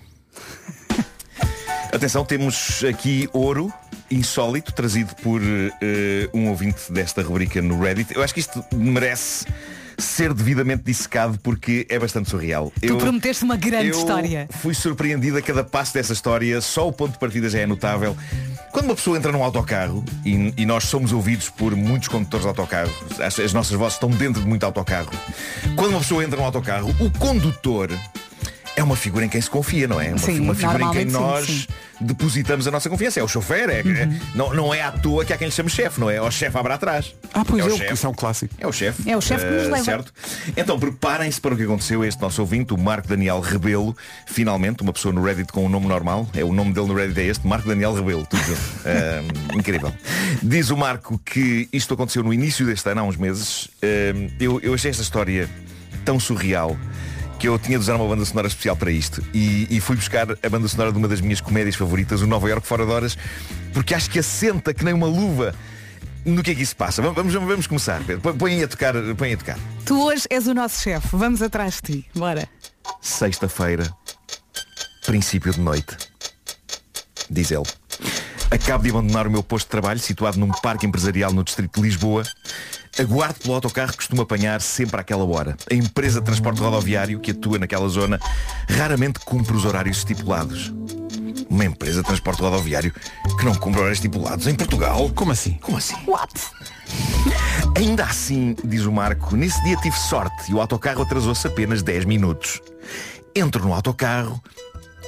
Atenção, 1.93 2.25
temos 2.25 2.83
aqui 2.89 3.29
ouro 3.33 3.73
insólito 4.11 4.73
trazido 4.73 5.15
por 5.17 5.41
eh, 5.43 6.29
um 6.35 6.49
ouvinte 6.49 6.93
desta 6.93 7.23
rubrica 7.23 7.63
no 7.63 7.81
Reddit. 7.81 8.15
Eu 8.15 8.23
acho 8.23 8.35
que 8.35 8.41
isto 8.41 8.65
merece 8.75 9.47
ser 10.01 10.33
devidamente 10.33 10.83
dissecado 10.85 11.39
porque 11.43 11.87
é 11.89 11.99
bastante 11.99 12.31
surreal. 12.31 12.73
Tu 12.81 12.97
prometeste 12.97 13.45
uma 13.45 13.57
grande 13.57 13.89
eu 13.89 13.99
história. 13.99 14.49
Fui 14.51 14.75
surpreendido 14.75 15.37
a 15.37 15.43
cada 15.43 15.63
passo 15.63 15.95
dessa 15.95 16.13
história, 16.13 16.61
só 16.61 16.89
o 16.89 16.93
ponto 16.93 17.13
de 17.13 17.19
partida 17.19 17.49
já 17.49 17.61
é 17.61 17.67
notável. 17.67 18.17
Quando 18.73 18.87
uma 18.87 18.95
pessoa 18.95 19.17
entra 19.17 19.33
num 19.33 19.43
autocarro, 19.43 20.05
e, 20.25 20.55
e 20.57 20.65
nós 20.65 20.85
somos 20.85 21.13
ouvidos 21.13 21.49
por 21.51 21.75
muitos 21.75 22.09
condutores 22.09 22.45
de 22.45 22.49
autocarro, 22.49 22.93
as, 23.21 23.39
as 23.39 23.53
nossas 23.53 23.77
vozes 23.77 23.95
estão 23.95 24.09
dentro 24.11 24.41
de 24.41 24.49
muito 24.49 24.65
autocarro. 24.65 25.11
Quando 25.77 25.91
uma 25.91 26.01
pessoa 26.01 26.25
entra 26.25 26.39
num 26.39 26.45
autocarro, 26.45 26.95
o 27.01 27.11
condutor 27.19 27.91
é 28.77 28.83
uma 28.83 28.97
figura 28.97 29.25
em 29.25 29.29
quem 29.29 29.41
se 29.41 29.51
confia, 29.51 29.87
não 29.87 30.01
é? 30.01 30.09
Uma, 30.11 30.19
Sim, 30.19 30.41
uma 30.41 30.55
figura 30.55 30.83
em 30.85 30.91
quem 30.93 31.07
sim, 31.07 31.13
nós 31.13 31.47
sim. 31.47 31.67
depositamos 32.01 32.67
a 32.67 32.71
nossa 32.71 32.89
confiança. 32.89 33.21
É 33.21 33.23
o 33.23 33.29
chofer, 33.29 33.69
é, 33.69 33.81
é- 33.81 34.09
não, 34.35 34.55
não 34.55 34.73
é 34.73 34.81
à 34.81 34.91
toa 34.93 35.25
que 35.25 35.33
há 35.33 35.37
quem 35.37 35.49
lhe 35.49 35.53
chame 35.53 35.69
chefe, 35.69 36.01
não 36.01 36.09
é? 36.09 36.21
O 36.23 36.31
chefe 36.31 36.57
abre 36.57 36.73
atrás. 36.73 37.15
Ah, 37.35 37.45
pois 37.45 37.65
é 37.65 37.69
é, 37.69 37.73
o 37.73 37.77
chefe. 37.77 37.95
isso 37.95 38.07
é 38.07 38.09
um 38.09 38.15
clássico. 38.15 38.55
É 38.59 38.67
o 38.67 38.73
chefe. 38.73 39.11
É 39.11 39.17
o 39.17 39.21
chefe 39.21 39.45
que 39.45 39.51
nos 39.53 39.65
Eh, 39.65 39.71
leva. 39.71 39.85
Certo? 39.85 40.13
Então 40.57 40.79
preparem-se 40.79 41.41
para 41.41 41.55
o 41.55 41.57
que 41.57 41.65
aconteceu 41.65 42.03
a 42.03 42.07
este 42.07 42.23
nosso 42.23 42.41
ouvinte, 42.41 42.73
o 42.73 42.79
Marco 42.79 43.07
Daniel 43.09 43.41
Rebelo. 43.41 43.95
Finalmente, 44.27 44.83
uma 44.83 44.93
pessoa 44.93 45.13
no 45.13 45.23
Reddit 45.23 45.53
com 45.53 45.67
um 45.67 45.69
nome 45.69 45.87
normal. 45.87 46.29
É 46.35 46.45
o 46.45 46.53
nome 46.53 46.73
dele 46.73 46.87
no 46.87 46.95
Reddit 46.95 47.21
é 47.21 47.25
este, 47.27 47.47
Marco 47.47 47.69
Daniel 47.69 47.93
Rebelo. 47.95 48.27
Tudo. 48.27 48.41
Eh, 48.83 49.23
incrível. 49.55 49.93
Diz 50.43 50.71
o 50.71 50.77
Marco 50.77 51.19
que 51.19 51.69
isto 51.73 51.93
aconteceu 51.93 52.23
no 52.23 52.33
início 52.33 52.65
deste 52.65 52.89
ano, 52.89 53.03
há 53.03 53.05
uns 53.05 53.17
meses. 53.17 53.69
Eh, 53.83 54.15
eu, 54.41 54.59
eu 54.63 54.73
achei 54.73 54.91
esta 54.91 55.03
história 55.03 55.49
tão 56.05 56.19
surreal 56.19 56.77
que 57.41 57.49
eu 57.49 57.59
tinha 57.59 57.79
de 57.79 57.83
usar 57.83 57.97
uma 57.97 58.07
banda 58.07 58.23
sonora 58.25 58.47
especial 58.47 58.77
para 58.77 58.91
isto 58.91 59.25
e, 59.33 59.67
e 59.71 59.81
fui 59.81 59.97
buscar 59.97 60.27
a 60.31 60.49
banda 60.51 60.69
sonora 60.69 60.93
de 60.93 60.99
uma 60.99 61.09
das 61.09 61.23
minhas 61.23 61.41
comédias 61.41 61.75
favoritas, 61.75 62.21
o 62.21 62.27
Nova 62.27 62.47
York 62.49 62.67
Fora 62.67 62.85
de 62.85 62.93
Horas, 62.93 63.17
porque 63.73 63.95
acho 63.95 64.11
que 64.11 64.19
assenta 64.19 64.75
que 64.75 64.85
nem 64.85 64.93
uma 64.93 65.07
luva 65.07 65.55
no 66.25 66.43
que 66.43 66.51
é 66.51 66.55
que 66.55 66.61
isso 66.63 66.77
passa. 66.77 67.01
Vamos, 67.01 67.17
vamos, 67.33 67.49
vamos 67.49 67.67
começar, 67.67 68.03
Pedro. 68.05 68.35
Põe- 68.35 68.63
a 68.63 68.69
tocar, 68.69 68.93
põe 69.17 69.33
a 69.33 69.37
tocar. 69.39 69.59
Tu 69.87 69.99
hoje 69.99 70.25
és 70.29 70.47
o 70.47 70.53
nosso 70.53 70.83
chefe. 70.83 71.09
Vamos 71.17 71.41
atrás 71.41 71.77
de 71.77 71.81
ti. 72.03 72.07
Bora. 72.15 72.47
Sexta-feira, 73.01 73.91
princípio 75.07 75.51
de 75.53 75.61
noite. 75.61 75.97
Diz 77.31 77.51
ele. 77.51 77.65
Acabo 78.51 78.83
de 78.85 78.91
abandonar 78.91 79.27
o 79.27 79.31
meu 79.31 79.43
posto 79.43 79.67
de 79.67 79.71
trabalho, 79.71 79.99
situado 79.99 80.39
num 80.39 80.51
parque 80.51 80.85
empresarial 80.85 81.33
no 81.33 81.43
distrito 81.43 81.81
de 81.81 81.87
Lisboa. 81.89 82.23
Aguardo 83.01 83.41
pelo 83.41 83.55
autocarro 83.55 83.93
que 83.93 83.97
costumo 83.97 84.21
apanhar 84.21 84.61
sempre 84.61 85.01
àquela 85.01 85.25
hora. 85.25 85.57
A 85.71 85.75
empresa 85.75 86.21
de 86.21 86.27
transporte 86.27 86.61
rodoviário 86.61 87.19
que 87.19 87.31
atua 87.31 87.59
naquela 87.59 87.89
zona 87.89 88.21
raramente 88.69 89.21
cumpre 89.21 89.57
os 89.57 89.65
horários 89.65 89.97
estipulados. 89.97 90.71
Uma 91.49 91.65
empresa 91.65 92.03
de 92.03 92.07
transporte 92.07 92.43
rodoviário 92.43 92.93
que 93.39 93.45
não 93.47 93.55
cumpre 93.55 93.81
horários 93.81 94.01
estipulados 94.01 94.47
em 94.47 94.55
Portugal? 94.55 95.11
Como 95.15 95.33
assim? 95.33 95.55
Como 95.63 95.79
assim? 95.79 95.95
What? 96.07 96.31
Ainda 97.75 98.05
assim, 98.05 98.55
diz 98.63 98.85
o 98.85 98.93
Marco, 98.93 99.35
nesse 99.35 99.65
dia 99.65 99.79
tive 99.79 99.97
sorte 99.97 100.51
e 100.51 100.55
o 100.55 100.61
autocarro 100.61 101.01
atrasou-se 101.01 101.47
apenas 101.47 101.83
10 101.83 102.05
minutos. 102.05 102.61
Entro 103.35 103.65
no 103.65 103.73
autocarro 103.73 104.43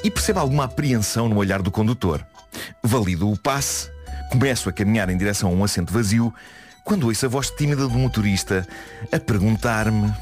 e 0.02 0.10
percebo 0.10 0.40
alguma 0.40 0.64
apreensão 0.64 1.28
no 1.28 1.36
olhar 1.36 1.60
do 1.60 1.70
condutor. 1.70 2.24
Valido 2.82 3.30
o 3.30 3.36
passe, 3.36 3.90
começo 4.30 4.70
a 4.70 4.72
caminhar 4.72 5.10
em 5.10 5.16
direção 5.18 5.50
a 5.50 5.52
um 5.52 5.62
assento 5.62 5.92
vazio, 5.92 6.32
quando 6.84 7.06
ouço 7.06 7.26
a 7.26 7.28
voz 7.28 7.50
tímida 7.50 7.88
do 7.88 7.98
motorista 7.98 8.66
a 9.10 9.18
perguntar-me 9.18 10.12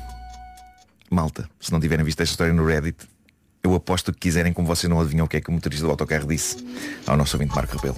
Malta, 1.10 1.48
se 1.58 1.72
não 1.72 1.80
tiverem 1.80 2.04
visto 2.04 2.20
esta 2.20 2.32
história 2.32 2.52
no 2.52 2.64
Reddit, 2.64 2.96
eu 3.64 3.74
aposto 3.74 4.08
o 4.08 4.12
que 4.12 4.20
quiserem 4.20 4.52
como 4.52 4.68
vocês 4.68 4.88
não 4.88 5.00
adivinham 5.00 5.26
o 5.26 5.28
que 5.28 5.38
é 5.38 5.40
que 5.40 5.50
o 5.50 5.52
motorista 5.52 5.84
do 5.84 5.90
autocarro 5.90 6.28
disse 6.28 6.64
ao 7.04 7.16
nosso 7.16 7.36
ouvinte 7.36 7.54
Marco 7.54 7.76
Rebelo. 7.76 7.96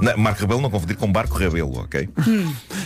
Não, 0.00 0.16
Marco 0.18 0.40
Rebelo 0.40 0.60
não 0.60 0.68
confundir 0.68 0.96
com 0.96 1.10
Barco 1.10 1.36
Rebelo, 1.36 1.78
ok? 1.78 2.08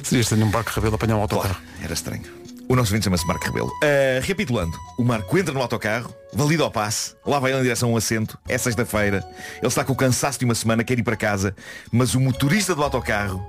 Seria 0.03 0.21
estranho 0.21 0.45
um 0.45 0.51
barco 0.51 0.71
rebelo 0.75 0.97
apanhar 0.97 1.17
um 1.17 1.23
autocarro. 1.23 1.55
Claro, 1.55 1.67
era 1.83 1.95
estranho. 1.95 2.23
O 2.69 2.77
nosso 2.77 2.91
ouvinte 2.93 3.05
chama-se 3.05 3.27
Marco 3.27 3.45
Rebelo. 3.47 3.69
Uh, 3.69 4.21
recapitulando, 4.21 4.79
o 4.99 5.05
Marco 5.05 5.39
entra 5.39 5.55
no 5.55 5.63
autocarro, 5.63 6.15
valida 6.35 6.63
ao 6.63 6.71
passe, 6.71 7.15
lá 7.27 7.39
vai 7.39 7.53
ele 7.53 7.61
em 7.61 7.63
direção 7.63 7.89
a 7.89 7.93
um 7.93 7.97
assento, 7.97 8.39
é 8.47 8.59
sexta-feira, 8.59 9.25
ele 9.59 9.67
está 9.67 9.83
com 9.83 9.95
o 9.95 9.97
cansaço 9.97 10.39
de 10.39 10.45
uma 10.45 10.55
semana, 10.55 10.85
quer 10.85 10.99
ir 10.99 11.03
para 11.03 11.17
casa, 11.17 11.57
mas 11.91 12.15
o 12.15 12.21
motorista 12.21 12.75
do 12.75 12.83
autocarro 12.83 13.43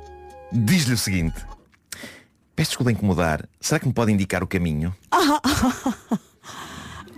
diz-lhe 0.54 0.94
o 0.94 0.98
seguinte. 0.98 1.36
Peço 2.56 2.72
desculpa 2.72 2.92
incomodar, 2.92 3.48
será 3.60 3.80
que 3.80 3.88
me 3.88 3.94
pode 3.94 4.12
indicar 4.12 4.44
o 4.44 4.48
caminho? 4.48 4.96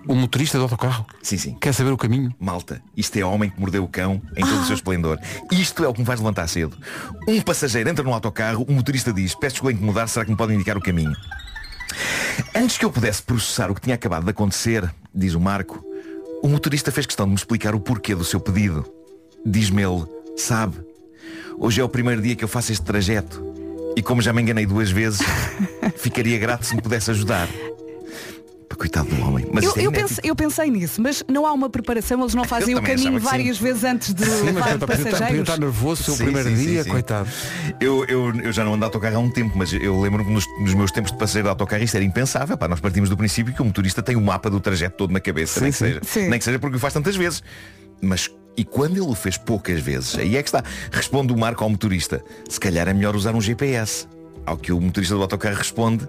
O 0.07 0.13
motorista 0.13 0.59
do 0.59 0.63
autocarro 0.65 1.03
Sim, 1.23 1.35
sim. 1.35 1.57
quer 1.59 1.73
saber 1.73 1.89
o 1.89 1.97
caminho. 1.97 2.31
Malta, 2.39 2.79
isto 2.95 3.17
é 3.17 3.25
homem 3.25 3.49
que 3.49 3.59
mordeu 3.59 3.83
o 3.83 3.87
cão 3.87 4.21
em 4.37 4.45
todo 4.45 4.61
o 4.61 4.65
seu 4.65 4.75
esplendor. 4.77 5.19
Isto 5.51 5.83
é 5.83 5.87
o 5.87 5.93
que 5.93 5.99
me 5.99 6.05
faz 6.05 6.19
levantar 6.19 6.47
cedo. 6.47 6.77
Um 7.27 7.41
passageiro 7.41 7.89
entra 7.89 8.03
no 8.03 8.13
autocarro, 8.13 8.63
o 8.69 8.71
motorista 8.71 9.11
diz, 9.11 9.33
peço 9.33 9.55
desculpa 9.55 9.73
incomodar, 9.75 10.07
será 10.07 10.23
que 10.23 10.29
me 10.29 10.37
pode 10.37 10.53
indicar 10.53 10.77
o 10.77 10.81
caminho? 10.81 11.15
Antes 12.53 12.77
que 12.77 12.85
eu 12.85 12.91
pudesse 12.91 13.23
processar 13.23 13.71
o 13.71 13.73
que 13.73 13.81
tinha 13.81 13.95
acabado 13.95 14.25
de 14.25 14.29
acontecer, 14.29 14.93
diz 15.11 15.33
o 15.33 15.39
Marco, 15.39 15.83
o 16.43 16.47
motorista 16.47 16.91
fez 16.91 17.07
questão 17.07 17.25
de 17.25 17.31
me 17.31 17.37
explicar 17.37 17.73
o 17.73 17.79
porquê 17.79 18.13
do 18.13 18.23
seu 18.23 18.39
pedido. 18.39 18.85
Diz-me 19.43 19.81
ele, 19.81 20.05
sabe, 20.37 20.77
hoje 21.57 21.81
é 21.81 21.83
o 21.83 21.89
primeiro 21.89 22.21
dia 22.21 22.35
que 22.35 22.43
eu 22.43 22.47
faço 22.47 22.71
este 22.71 22.83
trajeto 22.85 23.43
e 23.95 24.01
como 24.01 24.21
já 24.21 24.33
me 24.33 24.41
enganei 24.41 24.65
duas 24.65 24.91
vezes, 24.91 25.21
ficaria 25.97 26.37
grato 26.37 26.65
se 26.65 26.75
me 26.75 26.81
pudesse 26.81 27.11
ajudar. 27.11 27.47
Coitado 28.77 29.07
do 29.07 29.21
homem. 29.25 29.47
Mas 29.53 29.63
Eu, 29.63 29.71
é 29.77 29.81
eu, 29.83 29.91
pense- 29.91 30.19
eu 30.21 30.35
pensei 30.35 30.69
nisso, 30.69 31.01
mas 31.01 31.23
não 31.29 31.45
há 31.45 31.53
uma 31.53 31.69
preparação, 31.69 32.19
eles 32.19 32.35
não 32.35 32.43
fazem 32.45 32.75
o 32.75 32.81
caminho 32.81 33.17
várias 33.21 33.57
vezes 33.57 33.85
antes 33.85 34.13
de 34.13 34.25
Sim, 34.25 34.31
mas 34.51 34.53
levar 34.55 34.77
podia 34.79 34.87
passageiros. 35.05 35.39
estar 35.39 35.57
nervoso 35.57 36.01
o 36.01 36.03
seu 36.03 36.13
Sim, 36.15 36.23
primeiro 36.25 36.49
sim, 36.49 36.55
dia, 36.57 36.83
sim. 36.83 36.89
coitado. 36.89 37.29
Eu, 37.79 38.03
eu, 38.03 38.35
eu 38.41 38.51
já 38.51 38.65
não 38.65 38.71
ando 38.73 38.79
de 38.79 38.83
autocarro 38.83 39.15
há 39.15 39.19
um 39.19 39.31
tempo, 39.31 39.57
mas 39.57 39.71
eu 39.71 40.01
lembro-me 40.01 40.29
nos, 40.29 40.43
nos 40.59 40.73
meus 40.73 40.91
tempos 40.91 41.13
de 41.13 41.17
passeio 41.17 41.43
de 41.45 41.49
autocarro 41.49 41.81
isto 41.83 41.95
era 41.95 42.03
impensável. 42.03 42.57
Pá, 42.57 42.67
nós 42.67 42.81
partimos 42.81 43.09
do 43.09 43.15
princípio 43.15 43.53
que 43.53 43.61
o 43.61 43.65
motorista 43.65 44.03
tem 44.03 44.17
o 44.17 44.21
mapa 44.21 44.49
do 44.49 44.59
trajeto 44.59 44.97
todo 44.97 45.11
na 45.13 45.21
cabeça, 45.21 45.61
nem, 45.61 45.71
que 45.71 45.77
seja, 45.77 46.01
nem 46.29 46.37
que 46.37 46.43
seja 46.43 46.59
porque 46.59 46.75
o 46.75 46.79
faz 46.79 46.93
tantas 46.93 47.15
vezes. 47.15 47.41
Mas 48.01 48.29
e 48.57 48.63
quando 48.63 48.93
ele 48.93 49.01
o 49.11 49.15
fez 49.15 49.37
poucas 49.37 49.79
vezes, 49.81 50.17
aí 50.17 50.37
é 50.37 50.41
que 50.43 50.47
está. 50.49 50.63
Responde 50.91 51.33
o 51.33 51.37
Marco 51.37 51.63
ao 51.63 51.69
motorista, 51.69 52.23
se 52.49 52.59
calhar 52.59 52.87
é 52.87 52.93
melhor 52.93 53.15
usar 53.15 53.35
um 53.35 53.41
GPS. 53.41 54.07
Ao 54.45 54.55
que 54.57 54.71
o 54.71 54.79
motorista 54.79 55.15
do 55.15 55.21
autocarro 55.21 55.55
responde, 55.55 56.07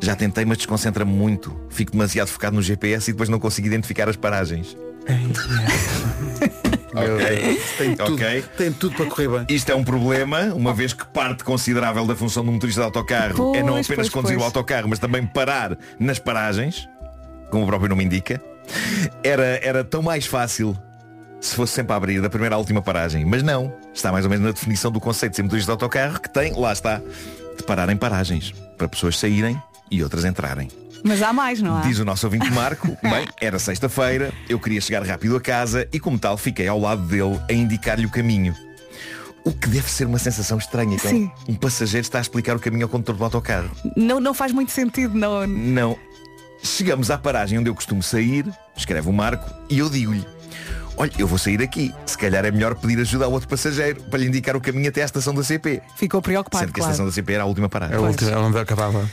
já 0.00 0.16
tentei, 0.16 0.44
mas 0.44 0.56
desconcentra-me 0.58 1.12
muito. 1.12 1.54
Fico 1.68 1.92
demasiado 1.92 2.28
focado 2.28 2.56
no 2.56 2.62
GPS 2.62 3.10
e 3.10 3.12
depois 3.12 3.28
não 3.28 3.38
consigo 3.38 3.66
identificar 3.66 4.08
as 4.08 4.16
paragens. 4.16 4.76
ok, 6.94 7.60
Tem 7.76 7.94
tudo, 7.96 8.14
ok. 8.14 8.44
tem 8.56 8.72
tudo 8.72 8.96
para 8.96 9.06
correr 9.06 9.28
bem. 9.28 9.44
Isto 9.48 9.70
é 9.72 9.74
um 9.74 9.84
problema, 9.84 10.44
uma 10.54 10.72
vez 10.72 10.92
que 10.92 11.04
parte 11.06 11.44
considerável 11.44 12.06
da 12.06 12.16
função 12.16 12.44
do 12.44 12.50
motorista 12.52 12.80
de 12.80 12.86
autocarro 12.86 13.54
é 13.54 13.62
não 13.62 13.74
Pois, 13.74 13.86
apenas 13.86 14.06
pois, 14.06 14.10
conduzir 14.10 14.36
o 14.36 14.40
pois. 14.40 14.46
autocarro, 14.46 14.88
mas 14.88 14.98
também 14.98 15.26
parar 15.26 15.76
nas 15.98 16.18
paragens, 16.18 16.88
como 17.50 17.64
o 17.64 17.66
próprio 17.66 17.88
nome 17.90 18.04
indica. 18.04 18.40
Era, 19.22 19.60
era 19.62 19.84
tão 19.84 20.00
mais 20.02 20.24
fácil 20.26 20.76
se 21.46 21.54
fosse 21.54 21.72
sempre 21.74 21.92
a 21.92 21.96
abrir 21.96 22.20
da 22.20 22.30
primeira 22.30 22.54
à 22.54 22.58
última 22.58 22.80
paragem. 22.82 23.24
Mas 23.24 23.42
não. 23.42 23.72
Está 23.92 24.10
mais 24.10 24.24
ou 24.24 24.30
menos 24.30 24.46
na 24.46 24.52
definição 24.52 24.90
do 24.90 25.00
conceito 25.00 25.34
de 25.36 25.42
motorista 25.42 25.66
de 25.68 25.72
autocarro 25.72 26.20
que 26.20 26.28
tem, 26.32 26.52
lá 26.54 26.72
está, 26.72 27.00
de 27.56 27.62
parar 27.66 27.88
em 27.90 27.96
paragens. 27.96 28.52
Para 28.78 28.88
pessoas 28.88 29.18
saírem 29.18 29.60
e 29.90 30.02
outras 30.02 30.24
entrarem. 30.24 30.68
Mas 31.04 31.20
há 31.22 31.32
mais, 31.34 31.60
não 31.60 31.76
há? 31.76 31.80
Diz 31.82 31.98
o 31.98 32.04
nosso 32.04 32.26
ouvinte 32.26 32.50
Marco, 32.50 32.88
bem, 33.02 33.28
era 33.40 33.58
sexta-feira, 33.58 34.32
eu 34.48 34.58
queria 34.58 34.80
chegar 34.80 35.04
rápido 35.04 35.36
a 35.36 35.40
casa 35.40 35.86
e 35.92 36.00
como 36.00 36.18
tal 36.18 36.36
fiquei 36.38 36.66
ao 36.66 36.80
lado 36.80 37.02
dele 37.02 37.38
a 37.48 37.52
indicar-lhe 37.52 38.06
o 38.06 38.10
caminho. 38.10 38.54
O 39.44 39.52
que 39.52 39.68
deve 39.68 39.90
ser 39.90 40.06
uma 40.06 40.18
sensação 40.18 40.56
estranha, 40.56 40.96
é 41.04 41.06
um- 41.06 41.10
Sim. 41.10 41.30
um 41.46 41.54
passageiro 41.54 42.06
está 42.06 42.16
a 42.16 42.22
explicar 42.22 42.56
o 42.56 42.58
caminho 42.58 42.84
ao 42.84 42.88
condutor 42.88 43.16
do 43.16 43.24
autocarro. 43.24 43.70
Não, 43.94 44.18
não 44.18 44.32
faz 44.32 44.50
muito 44.52 44.72
sentido, 44.72 45.14
não. 45.14 45.46
Não. 45.46 45.98
Chegamos 46.62 47.10
à 47.10 47.18
paragem 47.18 47.58
onde 47.58 47.68
eu 47.68 47.74
costumo 47.74 48.02
sair, 48.02 48.46
escreve 48.74 49.06
o 49.06 49.12
Marco, 49.12 49.44
e 49.68 49.78
eu 49.80 49.90
digo-lhe, 49.90 50.24
olha, 50.96 51.12
eu 51.18 51.26
vou 51.26 51.38
sair 51.38 51.62
aqui, 51.62 51.94
se 52.06 52.16
calhar 52.16 52.44
é 52.44 52.50
melhor 52.50 52.74
pedir 52.74 52.98
ajuda 53.00 53.24
ao 53.24 53.32
outro 53.32 53.48
passageiro 53.48 54.02
para 54.04 54.18
lhe 54.18 54.26
indicar 54.26 54.56
o 54.56 54.60
caminho 54.60 54.88
até 54.88 55.02
à 55.02 55.04
estação 55.04 55.34
da 55.34 55.42
CP. 55.42 55.82
Ficou 55.96 56.20
preocupado, 56.22 56.64
Sendo 56.64 56.72
que 56.72 56.80
a 56.80 56.84
estação 56.84 57.06
da 57.06 57.12
CP 57.12 57.32
era 57.32 57.42
a 57.42 57.46
última 57.46 57.68
paragem. 57.68 57.96
É 57.96 57.98
o 57.98 58.06
último, 58.06 58.30
é 58.30 58.36
onde 58.36 58.58
acabava. 58.58 59.08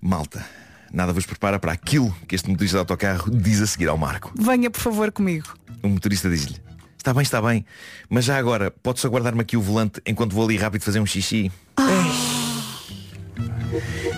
Malta, 0.00 0.44
nada 0.92 1.12
vos 1.12 1.26
prepara 1.26 1.58
para 1.58 1.72
aquilo 1.72 2.14
que 2.26 2.34
este 2.34 2.48
motorista 2.48 2.76
de 2.76 2.80
autocarro 2.80 3.30
diz 3.30 3.60
a 3.60 3.66
seguir 3.66 3.88
ao 3.88 3.98
Marco. 3.98 4.32
Venha, 4.38 4.70
por 4.70 4.80
favor, 4.80 5.10
comigo. 5.12 5.48
O 5.82 5.88
motorista 5.88 6.28
diz-lhe 6.28 6.56
Está 6.96 7.14
bem, 7.14 7.22
está 7.22 7.40
bem 7.40 7.64
Mas 8.10 8.24
já 8.24 8.36
agora, 8.36 8.70
pode 8.70 8.98
só 8.98 9.08
guardar-me 9.08 9.40
aqui 9.40 9.56
o 9.56 9.62
volante 9.62 10.02
Enquanto 10.04 10.34
vou 10.34 10.44
ali 10.44 10.56
rápido 10.56 10.82
fazer 10.82 10.98
um 10.98 11.06
xixi 11.06 11.52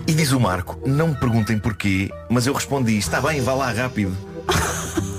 E 0.06 0.14
diz 0.14 0.32
o 0.32 0.40
Marco 0.40 0.80
Não 0.88 1.08
me 1.08 1.14
perguntem 1.16 1.58
porquê 1.58 2.10
Mas 2.30 2.46
eu 2.46 2.54
respondi 2.54 2.96
Está 2.96 3.20
bem, 3.20 3.40
vá 3.42 3.52
lá 3.52 3.70
rápido 3.70 4.16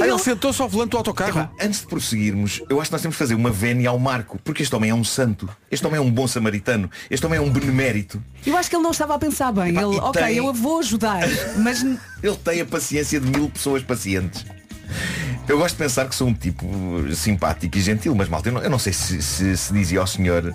Ah, 0.00 0.06
ele 0.06 0.18
sentou-se 0.18 0.60
ao 0.62 0.68
volante 0.68 0.90
do 0.90 0.96
autocarro. 0.98 1.40
Epá, 1.40 1.50
Antes 1.60 1.80
de 1.80 1.86
prosseguirmos 1.86 2.62
Eu 2.68 2.80
acho 2.80 2.88
que 2.90 2.92
nós 2.94 3.02
temos 3.02 3.16
que 3.16 3.18
fazer 3.18 3.34
uma 3.34 3.50
vénia 3.50 3.90
ao 3.90 3.98
Marco 3.98 4.38
Porque 4.44 4.62
este 4.62 4.74
homem 4.74 4.90
é 4.90 4.94
um 4.94 5.02
santo 5.04 5.48
Este 5.70 5.86
homem 5.86 5.98
é 5.98 6.00
um 6.00 6.10
bom 6.10 6.26
samaritano 6.28 6.90
Este 7.10 7.24
homem 7.26 7.38
é 7.38 7.42
um 7.42 7.50
benemérito 7.50 8.22
Eu 8.46 8.56
acho 8.56 8.70
que 8.70 8.76
ele 8.76 8.82
não 8.82 8.90
estava 8.92 9.14
a 9.14 9.18
pensar 9.18 9.52
bem. 9.52 9.70
Epá, 9.70 9.82
ele, 9.82 9.96
ok, 9.98 10.22
tem- 10.22 10.36
eu 10.36 10.52
vou 10.52 10.78
ajudar, 10.80 11.22
mas 11.58 11.82
Ele 12.22 12.36
tem 12.44 12.60
a 12.60 12.66
paciência 12.66 13.20
de 13.20 13.26
mil 13.28 13.48
pessoas 13.50 13.82
pacientes. 13.82 14.44
Eu 15.46 15.58
gosto 15.58 15.74
de 15.76 15.82
pensar 15.82 16.06
que 16.08 16.14
sou 16.14 16.28
um 16.28 16.34
tipo 16.34 16.66
simpático 17.14 17.76
e 17.76 17.80
gentil, 17.80 18.14
mas 18.14 18.28
malta, 18.28 18.48
eu 18.48 18.52
não, 18.52 18.62
eu 18.62 18.70
não 18.70 18.78
sei 18.78 18.92
se, 18.92 19.20
se, 19.22 19.56
se 19.56 19.72
dizia 19.72 20.00
ao 20.00 20.06
senhor 20.06 20.52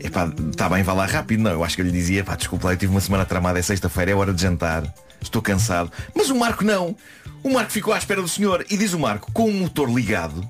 Epá, 0.00 0.30
está 0.50 0.68
bem, 0.68 0.82
vá 0.82 0.92
lá 0.92 1.06
rápido. 1.06 1.40
Não, 1.42 1.50
eu 1.52 1.62
acho 1.62 1.76
que 1.76 1.82
eu 1.82 1.86
lhe 1.86 1.92
dizia, 1.92 2.24
pá, 2.24 2.34
desculpa 2.34 2.66
lá, 2.68 2.72
eu 2.74 2.76
tive 2.76 2.90
uma 2.90 3.00
semana 3.00 3.24
tramada, 3.24 3.58
é 3.58 3.62
sexta-feira, 3.62 4.10
é 4.10 4.14
hora 4.14 4.34
de 4.34 4.42
jantar. 4.42 4.82
Estou 5.22 5.40
cansado. 5.40 5.90
Mas 6.14 6.30
o 6.30 6.34
Marco 6.34 6.64
não. 6.64 6.96
O 7.42 7.50
Marco 7.50 7.70
ficou 7.72 7.94
à 7.94 7.98
espera 7.98 8.20
do 8.20 8.28
senhor. 8.28 8.64
E 8.68 8.76
diz 8.76 8.92
o 8.92 8.98
Marco, 8.98 9.30
com 9.32 9.48
o 9.48 9.52
motor 9.52 9.88
ligado, 9.88 10.48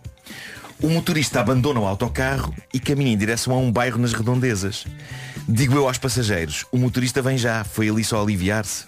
o 0.82 0.88
motorista 0.88 1.40
abandona 1.40 1.80
o 1.80 1.87
autocarro 1.87 2.54
e 2.74 2.80
caminha 2.80 3.12
em 3.12 3.16
direção 3.16 3.54
a 3.54 3.58
um 3.58 3.70
bairro 3.70 3.98
nas 3.98 4.12
redondezas. 4.12 4.85
Digo 5.48 5.74
eu 5.74 5.87
aos 5.87 5.98
passageiros, 5.98 6.66
o 6.70 6.76
motorista 6.76 7.20
vem 7.22 7.37
já, 7.37 7.64
foi 7.64 7.88
ali 7.88 8.02
só 8.04 8.20
aliviar-se. 8.22 8.85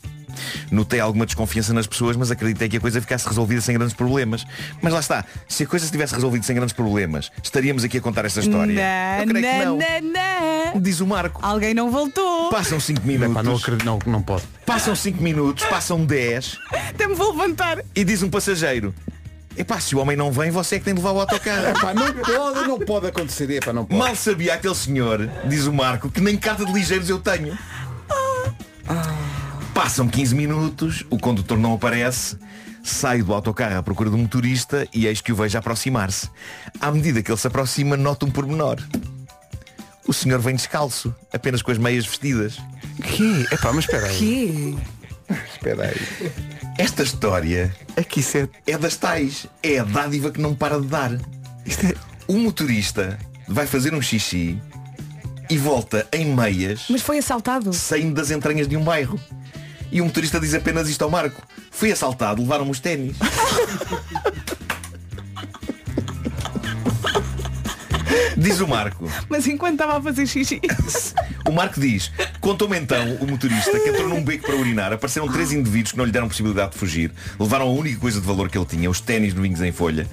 Notei 0.70 1.00
alguma 1.00 1.26
desconfiança 1.26 1.72
nas 1.72 1.86
pessoas, 1.86 2.16
mas 2.16 2.30
acreditei 2.30 2.68
que 2.68 2.76
a 2.76 2.80
coisa 2.80 3.00
ficasse 3.00 3.26
resolvida 3.28 3.60
sem 3.60 3.74
grandes 3.76 3.94
problemas. 3.94 4.44
Mas 4.82 4.92
lá 4.92 5.00
está, 5.00 5.24
se 5.48 5.62
a 5.62 5.66
coisa 5.66 5.86
se 5.86 5.92
tivesse 5.92 6.14
resolvido 6.14 6.44
sem 6.44 6.54
grandes 6.56 6.72
problemas, 6.72 7.30
estaríamos 7.42 7.84
aqui 7.84 7.98
a 7.98 8.00
contar 8.00 8.24
esta 8.24 8.40
história. 8.40 8.72
Eu 8.72 9.26
Não, 9.26 9.34
creio 9.34 9.46
que 9.46 9.64
não, 9.64 9.78
não. 10.12 10.53
Diz 10.80 11.00
o 11.00 11.06
Marco. 11.06 11.40
Alguém 11.42 11.72
não 11.74 11.90
voltou. 11.90 12.50
Passam 12.50 12.80
5 12.80 13.06
minutos. 13.06 13.30
Epá, 13.32 13.42
não 13.42 13.56
acredito, 13.56 13.84
não, 13.84 13.98
não 14.06 14.22
pode. 14.22 14.42
Passam 14.66 14.94
5 14.94 15.22
minutos, 15.22 15.64
passam 15.66 16.04
10 16.04 16.58
Até 16.90 17.06
me 17.06 17.14
vou 17.14 17.30
levantar. 17.32 17.78
e 17.94 18.04
diz 18.04 18.22
um 18.22 18.30
passageiro. 18.30 18.94
Epá, 19.56 19.78
se 19.78 19.94
o 19.94 20.00
homem 20.00 20.16
não 20.16 20.32
vem, 20.32 20.50
você 20.50 20.74
é 20.76 20.78
que 20.80 20.84
tem 20.84 20.94
de 20.94 21.00
levar 21.00 21.12
o 21.12 21.20
autocarro. 21.20 21.68
Epá, 21.68 21.94
não 21.94 22.12
pode, 22.12 22.68
não 22.68 22.78
pode 22.80 23.06
acontecer. 23.06 23.48
Epá, 23.50 23.72
não 23.72 23.84
pode. 23.84 23.98
Mal 23.98 24.16
sabia 24.16 24.54
aquele 24.54 24.74
senhor, 24.74 25.30
diz 25.48 25.66
o 25.66 25.72
Marco, 25.72 26.10
que 26.10 26.20
nem 26.20 26.36
carta 26.36 26.64
de 26.66 26.72
ligeiros 26.72 27.08
eu 27.08 27.20
tenho. 27.20 27.56
Passam 29.72 30.08
15 30.08 30.34
minutos, 30.34 31.04
o 31.10 31.18
condutor 31.18 31.58
não 31.58 31.74
aparece, 31.74 32.36
saio 32.82 33.24
do 33.24 33.34
autocarro 33.34 33.76
à 33.78 33.82
procura 33.82 34.08
do 34.10 34.16
motorista 34.18 34.86
e 34.92 35.06
eis 35.06 35.20
que 35.20 35.32
o 35.32 35.36
vejo 35.36 35.56
aproximar-se. 35.58 36.28
À 36.80 36.90
medida 36.90 37.22
que 37.22 37.30
ele 37.30 37.38
se 37.38 37.46
aproxima, 37.46 37.96
nota 37.96 38.24
um 38.26 38.30
pormenor. 38.30 38.76
O 40.06 40.12
senhor 40.12 40.38
vem 40.38 40.54
descalço, 40.54 41.14
apenas 41.32 41.62
com 41.62 41.70
as 41.70 41.78
meias 41.78 42.04
vestidas. 42.06 42.58
Que? 43.02 43.46
Epá, 43.52 43.72
mas 43.72 43.84
espera 43.84 44.06
aí. 44.06 44.16
Que? 44.16 44.78
Espera 45.52 45.84
aí. 45.86 46.32
Esta 46.76 47.02
história 47.02 47.74
Aqui 47.96 48.20
isso 48.20 48.36
é... 48.36 48.48
é 48.66 48.76
das 48.76 48.96
tais. 48.96 49.46
É 49.62 49.78
a 49.78 49.84
dádiva 49.84 50.30
que 50.30 50.40
não 50.40 50.54
para 50.54 50.80
de 50.80 50.86
dar. 50.88 51.12
Isto 51.64 51.86
é... 51.86 51.94
O 52.26 52.34
motorista 52.34 53.18
vai 53.48 53.66
fazer 53.66 53.94
um 53.94 54.02
xixi 54.02 54.60
e 55.48 55.58
volta 55.58 56.06
em 56.12 56.34
meias 56.34 56.86
Mas 56.88 57.02
foi 57.02 57.18
assaltado. 57.18 57.72
saindo 57.72 58.14
das 58.14 58.30
entranhas 58.30 58.66
de 58.66 58.76
um 58.76 58.82
bairro. 58.82 59.18
E 59.92 60.00
o 60.00 60.04
motorista 60.04 60.40
diz 60.40 60.54
apenas 60.54 60.88
isto 60.88 61.02
ao 61.02 61.10
Marco. 61.10 61.40
Fui 61.70 61.92
assaltado, 61.92 62.42
levaram-me 62.42 62.70
os 62.70 62.80
ténis. 62.80 63.16
diz 68.36 68.60
o 68.60 68.68
Marco. 68.68 69.10
Mas 69.28 69.46
enquanto 69.46 69.74
estava 69.74 69.98
a 69.98 70.02
fazer 70.02 70.26
xixi. 70.26 70.60
O 71.46 71.52
Marco 71.52 71.78
diz, 71.78 72.10
contou-me 72.40 72.78
então 72.78 73.16
o 73.16 73.26
motorista 73.26 73.78
que 73.78 73.90
entrou 73.90 74.08
num 74.08 74.24
beco 74.24 74.46
para 74.46 74.56
urinar, 74.56 74.94
apareceram 74.94 75.28
três 75.28 75.52
indivíduos 75.52 75.92
que 75.92 75.98
não 75.98 76.06
lhe 76.06 76.10
deram 76.10 76.26
possibilidade 76.26 76.72
de 76.72 76.78
fugir, 76.78 77.12
levaram 77.38 77.66
a 77.66 77.70
única 77.70 78.00
coisa 78.00 78.18
de 78.18 78.26
valor 78.26 78.48
que 78.48 78.56
ele 78.56 78.64
tinha, 78.64 78.88
os 78.88 78.98
ténis 78.98 79.34
novinhos 79.34 79.60
em 79.60 79.70
folha. 79.70 80.08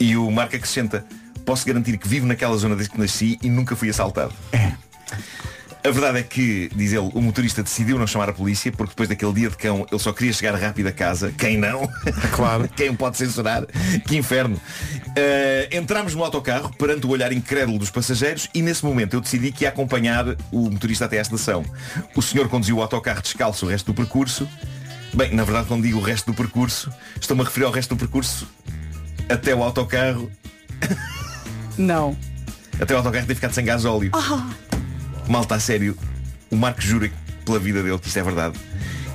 E 0.00 0.16
o 0.16 0.30
Marco 0.30 0.56
acrescenta, 0.56 1.04
posso 1.44 1.66
garantir 1.66 1.98
que 1.98 2.08
vivo 2.08 2.26
naquela 2.26 2.56
zona 2.56 2.74
desde 2.74 2.94
que 2.94 2.98
nasci 2.98 3.38
e 3.42 3.50
nunca 3.50 3.76
fui 3.76 3.90
assaltado. 3.90 4.32
A 5.84 5.90
verdade 5.90 6.18
é 6.18 6.22
que, 6.22 6.70
diz 6.76 6.92
ele, 6.92 7.10
o 7.12 7.20
motorista 7.20 7.60
decidiu 7.60 7.98
não 7.98 8.06
chamar 8.06 8.28
a 8.28 8.32
polícia 8.32 8.70
porque 8.70 8.90
depois 8.90 9.08
daquele 9.08 9.32
dia 9.32 9.50
de 9.50 9.56
cão 9.56 9.84
ele 9.90 10.00
só 10.00 10.12
queria 10.12 10.32
chegar 10.32 10.54
rápido 10.54 10.86
a 10.86 10.92
casa. 10.92 11.32
Quem 11.36 11.58
não? 11.58 11.88
Claro. 12.32 12.68
Quem 12.68 12.88
o 12.88 12.94
pode 12.94 13.16
censurar? 13.16 13.66
Que 14.06 14.16
inferno. 14.16 14.56
Uh, 14.56 15.76
entramos 15.76 16.14
no 16.14 16.22
autocarro 16.22 16.70
perante 16.76 17.04
o 17.06 17.10
olhar 17.10 17.32
incrédulo 17.32 17.78
dos 17.78 17.90
passageiros 17.90 18.48
e 18.54 18.62
nesse 18.62 18.84
momento 18.84 19.14
eu 19.14 19.20
decidi 19.20 19.50
que 19.50 19.64
ia 19.64 19.68
acompanhar 19.68 20.36
o 20.52 20.70
motorista 20.70 21.06
até 21.06 21.18
à 21.18 21.22
estação. 21.22 21.64
O 22.14 22.22
senhor 22.22 22.48
conduziu 22.48 22.76
o 22.76 22.82
autocarro 22.82 23.20
descalço 23.20 23.66
o 23.66 23.68
resto 23.68 23.92
do 23.92 23.94
percurso. 23.94 24.48
Bem, 25.12 25.34
na 25.34 25.44
verdade 25.44 25.66
quando 25.66 25.82
digo 25.82 25.98
o 25.98 26.02
resto 26.02 26.30
do 26.30 26.36
percurso, 26.36 26.90
estou-me 27.20 27.42
a 27.42 27.44
referir 27.44 27.66
ao 27.66 27.72
resto 27.72 27.94
do 27.94 27.98
percurso 27.98 28.48
até 29.28 29.54
o 29.54 29.62
autocarro. 29.62 30.30
Não. 31.76 32.16
Até 32.80 32.94
o 32.94 32.98
autocarro 32.98 33.26
ter 33.26 33.34
ficado 33.34 33.52
sem 33.52 33.64
gás 33.64 33.84
óleo. 33.84 34.10
Malta, 35.32 35.54
a 35.54 35.58
sério, 35.60 35.96
o 36.50 36.56
Marco 36.56 36.82
jura 36.82 37.10
pela 37.46 37.58
vida 37.58 37.82
dele 37.82 37.98
que 37.98 38.06
isto 38.06 38.18
é 38.18 38.22
verdade. 38.22 38.60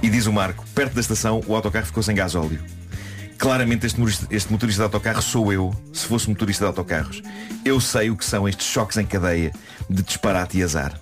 E 0.01 0.09
diz 0.09 0.25
o 0.25 0.33
Marco, 0.33 0.65
perto 0.73 0.95
da 0.95 1.01
estação 1.01 1.43
o 1.45 1.55
autocarro 1.55 1.85
ficou 1.85 2.01
sem 2.01 2.15
gás 2.15 2.33
óleo. 2.33 2.59
Claramente 3.37 3.85
este 3.85 3.99
motorista, 3.99 4.27
este 4.31 4.51
motorista 4.51 4.79
de 4.81 4.85
autocarro 4.85 5.21
sou 5.21 5.53
eu, 5.53 5.75
se 5.93 6.07
fosse 6.07 6.27
motorista 6.27 6.65
de 6.65 6.69
autocarros. 6.69 7.21
Eu 7.63 7.79
sei 7.79 8.09
o 8.09 8.17
que 8.17 8.25
são 8.25 8.49
estes 8.49 8.65
choques 8.65 8.97
em 8.97 9.05
cadeia 9.05 9.51
de 9.87 10.01
disparate 10.01 10.57
e 10.57 10.63
azar. 10.63 10.99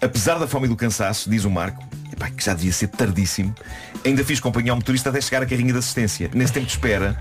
Apesar 0.00 0.38
da 0.38 0.48
fome 0.48 0.64
e 0.64 0.70
do 0.70 0.76
cansaço, 0.76 1.28
diz 1.28 1.44
o 1.44 1.50
Marco, 1.50 1.86
epá, 2.10 2.30
que 2.30 2.42
já 2.42 2.54
devia 2.54 2.72
ser 2.72 2.88
tardíssimo, 2.88 3.54
ainda 4.02 4.24
fiz 4.24 4.40
companhia 4.40 4.72
ao 4.72 4.76
motorista 4.76 5.10
até 5.10 5.20
chegar 5.20 5.42
à 5.42 5.46
carrinha 5.46 5.74
de 5.74 5.78
assistência. 5.78 6.30
Nesse 6.32 6.54
tempo 6.54 6.64
de 6.64 6.72
espera, 6.72 7.20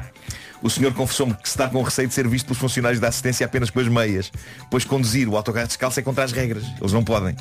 o 0.61 0.69
senhor 0.69 0.93
confessou-me 0.93 1.33
que 1.33 1.47
está 1.47 1.67
com 1.67 1.81
receio 1.81 2.07
de 2.07 2.13
ser 2.13 2.27
visto 2.27 2.45
pelos 2.47 2.57
funcionários 2.59 2.99
da 2.99 3.07
assistência 3.07 3.45
apenas 3.45 3.69
com 3.69 3.79
as 3.79 3.87
meias, 3.87 4.31
pois 4.69 4.83
conduzir 4.83 5.27
o 5.29 5.35
autocarro 5.37 5.67
descalço 5.67 5.99
é 5.99 6.03
contra 6.03 6.23
as 6.23 6.31
regras. 6.31 6.63
Eles 6.79 6.93
não 6.93 7.03
podem. 7.03 7.35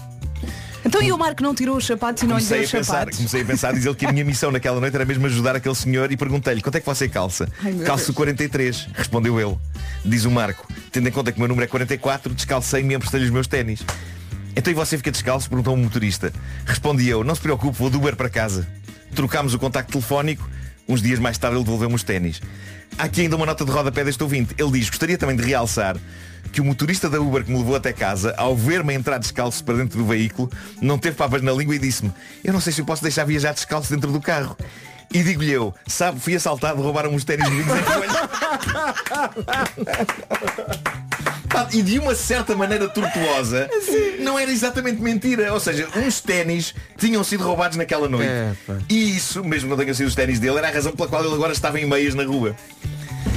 Então 0.85 1.03
e 1.03 1.11
o 1.11 1.19
Marco 1.19 1.43
não 1.43 1.53
tirou 1.53 1.77
os 1.77 1.85
sapatos 1.85 2.23
e 2.23 2.27
não 2.27 2.39
lhe 2.39 2.45
deu 2.45 2.49
Comecei 2.49 2.61
a, 2.61 2.65
os 2.65 2.71
pensar, 2.87 2.93
sapatos? 3.01 3.17
comecei 3.17 3.43
a 3.43 3.45
pensar, 3.45 3.73
diz 3.75 3.85
ele 3.85 3.95
que 3.97 4.07
a 4.07 4.13
minha 4.13 4.25
missão 4.25 4.53
naquela 4.53 4.79
noite 4.81 4.95
era 4.95 5.05
mesmo 5.05 5.27
ajudar 5.27 5.57
aquele 5.57 5.75
senhor 5.75 6.13
e 6.13 6.17
perguntei-lhe 6.17 6.63
quanto 6.63 6.77
é 6.77 6.81
que 6.81 6.87
você 6.87 7.09
calça? 7.09 7.49
Ai, 7.65 7.73
Calço 7.85 8.07
Deus. 8.07 8.17
43, 8.17 8.89
respondeu 8.95 9.41
ele. 9.41 9.59
Diz 10.05 10.25
o 10.25 10.31
Marco, 10.31 10.65
tendo 10.93 11.09
em 11.09 11.11
conta 11.11 11.33
que 11.33 11.39
o 11.39 11.41
meu 11.41 11.49
número 11.49 11.65
é 11.65 11.67
44, 11.69 12.33
descalcei-me 12.35 12.95
e 12.95 12.97
emprestei-lhe 12.97 13.27
os 13.27 13.33
meus 13.33 13.49
ténis. 13.49 13.81
Então 14.55 14.71
e 14.71 14.75
você 14.75 14.97
fica 14.97 15.11
descalço? 15.11 15.49
Perguntou 15.49 15.75
um 15.75 15.77
motorista. 15.79 16.33
Respondi 16.65 17.09
eu, 17.09 17.25
não 17.25 17.35
se 17.35 17.41
preocupe, 17.41 17.77
vou 17.77 17.91
do 17.91 17.99
Uber 17.99 18.15
para 18.15 18.29
casa. 18.31 18.67
Trocámos 19.13 19.55
o 19.55 19.59
contacto 19.59 19.91
telefónico, 19.91 20.49
uns 20.89 21.03
dias 21.03 21.19
mais 21.19 21.39
tarde 21.39 21.57
ele 21.57 21.65
devolveu-me 21.65 21.95
os 21.95 22.03
ténis. 22.03 22.41
Há 22.99 23.05
aqui 23.05 23.23
ainda 23.23 23.37
uma 23.37 23.47
nota 23.47 23.65
de 23.65 23.71
rodapé 23.71 24.05
deste 24.05 24.23
ouvinte. 24.23 24.55
Ele 24.59 24.71
diz, 24.73 24.89
gostaria 24.89 25.19
também 25.19 25.37
de 25.37 25.43
realçar 25.43 25.97
que 26.53 26.61
o 26.61 26.65
motorista 26.65 27.11
da 27.11 27.21
Uber 27.21 27.45
que 27.45 27.51
me 27.51 27.59
levou 27.59 27.77
até 27.77 27.93
casa, 27.93 28.35
ao 28.37 28.57
ver-me 28.57 28.95
entrar 28.95 29.19
descalço 29.19 29.63
para 29.63 29.77
dentro 29.77 29.99
do 29.99 30.07
veículo, 30.07 30.51
não 30.81 30.99
teve 30.99 31.17
papas 31.17 31.43
na 31.43 31.53
língua 31.53 31.75
e 31.75 31.79
disse-me, 31.79 32.13
eu 32.43 32.53
não 32.53 32.61
sei 32.61 32.73
se 32.73 32.81
eu 32.81 32.87
posso 32.87 33.03
deixar 33.03 33.25
viajar 33.25 33.53
descalço 33.53 33.93
dentro 33.93 34.11
do 34.11 34.21
carro. 34.21 34.57
E 35.13 35.23
digo-lhe 35.23 35.53
eu, 35.53 35.75
sabe, 35.87 36.21
fui 36.21 36.35
assaltado, 36.35 36.83
roubaram 36.83 37.15
os 37.15 37.25
ténis. 37.25 37.47
Pá, 41.49 41.69
E 41.73 41.83
de 41.83 41.99
uma 41.99 42.15
certa 42.15 42.55
maneira 42.55 42.89
tortuosa 42.89 43.69
Não 44.21 44.39
era 44.39 44.51
exatamente 44.51 45.01
mentira 45.01 45.53
Ou 45.53 45.61
seja, 45.61 45.89
uns 45.97 46.21
ténis 46.21 46.75
tinham 46.99 47.23
sido 47.25 47.45
roubados 47.45 47.77
naquela 47.77 48.09
noite 48.09 48.29
É. 48.29 48.53
E 48.89 49.17
isso, 49.17 49.43
mesmo 49.45 49.71
não 49.71 49.77
tenham 49.77 49.95
sido 49.95 50.07
os 50.07 50.15
ténis 50.15 50.39
dele 50.39 50.59
Era 50.59 50.69
a 50.69 50.73
razão 50.73 50.93
pela 50.93 51.09
qual 51.09 51.25
ele 51.25 51.35
agora 51.35 51.53
estava 51.53 51.81
em 51.81 51.87
meias 51.87 52.15
na 52.15 52.25
rua 52.25 52.55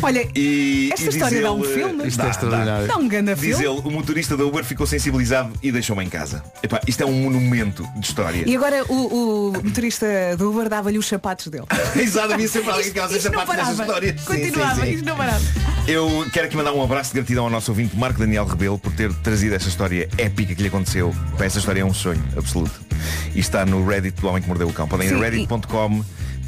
Olha, 0.02 0.28
e, 0.36 0.90
Esta 0.94 1.04
e 1.04 1.08
diz 1.08 1.16
história 1.16 1.42
dá 1.42 1.52
um 1.52 1.64
filme? 1.64 2.08
Isto 2.08 2.22
é 2.22 2.30
extraordinário. 2.30 2.88
Dá 2.88 2.98
um 2.98 3.08
ganda 3.08 3.36
Diz 3.36 3.58
filme. 3.58 3.66
ele, 3.66 3.88
o 3.88 3.92
motorista 3.92 4.38
da 4.38 4.44
Uber 4.46 4.64
ficou 4.64 4.88
sensibilizado 4.88 5.52
e 5.62 5.72
deixou-me 5.72 6.04
em 6.04 6.10
casa 6.10 6.44
Epá, 6.64 6.80
Isto 6.88 7.04
é 7.04 7.06
um 7.06 7.14
monumento 7.24 7.88
de 7.98 8.06
história 8.06 8.44
E 8.46 8.56
agora 8.56 8.84
o, 8.88 9.50
o 9.50 9.64
motorista 9.64 10.06
do 10.38 10.52
Uber 10.52 10.70
dava-lhe 10.70 10.98
os 10.98 11.08
sapatos 11.08 11.48
dele. 11.48 11.66
Exato, 11.96 12.34
havia 12.34 12.48
sempre 12.48 12.70
alguém 12.72 12.92
que 12.92 13.00
isto 13.00 13.32
não 13.32 13.40
sapatos 13.40 13.56
nessa 13.56 13.66
parava. 13.66 13.84
história 13.84 14.12
Sim, 14.12 14.18
sim, 14.18 14.26
Continuava, 14.26 14.86
sim. 14.86 14.92
isto 14.92 15.06
não 15.06 15.18
parava. 15.18 15.42
Eu 15.88 16.26
quero 16.32 16.46
aqui 16.48 16.56
mandar 16.56 16.72
um 16.72 16.84
abraço 16.84 17.12
de 17.12 17.16
gratidão 17.16 17.46
ao 17.46 17.50
nosso 17.50 17.72
ouvinte 17.72 17.96
Marco 17.98 18.20
Daniel 18.20 18.46
Rebelo 18.46 18.78
por 18.78 18.92
ter 18.94 19.12
trazido 19.16 19.56
esta 19.56 19.70
história 19.70 20.08
épica 20.18 20.56
que 20.56 20.62
lhe 20.62 20.68
aconteceu. 20.68 21.14
Essa 21.40 21.60
história 21.60 21.82
é 21.82 21.86
um 21.86 21.94
sonho 21.94 22.24
absoluto. 22.38 22.80
E 23.34 23.40
está 23.40 23.66
no 23.66 23.86
Reddit 23.86 24.20
do 24.22 24.28
Homem 24.28 24.42
que 24.42 24.48
Mordeu 24.48 24.68
o 24.68 24.74
Cão. 24.74 24.88
Podem 24.88 25.08
ir 25.08 25.14
a 25.14 25.32
Sim, 25.32 25.48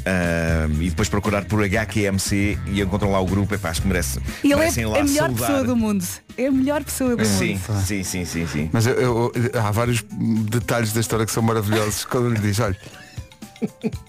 e- 0.04 0.84
e 0.86 0.90
depois 0.90 1.08
procurar 1.08 1.44
por 1.44 1.62
HQMC 1.64 2.58
e 2.66 2.80
encontram 2.80 3.10
lá 3.12 3.20
o 3.20 3.26
grupo. 3.26 3.54
Epá, 3.54 3.70
acho 3.70 3.82
que 3.82 3.88
merece. 3.88 4.20
E 4.42 4.52
ele 4.52 4.62
é 4.62 4.68
a 4.68 4.72
melhor 5.04 5.04
saudar. 5.28 5.34
pessoa 5.46 5.64
do 5.64 5.76
mundo. 5.76 6.04
É 6.36 6.46
a 6.46 6.50
melhor 6.52 6.82
pessoa 6.84 7.14
do 7.16 7.24
Sim, 7.24 7.60
mundo. 7.68 7.82
sim, 7.84 8.02
sim, 8.02 8.24
sim, 8.24 8.46
sim. 8.46 8.70
Mas 8.72 8.86
eu- 8.86 8.94
eu- 8.94 9.32
há 9.60 9.70
vários 9.70 10.02
detalhes 10.48 10.92
da 10.92 11.00
história 11.00 11.26
que 11.26 11.32
são 11.32 11.42
maravilhosos 11.42 12.04
quando 12.04 12.28
ele 12.28 12.38
diz, 12.38 12.58
olha, 12.60 12.76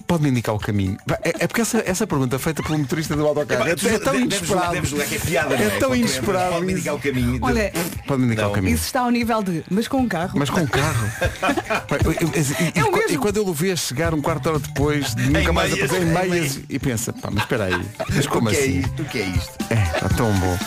pode-me 0.07 0.29
indicar 0.29 0.55
o 0.55 0.59
caminho. 0.59 0.97
É, 1.23 1.33
é 1.43 1.47
porque 1.47 1.61
essa, 1.61 1.83
essa 1.85 2.05
pergunta 2.07 2.37
feita 2.39 2.61
pelo 2.63 2.77
motorista 2.79 3.15
do 3.15 3.25
autocarro 3.25 3.67
é, 3.67 3.71
Epá, 3.71 3.75
tu 3.81 3.87
é 3.87 3.99
tão 3.99 4.19
inesperado. 4.19 4.75
é 4.75 5.19
piada, 5.19 5.55
É 5.55 5.63
é? 5.63 5.69
tão 5.79 5.95
inesperado 5.95 6.53
Pode-me 6.53 6.71
indicar 6.73 6.95
o 6.95 6.99
caminho. 6.99 7.39
Olha, 7.41 7.71
Pode-me 8.07 8.27
indicar 8.27 8.45
Não. 8.45 8.51
o 8.51 8.55
caminho. 8.55 8.75
isso 8.75 8.85
está 8.85 9.01
ao 9.01 9.11
nível 9.11 9.41
de, 9.43 9.63
mas 9.69 9.87
com 9.87 9.97
um 9.97 10.07
carro. 10.07 10.31
Mas 10.37 10.49
com 10.49 10.65
carro. 10.67 11.07
Eu- 12.03 12.11
eu- 12.11 12.29
e, 12.33 12.79
É 12.79 12.83
o 12.83 12.87
e- 12.87 12.91
mesmo. 12.91 13.11
e 13.11 13.17
quando 13.17 13.37
ele 13.39 13.49
o 13.49 13.53
vê 13.53 13.75
chegar 13.77 14.13
um 14.13 14.21
quarto 14.21 14.43
de 14.43 14.49
hora 14.49 14.59
depois, 14.59 15.13
de 15.15 15.29
nunca 15.29 15.53
mais 15.53 15.71
meias, 15.71 15.91
em 15.91 15.95
em 15.97 16.05
meias, 16.05 16.29
meias. 16.29 16.59
e 16.69 16.79
pensa, 16.79 17.13
pá, 17.13 17.29
mas 17.31 17.43
espera 17.43 17.65
aí, 17.65 17.81
mas 18.13 18.27
como 18.27 18.47
o 18.49 18.51
que 18.51 18.57
é 18.57 18.59
assim? 18.59 18.79
isto? 18.79 19.01
O 19.01 19.05
que 19.05 19.17
é 19.19 19.25
isto? 19.27 19.53
É, 19.69 19.83
está 19.95 20.09
tão 20.09 20.31
bom. 20.33 20.57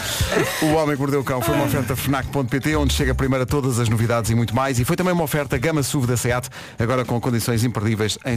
O 0.63 0.75
Homem 0.75 0.95
que 0.97 1.01
Mordeu 1.01 1.21
o 1.21 1.25
Cão 1.25 1.41
foi 1.41 1.55
uma 1.55 1.65
oferta 1.65 1.95
FNAC.pt, 1.97 2.77
onde 2.77 2.95
chega 2.95 3.15
primeiro 3.15 3.43
a 3.43 3.47
todas 3.47 3.79
as 3.79 3.89
novidades 3.89 4.31
e 4.31 4.35
muito 4.35 4.55
mais. 4.55 4.79
E 4.79 4.85
foi 4.85 4.97
também 4.97 5.13
uma 5.13 5.25
oferta 5.25 5.59
Gama 5.59 5.83
SUV 5.83 6.07
da 6.07 6.17
SEAT, 6.17 6.49
agora 6.79 7.05
com 7.05 7.21
condições 7.21 7.65
imperdíveis 7.65 8.19
em 8.25 8.37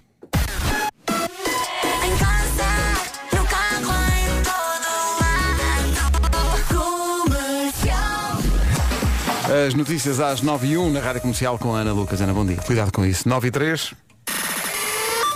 As 9.51 9.73
notícias 9.73 10.21
às 10.21 10.41
9 10.41 10.65
e 10.65 10.77
1 10.77 10.91
na 10.91 11.01
Rádio 11.01 11.19
Comercial 11.19 11.59
com 11.59 11.75
a 11.75 11.79
Ana 11.79 11.91
Lucas. 11.91 12.21
Ana, 12.21 12.33
bom 12.33 12.45
dia. 12.45 12.55
Cuidado 12.55 12.89
com 12.89 13.05
isso. 13.05 13.27
9 13.27 13.49
e 13.49 13.51
3. 13.51 13.93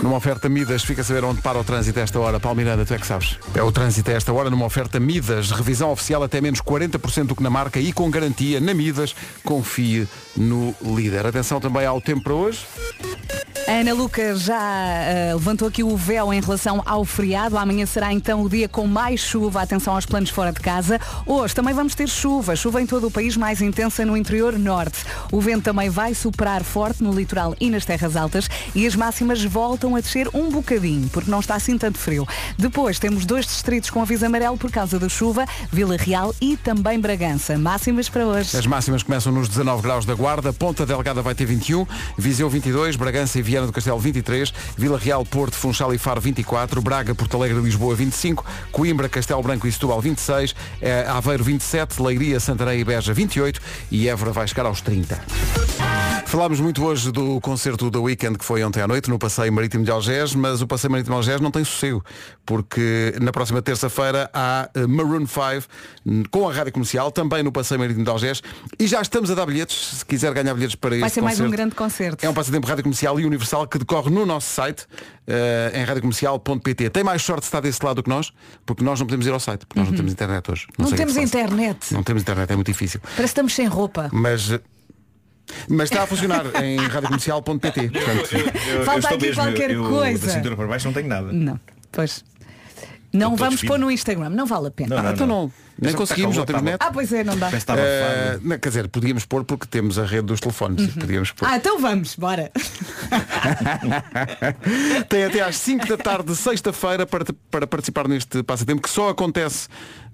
Numa 0.00 0.16
oferta 0.16 0.48
Midas, 0.48 0.84
fica 0.84 1.00
a 1.00 1.04
saber 1.04 1.24
onde 1.24 1.40
para 1.40 1.58
o 1.58 1.64
trânsito 1.64 1.98
a 1.98 2.02
esta 2.02 2.20
hora. 2.20 2.38
Paulo 2.38 2.56
Miranda, 2.56 2.84
tu 2.84 2.92
é 2.92 2.98
que 2.98 3.06
sabes. 3.06 3.38
É 3.54 3.62
o 3.62 3.72
trânsito 3.72 4.10
a 4.10 4.14
esta 4.14 4.32
hora 4.32 4.50
numa 4.50 4.66
oferta 4.66 5.00
Midas. 5.00 5.50
Revisão 5.50 5.90
oficial 5.90 6.22
até 6.22 6.40
menos 6.40 6.60
40% 6.60 7.24
do 7.24 7.36
que 7.36 7.42
na 7.42 7.50
marca 7.50 7.80
e 7.80 7.92
com 7.92 8.10
garantia 8.10 8.60
na 8.60 8.74
Midas. 8.74 9.14
Confie 9.42 10.06
no 10.36 10.74
líder. 10.82 11.26
Atenção 11.26 11.60
também 11.60 11.86
ao 11.86 12.00
tempo 12.00 12.24
para 12.24 12.34
hoje. 12.34 12.60
A 13.68 13.80
Ana 13.80 13.94
Lucas 13.94 14.42
já 14.42 14.56
ah, 14.56 15.34
levantou 15.34 15.66
aqui 15.66 15.82
o 15.82 15.96
véu 15.96 16.32
em 16.32 16.40
relação 16.40 16.80
ao 16.86 17.04
feriado. 17.04 17.58
Amanhã 17.58 17.84
será 17.84 18.12
então 18.12 18.42
o 18.42 18.48
dia 18.48 18.68
com 18.68 18.86
mais 18.86 19.18
chuva. 19.18 19.60
Atenção 19.60 19.92
aos 19.92 20.06
planos 20.06 20.30
fora 20.30 20.52
de 20.52 20.60
casa. 20.60 21.00
Hoje 21.26 21.52
também 21.52 21.74
vamos 21.74 21.92
ter 21.96 22.08
chuva. 22.08 22.54
Chuva 22.54 22.80
em 22.80 22.86
todo 22.86 23.08
o 23.08 23.10
país, 23.10 23.36
mais 23.36 23.60
intensa 23.60 24.04
no 24.04 24.16
interior 24.16 24.56
norte. 24.56 25.04
O 25.32 25.40
vento 25.40 25.64
também 25.64 25.90
vai 25.90 26.14
superar 26.14 26.62
forte 26.62 27.02
no 27.02 27.12
litoral 27.12 27.56
e 27.58 27.68
nas 27.68 27.84
terras 27.84 28.14
altas. 28.14 28.48
E 28.72 28.86
as 28.86 28.94
máximas 28.94 29.42
voltam 29.42 29.85
a 29.94 30.00
descer 30.00 30.28
um 30.34 30.50
bocadinho, 30.50 31.08
porque 31.10 31.30
não 31.30 31.40
está 31.40 31.54
assim 31.54 31.78
tanto 31.78 31.98
frio. 31.98 32.26
Depois 32.58 32.98
temos 32.98 33.24
dois 33.24 33.46
distritos 33.46 33.90
com 33.90 34.00
aviso 34.02 34.26
amarelo 34.26 34.56
por 34.56 34.70
causa 34.70 34.98
da 34.98 35.08
chuva. 35.08 35.46
Vila 35.70 35.96
Real 35.96 36.34
e 36.40 36.56
também 36.56 36.98
Bragança. 36.98 37.58
Máximas 37.58 38.08
para 38.08 38.26
hoje. 38.26 38.56
As 38.56 38.66
máximas 38.66 39.02
começam 39.02 39.32
nos 39.32 39.48
19 39.48 39.82
graus 39.82 40.04
da 40.04 40.14
Guarda, 40.14 40.52
Ponta 40.52 40.86
Delgada 40.86 41.22
vai 41.22 41.34
ter 41.34 41.44
21, 41.44 41.86
Viseu 42.16 42.48
22, 42.48 42.96
Bragança 42.96 43.38
e 43.38 43.42
Viana 43.42 43.66
do 43.66 43.72
Castelo 43.72 43.98
23, 43.98 44.52
Vila 44.76 44.98
Real, 44.98 45.24
Porto, 45.24 45.54
Funchal 45.54 45.92
e 45.94 45.98
Faro 45.98 46.20
24, 46.20 46.80
Braga, 46.80 47.14
Porto 47.14 47.36
Alegre 47.36 47.58
e 47.58 47.62
Lisboa 47.62 47.94
25, 47.94 48.44
Coimbra, 48.72 49.08
Castelo 49.08 49.42
Branco 49.42 49.66
e 49.66 49.72
Setúbal 49.72 50.00
26, 50.00 50.54
eh, 50.80 51.06
Aveiro 51.08 51.44
27, 51.44 52.00
Leiria, 52.00 52.40
Santarém 52.40 52.80
e 52.80 52.84
Beja 52.84 53.12
28 53.12 53.60
e 53.90 54.08
Évora 54.08 54.32
vai 54.32 54.48
chegar 54.48 54.66
aos 54.66 54.80
30. 54.80 55.95
Falámos 56.36 56.60
muito 56.60 56.84
hoje 56.84 57.10
do 57.10 57.40
concerto 57.40 57.90
da 57.90 57.98
Weekend 57.98 58.36
que 58.36 58.44
foi 58.44 58.62
ontem 58.62 58.82
à 58.82 58.86
noite 58.86 59.08
no 59.08 59.18
Passeio 59.18 59.50
Marítimo 59.50 59.82
de 59.82 59.90
Algés, 59.90 60.34
mas 60.34 60.60
o 60.60 60.66
Passeio 60.66 60.90
Marítimo 60.90 61.14
de 61.14 61.16
Algés 61.16 61.40
não 61.40 61.50
tem 61.50 61.64
sossego, 61.64 62.04
porque 62.44 63.14
na 63.22 63.32
próxima 63.32 63.62
terça-feira 63.62 64.28
há 64.34 64.68
eh, 64.74 64.86
Maroon 64.86 65.26
5 65.26 65.66
hum, 66.04 66.24
com 66.30 66.46
a 66.46 66.52
rádio 66.52 66.74
comercial, 66.74 67.10
também 67.10 67.42
no 67.42 67.50
Passeio 67.50 67.80
Marítimo 67.80 68.04
de 68.04 68.10
Algés, 68.10 68.42
e 68.78 68.86
já 68.86 69.00
estamos 69.00 69.30
a 69.30 69.34
dar 69.34 69.46
bilhetes, 69.46 69.96
se 69.96 70.04
quiser 70.04 70.34
ganhar 70.34 70.52
bilhetes 70.52 70.76
para 70.76 70.90
Vai 70.90 71.06
este 71.06 71.14
ser 71.14 71.20
mais 71.22 71.40
um 71.40 71.44
concerto. 71.44 71.56
grande 71.56 71.74
concerto. 71.74 72.26
É 72.26 72.28
um 72.28 72.34
passatempo 72.34 72.66
rádio 72.66 72.82
comercial 72.82 73.18
e 73.18 73.24
universal 73.24 73.66
que 73.66 73.78
decorre 73.78 74.10
no 74.10 74.26
nosso 74.26 74.52
site, 74.52 74.86
eh, 75.26 75.72
em 75.74 75.84
radiocomercial.pt. 75.84 76.90
Tem 76.90 77.02
mais 77.02 77.22
sorte 77.22 77.40
de 77.40 77.46
estar 77.46 77.60
desse 77.60 77.82
lado 77.82 77.96
do 77.96 78.02
que 78.02 78.10
nós, 78.10 78.30
porque 78.66 78.84
nós 78.84 79.00
não 79.00 79.06
podemos 79.06 79.26
ir 79.26 79.32
ao 79.32 79.40
site, 79.40 79.64
porque 79.64 79.80
nós 79.80 79.88
não 79.88 79.96
temos 79.96 80.12
internet 80.12 80.50
hoje. 80.50 80.66
Não 80.76 80.84
sei 80.84 80.92
o 80.92 80.96
que 80.96 81.02
é 81.02 81.06
temos 81.06 81.16
internet. 81.16 81.94
Não 81.94 82.02
temos 82.02 82.22
internet, 82.22 82.52
é 82.52 82.54
muito 82.56 82.70
difícil. 82.70 83.00
Parece 83.00 83.20
que 83.20 83.24
estamos 83.24 83.54
sem 83.54 83.66
roupa. 83.66 84.10
Mas, 84.12 84.52
mas 85.68 85.90
está 85.90 86.02
a 86.02 86.06
funcionar 86.06 86.44
em 86.62 86.76
radiocomercial.pt. 86.76 87.90
Falta 88.84 88.98
estou 88.98 89.16
aqui 89.16 89.26
mesmo- 89.26 89.42
qualquer 89.42 89.70
eu, 89.70 89.88
coisa. 89.88 90.26
Da 90.26 90.32
cintura 90.32 90.56
para 90.56 90.66
baixo 90.66 90.86
não 90.86 90.92
tenho 90.94 91.08
nada. 91.08 91.32
Não, 91.32 91.60
pois. 91.92 92.24
Não 93.12 93.34
vamos 93.36 93.62
pôr 93.62 93.78
no 93.78 93.90
Instagram, 93.90 94.28
não 94.30 94.44
vale 94.46 94.68
a 94.68 94.70
pena. 94.70 94.96
Não, 94.96 95.02
não, 95.02 95.12
então 95.12 95.26
não. 95.26 95.42
não, 95.44 95.52
nem 95.78 95.88
Está 95.88 95.98
conseguimos, 95.98 96.36
não 96.36 96.44
temos 96.44 96.62
boa, 96.62 96.72
net. 96.72 96.82
Ah, 96.84 96.90
pois 96.92 97.12
é, 97.12 97.24
não 97.24 97.36
dá. 97.38 97.50
Fado. 97.50 97.80
não, 98.42 98.58
quer 98.58 98.68
dizer, 98.68 98.88
podíamos 98.88 99.24
pôr 99.24 99.44
porque 99.44 99.66
temos 99.66 99.98
a 99.98 100.04
rede 100.04 100.26
dos 100.26 100.40
telefones. 100.40 100.84
e 100.84 100.88
Podíamos 100.98 101.32
pôr. 101.32 101.48
Ah, 101.48 101.56
então 101.56 101.80
vamos, 101.80 102.14
bora. 102.16 102.50
Tem 105.08 105.24
até 105.24 105.40
às 105.42 105.56
5 105.56 105.86
da 105.86 105.96
tarde 105.96 106.26
de 106.28 106.36
sexta-feira 106.36 107.06
para, 107.06 107.24
para 107.50 107.66
participar 107.66 108.08
neste 108.08 108.42
passatempo 108.42 108.82
que 108.82 108.90
só 108.90 109.08
acontece 109.10 109.68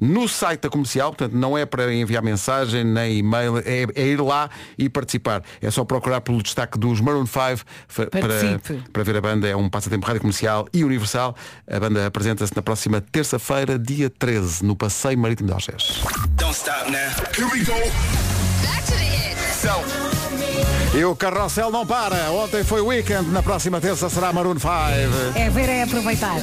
no 0.04 0.28
site 0.28 0.62
da 0.62 0.68
comercial, 0.68 1.10
portanto 1.10 1.32
não 1.38 1.56
é 1.56 1.64
para 1.64 1.94
enviar 1.94 2.22
mensagem 2.22 2.82
nem 2.84 3.18
e-mail, 3.18 3.58
é, 3.58 3.86
é 3.94 4.06
ir 4.06 4.20
lá 4.20 4.50
e 4.76 4.88
participar. 4.88 5.42
É 5.60 5.70
só 5.70 5.84
procurar 5.84 6.20
pelo 6.20 6.42
destaque 6.42 6.76
dos 6.78 7.00
Maroon 7.00 7.24
5 7.26 7.64
fa- 7.86 8.06
para, 8.06 8.20
Participe. 8.20 8.82
para 8.92 9.02
ver 9.04 9.16
a 9.16 9.20
banda. 9.20 9.46
É 9.48 9.54
um 9.54 9.68
passatempo 9.70 10.04
rádio 10.06 10.20
comercial 10.22 10.66
e 10.72 10.82
universal. 10.84 11.36
A 11.70 11.78
banda 11.78 12.06
apresenta-se 12.06 12.52
na 12.56 12.62
próxima 12.62 13.00
terça-feira, 13.00 13.78
dia 13.78 14.10
13, 14.10 14.64
no 14.64 14.74
Passeio 14.74 15.18
Marítimo 15.18 15.46
de 15.48 15.54
Algés. 15.54 16.00
Don't 16.36 16.52
stop 16.54 16.90
now. 16.90 16.98
Here 17.36 17.46
we 17.52 17.64
go. 17.64 17.72
E 20.94 21.02
o 21.06 21.16
carrossel 21.16 21.70
não 21.70 21.86
para. 21.86 22.30
Ontem 22.30 22.62
foi 22.62 22.82
weekend, 22.82 23.30
na 23.30 23.42
próxima 23.42 23.80
terça 23.80 24.10
será 24.10 24.30
Maroon 24.30 24.58
5. 24.58 24.68
É 25.34 25.48
ver, 25.48 25.68
é 25.70 25.82
aproveitar. 25.84 26.36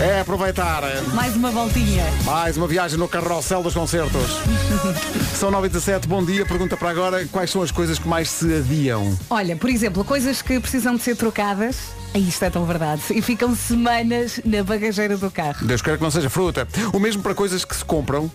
É 0.00 0.20
aproveitar. 0.20 0.82
Mais 1.12 1.36
uma 1.36 1.50
voltinha. 1.50 2.02
Mais 2.24 2.56
uma 2.56 2.66
viagem 2.66 2.98
no 2.98 3.06
carrossel 3.06 3.62
dos 3.62 3.74
concertos. 3.74 4.40
São 5.36 5.50
9 5.50 5.66
e 5.66 5.70
17 5.70 6.08
bom 6.08 6.24
dia. 6.24 6.46
Pergunta 6.46 6.78
para 6.78 6.88
agora 6.88 7.26
quais 7.26 7.50
são 7.50 7.60
as 7.60 7.70
coisas 7.70 7.98
que 7.98 8.08
mais 8.08 8.30
se 8.30 8.54
adiam. 8.54 9.18
Olha, 9.28 9.54
por 9.54 9.68
exemplo, 9.68 10.02
coisas 10.02 10.40
que 10.40 10.58
precisam 10.58 10.96
de 10.96 11.02
ser 11.02 11.14
trocadas. 11.16 11.76
Isto 12.14 12.46
é 12.46 12.50
tão 12.50 12.64
verdade. 12.64 13.02
E 13.10 13.20
ficam 13.20 13.54
semanas 13.54 14.40
na 14.46 14.62
bagageira 14.62 15.18
do 15.18 15.30
carro. 15.30 15.66
Deus 15.66 15.82
queira 15.82 15.98
que 15.98 16.02
não 16.02 16.10
seja 16.10 16.30
fruta. 16.30 16.66
O 16.94 16.98
mesmo 16.98 17.22
para 17.22 17.34
coisas 17.34 17.66
que 17.66 17.76
se 17.76 17.84
compram 17.84 18.30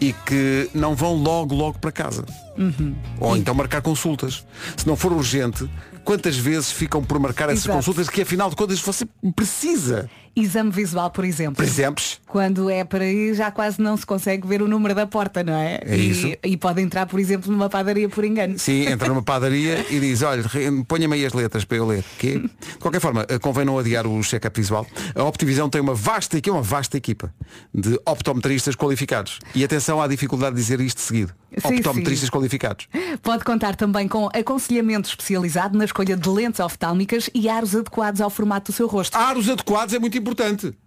e 0.00 0.12
que 0.12 0.70
não 0.74 0.94
vão 0.94 1.14
logo, 1.14 1.54
logo 1.54 1.78
para 1.78 1.90
casa. 1.90 2.24
Uhum. 2.56 2.94
Ou 3.20 3.36
então 3.36 3.54
marcar 3.54 3.82
consultas. 3.82 4.44
Se 4.76 4.86
não 4.86 4.96
for 4.96 5.12
urgente, 5.12 5.68
quantas 6.04 6.36
vezes 6.36 6.70
ficam 6.70 7.02
por 7.02 7.18
marcar 7.18 7.48
essas 7.48 7.64
Exato. 7.64 7.76
consultas 7.76 8.08
que 8.08 8.22
afinal 8.22 8.48
de 8.50 8.56
contas 8.56 8.80
você 8.80 9.06
precisa? 9.34 10.08
Exame 10.38 10.70
visual, 10.70 11.10
por 11.10 11.24
exemplo. 11.24 11.56
Por 11.56 11.64
exemplo, 11.64 12.04
Quando 12.26 12.70
é 12.70 12.84
para 12.84 13.04
ir 13.04 13.34
já 13.34 13.50
quase 13.50 13.80
não 13.80 13.96
se 13.96 14.06
consegue 14.06 14.46
ver 14.46 14.62
o 14.62 14.68
número 14.68 14.94
da 14.94 15.06
porta, 15.06 15.42
não 15.42 15.54
é? 15.54 15.80
É 15.84 15.96
e, 15.96 16.10
isso. 16.10 16.26
e 16.44 16.56
pode 16.56 16.80
entrar, 16.80 17.06
por 17.06 17.18
exemplo, 17.18 17.50
numa 17.50 17.68
padaria 17.68 18.08
por 18.08 18.24
engano. 18.24 18.58
Sim, 18.58 18.86
entra 18.86 19.08
numa 19.08 19.22
padaria 19.22 19.84
e 19.90 19.98
diz, 19.98 20.22
olha, 20.22 20.44
ponha-me 20.86 21.16
aí 21.16 21.26
as 21.26 21.32
letras 21.32 21.64
para 21.64 21.76
eu 21.78 21.86
ler. 21.86 22.04
Que? 22.18 22.38
De 22.38 22.78
qualquer 22.78 23.00
forma, 23.00 23.26
eh, 23.28 23.38
convém 23.38 23.64
não 23.64 23.78
adiar 23.78 24.06
o 24.06 24.22
check-up 24.22 24.58
visual. 24.58 24.86
A 25.14 25.24
Optivisão 25.24 25.68
tem 25.68 25.80
uma 25.80 25.94
vasta 25.94 26.38
equipa, 26.38 26.56
uma 26.56 26.62
vasta 26.62 26.96
equipa 26.96 27.34
de 27.74 27.98
optometristas 28.06 28.76
qualificados. 28.76 29.40
E 29.54 29.64
atenção 29.64 30.00
à 30.00 30.06
dificuldade 30.06 30.54
de 30.54 30.62
dizer 30.62 30.80
isto 30.80 31.00
seguido. 31.00 31.34
Sim, 31.58 31.76
optometristas 31.76 32.30
qualificados. 32.30 32.86
Pode 33.22 33.42
contar 33.42 33.74
também 33.74 34.06
com 34.06 34.28
aconselhamento 34.34 35.08
especializado 35.08 35.76
na 35.76 35.84
escolha 35.84 36.16
de 36.16 36.28
lentes 36.28 36.60
oftálmicas 36.60 37.28
e 37.34 37.48
aros 37.48 37.74
adequados 37.74 38.20
ao 38.20 38.30
formato 38.30 38.70
do 38.70 38.74
seu 38.74 38.86
rosto. 38.86 39.16
Aros 39.16 39.48
adequados 39.48 39.94
é 39.94 39.98
muito 39.98 40.16
importante. 40.16 40.27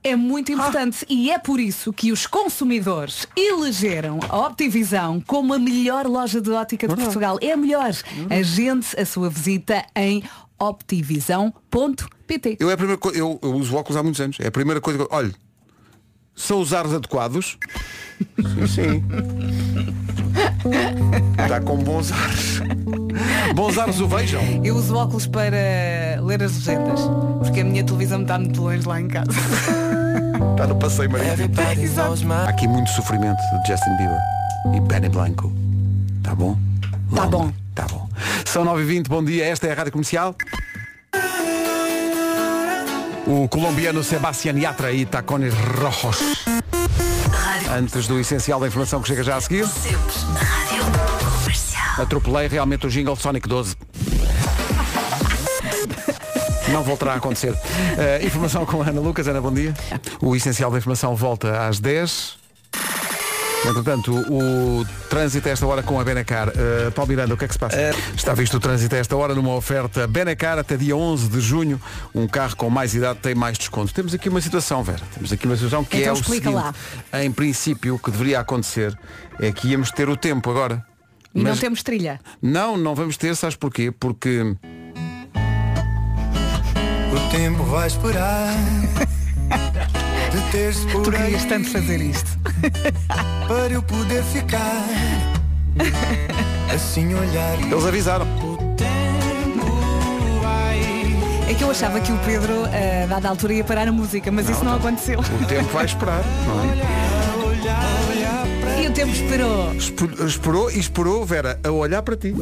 É 0.03 0.15
muito 0.15 0.51
importante 0.51 1.05
e 1.09 1.31
é 1.31 1.37
por 1.39 1.59
isso 1.59 1.91
que 1.93 2.11
os 2.11 2.25
consumidores 2.27 3.27
elegeram 3.35 4.19
a 4.29 4.47
Optivisão 4.47 5.21
como 5.25 5.53
a 5.53 5.59
melhor 5.59 6.05
loja 6.07 6.39
de 6.41 6.51
ótica 6.51 6.87
de 6.87 6.95
Portugal. 6.95 7.37
É 7.41 7.51
a 7.53 7.57
melhor. 7.57 7.91
Agende 8.29 8.87
a 8.97 9.05
sua 9.05 9.29
visita 9.29 9.85
em 9.95 10.23
optivisão.pt. 10.59 12.57
Eu, 12.59 12.69
é 12.69 12.73
a 12.73 12.77
primeira 12.77 12.99
co- 12.99 13.11
eu, 13.11 13.39
eu 13.41 13.53
uso 13.55 13.75
óculos 13.75 13.97
há 13.97 14.03
muitos 14.03 14.21
anos. 14.21 14.37
É 14.39 14.47
a 14.47 14.51
primeira 14.51 14.79
coisa 14.81 14.99
que 14.99 15.05
eu, 15.05 15.09
olha, 15.11 15.33
são 16.35 16.59
os 16.61 16.73
aros 16.73 16.93
adequados? 16.93 17.57
sim, 18.37 18.67
sim. 18.67 20.20
Está 21.31 21.59
com 21.65 21.77
bons 21.77 22.11
ares. 22.11 22.61
Bons 23.55 23.77
ares 23.77 23.99
o 23.99 24.07
vejam. 24.07 24.41
Eu 24.63 24.75
uso 24.75 24.95
óculos 24.95 25.27
para 25.27 26.21
ler 26.21 26.43
as 26.43 26.53
legendas, 26.53 26.99
porque 27.39 27.61
a 27.61 27.63
minha 27.63 27.83
televisão 27.83 28.21
está 28.21 28.37
muito 28.37 28.61
longe 28.61 28.87
lá 28.87 28.99
em 28.99 29.07
casa. 29.07 29.31
Está 30.51 30.67
no 30.67 30.75
passeio 30.75 31.09
marítimo. 31.09 31.49
Há 32.45 32.49
aqui 32.49 32.67
muito 32.67 32.89
sofrimento 32.91 33.39
de 33.63 33.71
Justin 33.71 33.97
Bieber 33.97 34.19
e 34.75 34.79
Benny 34.79 35.09
Blanco. 35.09 35.51
Tá 36.23 36.35
bom? 36.35 36.57
Tá 37.15 37.25
bom. 37.25 37.51
Tá 37.73 37.85
bom. 37.87 38.07
São 38.45 38.65
9h20, 38.65 39.07
bom 39.07 39.23
dia. 39.23 39.45
Esta 39.45 39.67
é 39.67 39.71
a 39.71 39.75
Rádio 39.75 39.91
Comercial. 39.93 40.35
O 43.25 43.47
colombiano 43.47 44.03
Sebastián 44.03 44.57
Yatra 44.57 44.91
e 44.91 45.05
Tacones 45.05 45.53
Rojos. 45.53 46.17
Antes 47.71 48.05
do 48.05 48.19
essencial 48.19 48.59
da 48.59 48.67
informação 48.67 49.01
que 49.01 49.07
chega 49.07 49.23
já 49.23 49.37
a 49.37 49.41
seguir. 49.41 49.65
Atropelei 51.97 52.47
realmente 52.47 52.85
o 52.85 52.89
jingle 52.89 53.15
Sonic 53.15 53.47
12. 53.47 53.77
Não 56.67 56.83
voltará 56.83 57.13
a 57.13 57.15
acontecer. 57.15 57.57
Eh, 57.97 58.25
informação 58.25 58.65
com 58.65 58.81
a 58.81 58.87
Ana 58.87 58.99
Lucas. 58.99 59.27
Ana, 59.27 59.39
bom 59.39 59.53
dia. 59.53 59.73
O 60.21 60.35
essencial 60.35 60.69
da 60.69 60.77
informação 60.77 61.15
volta 61.15 61.65
às 61.65 61.79
10. 61.79 62.40
Entretanto, 63.63 64.11
o 64.31 64.83
trânsito 65.07 65.47
a 65.47 65.51
esta 65.51 65.67
hora 65.67 65.83
com 65.83 65.99
a 65.99 66.03
Benacar. 66.03 66.49
Uh, 66.49 66.91
Paulo 66.93 67.09
Miranda, 67.09 67.33
o 67.33 67.37
que 67.37 67.45
é 67.45 67.47
que 67.47 67.53
se 67.53 67.59
passa? 67.59 67.77
Está 68.15 68.33
visto 68.33 68.57
o 68.57 68.59
trânsito 68.59 68.95
a 68.95 68.97
esta 68.97 69.15
hora 69.15 69.35
numa 69.35 69.53
oferta 69.53 70.07
Benacar 70.07 70.57
até 70.57 70.75
dia 70.75 70.95
11 70.95 71.29
de 71.29 71.39
junho. 71.39 71.79
Um 72.13 72.27
carro 72.27 72.55
com 72.55 72.69
mais 72.71 72.95
idade 72.95 73.19
tem 73.19 73.35
mais 73.35 73.57
desconto. 73.59 73.93
Temos 73.93 74.13
aqui 74.15 74.29
uma 74.29 74.41
situação, 74.41 74.83
Vera. 74.83 75.01
Temos 75.13 75.31
aqui 75.31 75.45
uma 75.45 75.55
situação 75.55 75.83
que 75.83 75.97
Então 75.97 76.09
é 76.09 76.11
o 76.11 76.19
explica 76.19 76.49
seguinte. 76.49 76.73
lá. 77.13 77.21
Em 77.21 77.31
princípio, 77.31 77.95
o 77.95 77.99
que 77.99 78.09
deveria 78.09 78.39
acontecer 78.39 78.97
é 79.39 79.51
que 79.51 79.67
íamos 79.69 79.91
ter 79.91 80.09
o 80.09 80.17
tempo 80.17 80.49
agora. 80.49 80.83
E 81.33 81.41
não 81.43 81.51
Mas- 81.51 81.59
temos 81.59 81.83
trilha. 81.83 82.19
não, 82.41 82.75
não 82.75 82.95
vamos 82.95 83.15
ter, 83.15 83.35
sabes 83.35 83.55
porquê? 83.55 83.91
Porque 83.91 84.55
O 87.13 87.29
tempo 87.31 87.63
vai 87.65 87.87
esperar. 87.87 88.53
De 90.31 90.41
ter-se 90.51 90.85
por 90.87 91.01
Tu 91.03 91.11
querias 91.11 91.43
tanto 91.45 91.69
fazer 91.69 92.01
isto. 92.01 92.29
Para 93.47 93.73
eu 93.73 93.81
poder 93.83 94.23
ficar. 94.23 94.85
Assim 96.73 97.13
olhar. 97.13 97.59
eles 97.61 97.85
avisaram. 97.85 98.27
É 101.49 101.53
que 101.53 101.63
eu 101.63 101.71
achava 101.71 101.99
que 101.99 102.11
o 102.13 102.17
Pedro, 102.19 102.63
a 102.65 103.05
dada 103.07 103.27
altura, 103.29 103.53
ia 103.55 103.63
parar 103.63 103.87
a 103.87 103.91
música, 103.91 104.31
mas 104.31 104.47
isso 104.49 104.63
não 104.63 104.75
aconteceu. 104.75 105.19
O 105.19 105.45
tempo 105.45 105.69
vai 105.73 105.85
esperar. 105.85 106.23
Não 106.47 106.63
é? 106.63 107.01
E 108.83 108.87
o 108.87 108.91
tempo 108.93 109.11
esperou. 109.11 109.73
Espo- 109.75 110.25
Esperou 110.25 110.71
e 110.71 110.79
esperou, 110.79 111.25
Vera, 111.25 111.59
a 111.63 111.69
olhar 111.71 112.01
para 112.01 112.15
ti. 112.15 112.33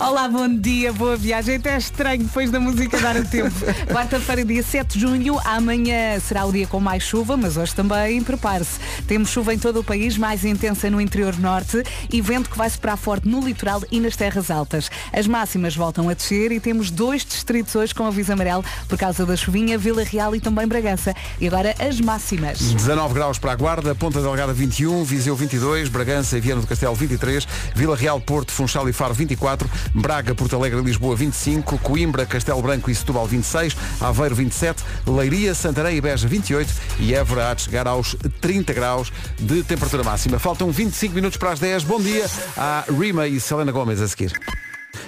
Olá, 0.00 0.26
bom 0.28 0.48
dia, 0.48 0.92
boa 0.92 1.16
viagem. 1.16 1.54
Até 1.54 1.74
é 1.74 1.78
estranho 1.78 2.24
depois 2.24 2.50
da 2.50 2.58
música 2.58 2.98
dar 2.98 3.14
o 3.14 3.24
tempo. 3.24 3.54
Quarta-feira, 3.86 4.44
dia 4.44 4.62
7 4.62 4.94
de 4.94 5.00
junho. 5.00 5.38
Amanhã 5.44 6.18
será 6.18 6.44
o 6.44 6.52
dia 6.52 6.66
com 6.66 6.80
mais 6.80 7.04
chuva, 7.04 7.36
mas 7.36 7.56
hoje 7.56 7.72
também 7.74 8.20
prepare-se. 8.20 8.80
Temos 9.06 9.30
chuva 9.30 9.54
em 9.54 9.58
todo 9.58 9.80
o 9.80 9.84
país, 9.84 10.18
mais 10.18 10.44
intensa 10.44 10.90
no 10.90 11.00
interior 11.00 11.38
norte 11.38 11.80
e 12.12 12.20
vento 12.20 12.50
que 12.50 12.58
vai 12.58 12.68
soprar 12.68 12.96
forte 12.96 13.28
no 13.28 13.40
litoral 13.40 13.82
e 13.90 14.00
nas 14.00 14.16
terras 14.16 14.50
altas. 14.50 14.90
As 15.12 15.28
máximas 15.28 15.76
voltam 15.76 16.08
a 16.08 16.14
descer 16.14 16.50
e 16.50 16.58
temos 16.58 16.90
dois 16.90 17.24
distritos 17.24 17.74
hoje 17.76 17.94
com 17.94 18.04
aviso 18.04 18.32
amarelo 18.32 18.64
por 18.88 18.98
causa 18.98 19.24
da 19.24 19.36
chuvinha, 19.36 19.78
Vila 19.78 20.02
Real 20.02 20.34
e 20.34 20.40
também 20.40 20.66
Bragança. 20.66 21.14
E 21.40 21.46
agora 21.46 21.72
as 21.78 22.00
máximas. 22.00 22.58
19 22.58 23.14
graus 23.14 23.38
para 23.38 23.52
a 23.52 23.56
Guarda, 23.56 23.94
Ponta 23.94 24.20
Delgada 24.20 24.52
21, 24.52 25.04
Viseu 25.04 25.36
22, 25.36 25.88
Bragança 25.88 26.36
e 26.36 26.40
Viana 26.40 26.62
do 26.62 26.66
Castelo 26.66 26.96
23, 26.96 27.46
Vila 27.76 27.96
Real, 27.96 28.20
Porto, 28.20 28.50
Funchal 28.50 28.88
e 28.88 28.92
Faro 28.92 29.14
24, 29.14 29.70
Braga, 29.92 30.34
Porto 30.34 30.56
Alegre 30.56 30.80
e 30.80 30.82
Lisboa 30.82 31.16
25, 31.16 31.78
Coimbra, 31.78 32.24
Castelo 32.26 32.62
Branco 32.62 32.90
e 32.90 32.94
Setúbal 32.94 33.26
26, 33.26 33.76
Aveiro 34.00 34.34
27, 34.34 34.82
Leiria, 35.06 35.54
Santarém 35.54 35.96
e 35.96 36.00
Beja 36.00 36.26
28 36.28 36.72
e 37.00 37.14
Évora 37.14 37.50
há 37.50 37.54
de 37.54 37.62
chegar 37.62 37.86
aos 37.86 38.16
30 38.40 38.72
graus 38.72 39.12
de 39.38 39.62
temperatura 39.62 40.02
máxima. 40.02 40.38
Faltam 40.38 40.70
25 40.70 41.14
minutos 41.14 41.36
para 41.36 41.52
as 41.52 41.58
10. 41.58 41.84
Bom 41.84 42.00
dia 42.00 42.26
a 42.56 42.84
Rima 42.88 43.26
e 43.26 43.40
Selena 43.40 43.72
Gomes 43.72 44.00
a 44.00 44.08
seguir. 44.08 44.32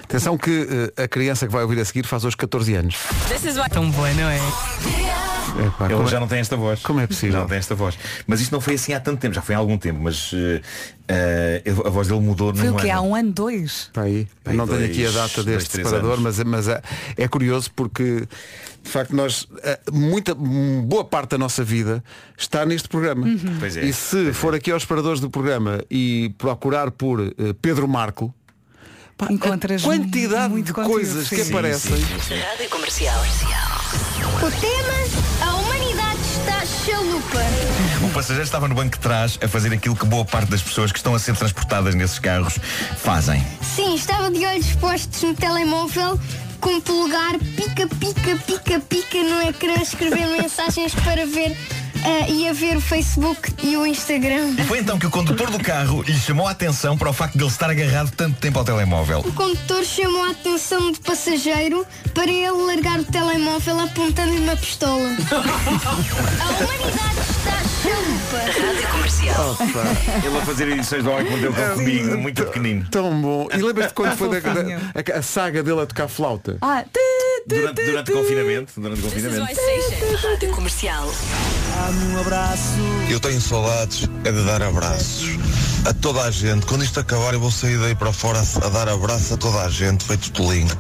Atenção 0.03 0.39
que 0.39 0.93
eh, 0.97 1.03
a 1.05 1.09
criança 1.09 1.47
que 1.47 1.53
vai 1.53 1.63
ouvir 1.63 1.81
a 1.81 1.85
seguir 1.85 2.07
faz 2.07 2.25
hoje 2.25 2.37
14 2.37 2.75
anos. 2.75 2.97
Tão 3.69 3.91
boa, 3.91 4.13
não 4.15 4.29
é? 4.29 5.36
Epá, 5.65 5.87
Ele 5.87 5.95
como, 5.95 6.09
já 6.09 6.17
é, 6.17 6.21
não 6.21 6.29
tem 6.29 6.39
esta 6.41 6.57
voz. 6.57 6.81
como 6.83 7.01
é 7.01 7.07
possível? 7.07 7.41
não 7.41 7.47
tem 7.47 7.59
esta 7.59 7.75
voz. 7.75 7.97
Mas 8.27 8.41
isto 8.41 8.53
não 8.53 8.61
foi 8.61 8.75
assim 8.75 8.93
há 8.93 9.01
tanto 9.01 9.19
tempo, 9.21 9.35
já 9.35 9.43
foi 9.43 9.55
há 9.55 9.59
algum 9.59 9.79
tempo, 9.79 10.01
mas 10.03 10.31
eh, 11.09 11.63
a 11.85 11.89
voz 11.91 12.09
dele 12.09 12.21
mudou 12.21 12.55
Foi 12.55 12.67
num 12.69 12.75
o 12.77 12.79
que? 12.79 12.91
Há 12.91 13.01
um 13.01 13.15
ano, 13.15 13.33
dois? 13.33 13.73
Está 13.89 14.03
aí. 14.03 14.27
Bem, 14.45 14.57
não 14.57 14.67
tenho 14.67 14.79
dois- 14.81 14.91
aqui 14.91 15.07
a 15.07 15.11
data 15.11 15.43
dois, 15.43 15.47
deste 15.59 15.71
três 15.71 15.89
separador, 15.89 16.19
anos. 16.19 16.39
mas, 16.39 16.45
mas 16.45 16.69
é, 16.69 16.83
é 17.17 17.29
curioso 17.29 17.71
porque 17.75 18.27
de 18.83 18.91
facto 18.91 19.15
nós 19.17 19.49
eh, 19.63 19.79
muita 19.93 20.35
boa 20.35 21.05
parte 21.05 21.31
da 21.31 21.39
nossa 21.39 21.65
vida 21.65 22.03
está 22.37 22.65
neste 22.67 22.89
programa. 22.89 23.27
Pois 23.59 23.77
é. 23.77 23.85
E 23.85 23.93
se 23.93 24.33
for 24.33 24.55
aqui 24.55 24.71
aos 24.71 24.83
separadores 24.83 25.21
do 25.21 25.29
programa 25.31 25.83
e 25.91 26.35
procurar 26.39 26.91
por 26.91 27.21
eh, 27.21 27.33
Pedro 27.61 27.89
Marco, 27.89 28.33
pá, 29.17 29.27
Encontras 29.31 29.83
a 29.83 29.87
quantidade 29.87 30.53
muito 30.53 30.67
de 30.67 30.73
conteúdo, 30.73 30.93
coisas 30.95 31.29
que 31.29 31.43
sim. 31.43 31.51
aparecem. 31.51 31.99
Rádio 32.01 32.69
Comercial. 32.71 33.21
O 34.37 34.51
tema, 34.61 35.46
O 38.03 38.09
passageiro 38.11 38.45
estava 38.45 38.69
no 38.69 38.75
banco 38.75 38.97
de 38.97 39.03
trás 39.03 39.39
a 39.43 39.49
fazer 39.49 39.73
aquilo 39.73 39.97
que 39.97 40.05
boa 40.05 40.25
parte 40.25 40.51
das 40.51 40.63
pessoas 40.63 40.93
que 40.93 40.99
estão 40.99 41.15
a 41.15 41.19
ser 41.19 41.35
transportadas 41.35 41.95
nesses 41.95 42.19
carros 42.19 42.59
fazem. 42.99 43.45
Sim, 43.75 43.95
estava 43.95 44.31
de 44.31 44.45
olhos 44.45 44.73
postos 44.77 45.23
no 45.23 45.35
telemóvel, 45.35 46.21
com 46.61 46.77
o 46.77 46.83
polegar 46.83 47.39
pica, 47.57 47.87
pica, 47.87 48.37
pica, 48.47 48.81
pica 48.81 49.19
no 49.23 49.49
ecrã, 49.49 49.75
escrever 49.81 50.27
mensagens 50.41 50.95
para 50.95 51.27
ver 51.27 51.57
eh, 52.07 52.31
e 52.31 52.49
a 52.49 52.53
ver 52.53 52.77
o 52.77 52.81
Facebook 52.81 53.53
e 53.63 53.77
o 53.77 53.85
Instagram. 53.87 54.55
Foi 54.67 54.79
então 54.79 54.99
que 54.99 55.07
o 55.07 55.11
condutor 55.11 55.51
do 55.51 55.59
carro 55.59 56.03
lhe 56.03 56.15
chamou 56.19 56.47
a 56.47 56.51
atenção 56.53 56.97
para 56.97 57.11
o 57.11 57.13
facto 57.13 57.35
de 57.37 57.43
ele 57.45 57.51
estar 57.51 57.69
agarrado 57.71 58.11
tanto 58.13 58.39
tempo 58.41 58.59
ao 58.59 58.65
telemóvel. 58.65 59.21
O 59.21 59.33
condutor 59.33 59.85
chamou 59.85 60.25
a 60.25 60.31
atenção 60.31 60.93
do 60.93 61.01
passageiro 61.01 61.87
para 62.15 62.31
ele 62.31 62.51
largar 62.51 63.01
o 63.01 63.05
telemóvel 63.05 63.81
apontando-lhe 63.81 64.39
uma 64.41 64.57
pistola. 64.57 65.09
a 65.31 66.45
humanidade 66.65 67.21
está 67.31 67.57
chalupa. 67.83 68.67
Rádio 68.67 68.89
Comercial. 68.89 69.57
Ele 70.25 70.39
a 70.39 70.41
fazer 70.43 70.69
edições 70.69 71.05
do 71.05 71.11
Homem 71.11 71.25
que 71.27 71.31
Mordeu 71.33 71.51
o 71.51 71.75
comigo, 71.75 72.17
muito 72.19 72.45
pequenino. 72.45 72.87
Tão 72.91 73.21
bom. 73.21 73.49
E 73.53 73.57
lembras-te 73.59 73.95
quando 73.95 74.17
foi 74.17 74.29
da, 74.41 74.53
da- 74.53 75.15
a, 75.15 75.19
a 75.19 75.23
saga 75.23 75.63
dele 75.63 75.81
a 75.81 75.87
tocar 75.87 76.09
flauta? 76.09 76.57
Ah, 76.63 76.85
tu, 76.93 77.01
tu, 77.49 77.55
Durante, 77.55 77.75
tu, 77.81 77.87
durante 77.87 78.11
o 78.13 78.15
confinamento, 78.15 78.73
durante 78.81 79.01
o 79.01 79.03
confinamento. 79.05 79.47
Rádio 80.23 80.51
Comercial. 80.51 81.09
Eu 83.09 83.21
tenho 83.21 83.41
saudades 83.41 84.09
é 84.25 84.33
de 84.33 84.45
dar 84.45 84.63
abraços 84.63 85.39
a 85.87 85.95
toda 85.95 86.23
a 86.23 86.31
gente. 86.31 86.67
Quando 86.67 86.85
isto 86.85 86.99
acabar 87.01 87.35
eu 87.35 87.41
vou 87.41 87.51
sair 87.51 87.79
daí 87.79 87.95
para 87.95 88.13
fora 88.13 88.41
a, 88.41 88.69
dar 88.69 88.89
abraço 88.89 89.35
a 89.35 89.37
toda 89.37 89.63
a 89.63 89.71
gente, 89.71 90.05
feito 90.05 90.31
tolinho. 90.33 90.77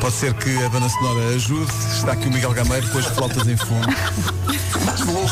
Pode 0.00 0.14
ser 0.14 0.34
que 0.34 0.62
a 0.62 0.68
banda 0.68 0.88
sonora 0.88 1.34
ajude. 1.34 1.72
Está 1.96 2.12
aqui 2.12 2.28
o 2.28 2.32
Miguel 2.32 2.52
Gameiro 2.52 2.86
com 2.88 2.98
as 2.98 3.06
flautas 3.06 3.46
em 3.48 3.56
fundo. 3.56 3.88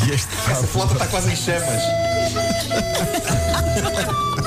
E 0.06 0.10
este 0.10 0.28
Essa 0.50 0.66
flauta 0.66 0.94
está 0.94 1.06
quase 1.06 1.30
em 1.30 1.36
chamas. 1.36 1.82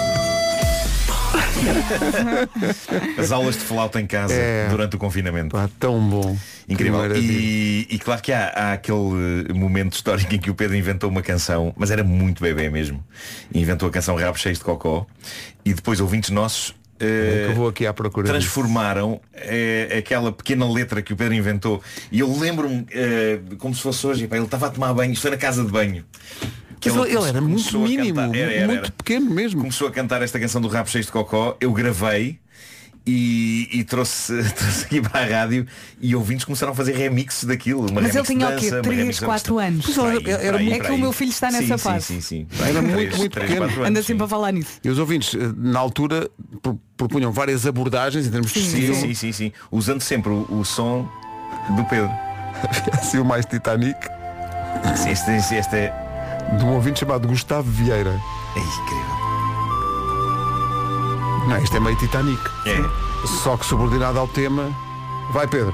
As 3.17 3.31
aulas 3.31 3.55
de 3.55 3.61
flauta 3.61 3.99
em 3.99 4.05
casa 4.07 4.33
É. 4.33 4.67
durante 4.69 4.95
o 4.95 4.99
confinamento. 4.99 5.49
Pá, 5.55 5.69
tão 5.79 5.99
bom. 6.09 6.37
Incrível. 6.67 7.15
E, 7.15 7.87
e 7.89 7.99
claro 7.99 8.21
que 8.21 8.31
há, 8.31 8.47
há 8.49 8.73
aquele 8.73 9.45
eh, 9.49 9.53
momento 9.53 9.93
histórico 9.93 10.33
em 10.35 10.37
que 10.39 10.49
o 10.49 10.55
Pedro 10.55 10.75
inventou 10.75 11.09
uma 11.09 11.21
canção, 11.21 11.73
mas 11.77 11.91
era 11.91 12.03
muito 12.03 12.41
bebê 12.41 12.69
mesmo. 12.69 13.03
Inventou 13.53 13.87
a 13.87 13.91
canção 13.91 14.15
Rabo 14.15 14.37
Cheios 14.37 14.57
de 14.59 14.63
Cocó. 14.65 15.05
E 15.63 15.73
depois 15.73 15.99
ouvintes 15.99 16.29
nossos 16.29 16.73
É 16.99 17.05
eh, 17.05 17.47
eu 17.51 17.55
vou 17.55 17.67
aqui 17.69 17.85
à 17.85 17.93
procura. 17.93 18.27
transformaram 18.27 19.21
eh, 19.33 19.95
aquela 19.99 20.31
pequena 20.31 20.69
letra 20.69 21.01
que 21.01 21.13
o 21.13 21.15
Pedro 21.15 21.33
inventou. 21.33 21.81
E 22.11 22.19
eu 22.19 22.37
lembro-me, 22.37 22.85
como 23.57 23.73
se 23.73 23.81
fosse 23.81 24.05
hoje, 24.05 24.27
ele 24.29 24.43
estava 24.43 24.67
a 24.67 24.69
tomar 24.69 24.93
banho, 24.93 25.13
isto 25.13 25.21
foi 25.21 25.31
na 25.31 25.37
casa 25.37 25.63
de 25.63 25.71
banho. 25.71 26.03
Que 26.79 26.89
ele, 26.89 26.99
ele 27.01 27.27
era 27.27 27.41
muito 27.41 27.57
começou 27.71 27.85
a 27.85 27.87
mínimo, 27.87 28.15
cantar- 28.21 28.37
era, 28.37 28.53
era, 28.53 28.67
muito 28.67 28.79
era. 28.85 28.91
pequeno 28.91 29.29
mesmo. 29.31 29.61
Começou 29.61 29.87
a 29.87 29.91
cantar 29.91 30.21
esta 30.21 30.39
canção 30.39 30.61
do 30.61 30.67
Rabo 30.67 30.89
Cheios 30.89 31.07
de 31.07 31.11
Cocó, 31.11 31.57
eu 31.59 31.71
gravei 31.73 32.39
e, 33.05 33.67
e 33.71 33.83
trouxe, 33.83 34.33
trouxe 34.53 34.85
aqui 34.85 35.01
para 35.01 35.21
a 35.21 35.25
rádio 35.25 35.65
e 35.99 36.13
ouvintes 36.15 36.45
começaram 36.45 36.73
a 36.73 36.75
fazer 36.75 36.93
remixes 36.95 37.45
daquilo. 37.45 37.89
Uma 37.89 38.01
Mas 38.01 38.13
ele 38.15 38.21
remix 38.23 38.27
de 38.27 38.33
tinha 38.35 38.47
o 38.47 38.49
quê? 38.59 38.65
dança, 38.65 38.75
uma 38.75 38.81
3, 38.83 38.97
remix 38.99 39.19
de 39.19 39.25
4 39.25 39.59
anos? 39.59 39.85
Por 39.87 40.05
aí, 40.07 40.17
Era- 40.27 40.43
era 40.43 40.57
aí, 40.57 40.73
É 40.73 40.79
que 40.79 40.91
o 40.91 40.97
meu 40.97 41.11
filho 41.13 41.31
está 41.31 41.49
Sim, 41.49 41.61
nessa 41.61 41.77
sim, 41.77 41.83
fase. 41.83 42.05
Sim, 42.05 42.21
sim, 42.21 42.47
Era 42.59 42.81
muito, 42.81 42.95
Três- 42.95 43.17
muito 43.17 43.31
três, 43.31 43.47
pequeno. 43.49 43.65
quatro 43.65 43.79
anos, 43.81 43.89
Anda 43.89 44.01
sim. 44.01 44.07
sempre 44.07 44.23
a 44.25 44.27
falar 44.27 44.51
nisso. 44.51 44.79
E 44.83 44.89
os 44.89 44.99
ouvintes, 44.99 45.33
eh, 45.33 45.51
na 45.57 45.79
altura, 45.79 46.29
pro- 46.61 46.79
propunham 46.95 47.31
várias 47.31 47.65
abordagens 47.65 48.27
em 48.27 48.29
termos 48.29 48.51
de 48.51 48.59
Sim, 48.59 48.65
estilo. 48.67 48.95
sim, 48.95 49.13
sim, 49.13 49.31
sim. 49.31 49.51
Usando 49.71 50.01
sempre 50.01 50.29
o, 50.31 50.45
o 50.51 50.63
som 50.65 51.09
do 51.75 51.83
Pedro. 51.85 52.11
assim 52.93 53.17
o 53.19 53.25
mais 53.25 53.45
Titanic, 53.45 53.97
Sim, 54.95 55.09
este, 55.11 55.31
este, 55.31 55.55
este 55.55 55.75
é. 55.75 56.06
De 56.57 56.63
um 56.63 56.73
ouvinte 56.73 57.01
chamado 57.01 57.27
Gustavo 57.27 57.69
Vieira. 57.69 58.19
É 58.55 58.59
incrível. 58.59 59.17
Não, 61.47 61.57
isto 61.59 61.77
é 61.77 61.79
meio 61.79 61.95
Titanic. 61.97 62.41
É. 62.65 63.27
Só 63.43 63.57
que 63.57 63.65
subordinado 63.65 64.19
ao 64.19 64.27
tema. 64.27 64.69
Vai 65.31 65.47
Pedro. 65.47 65.73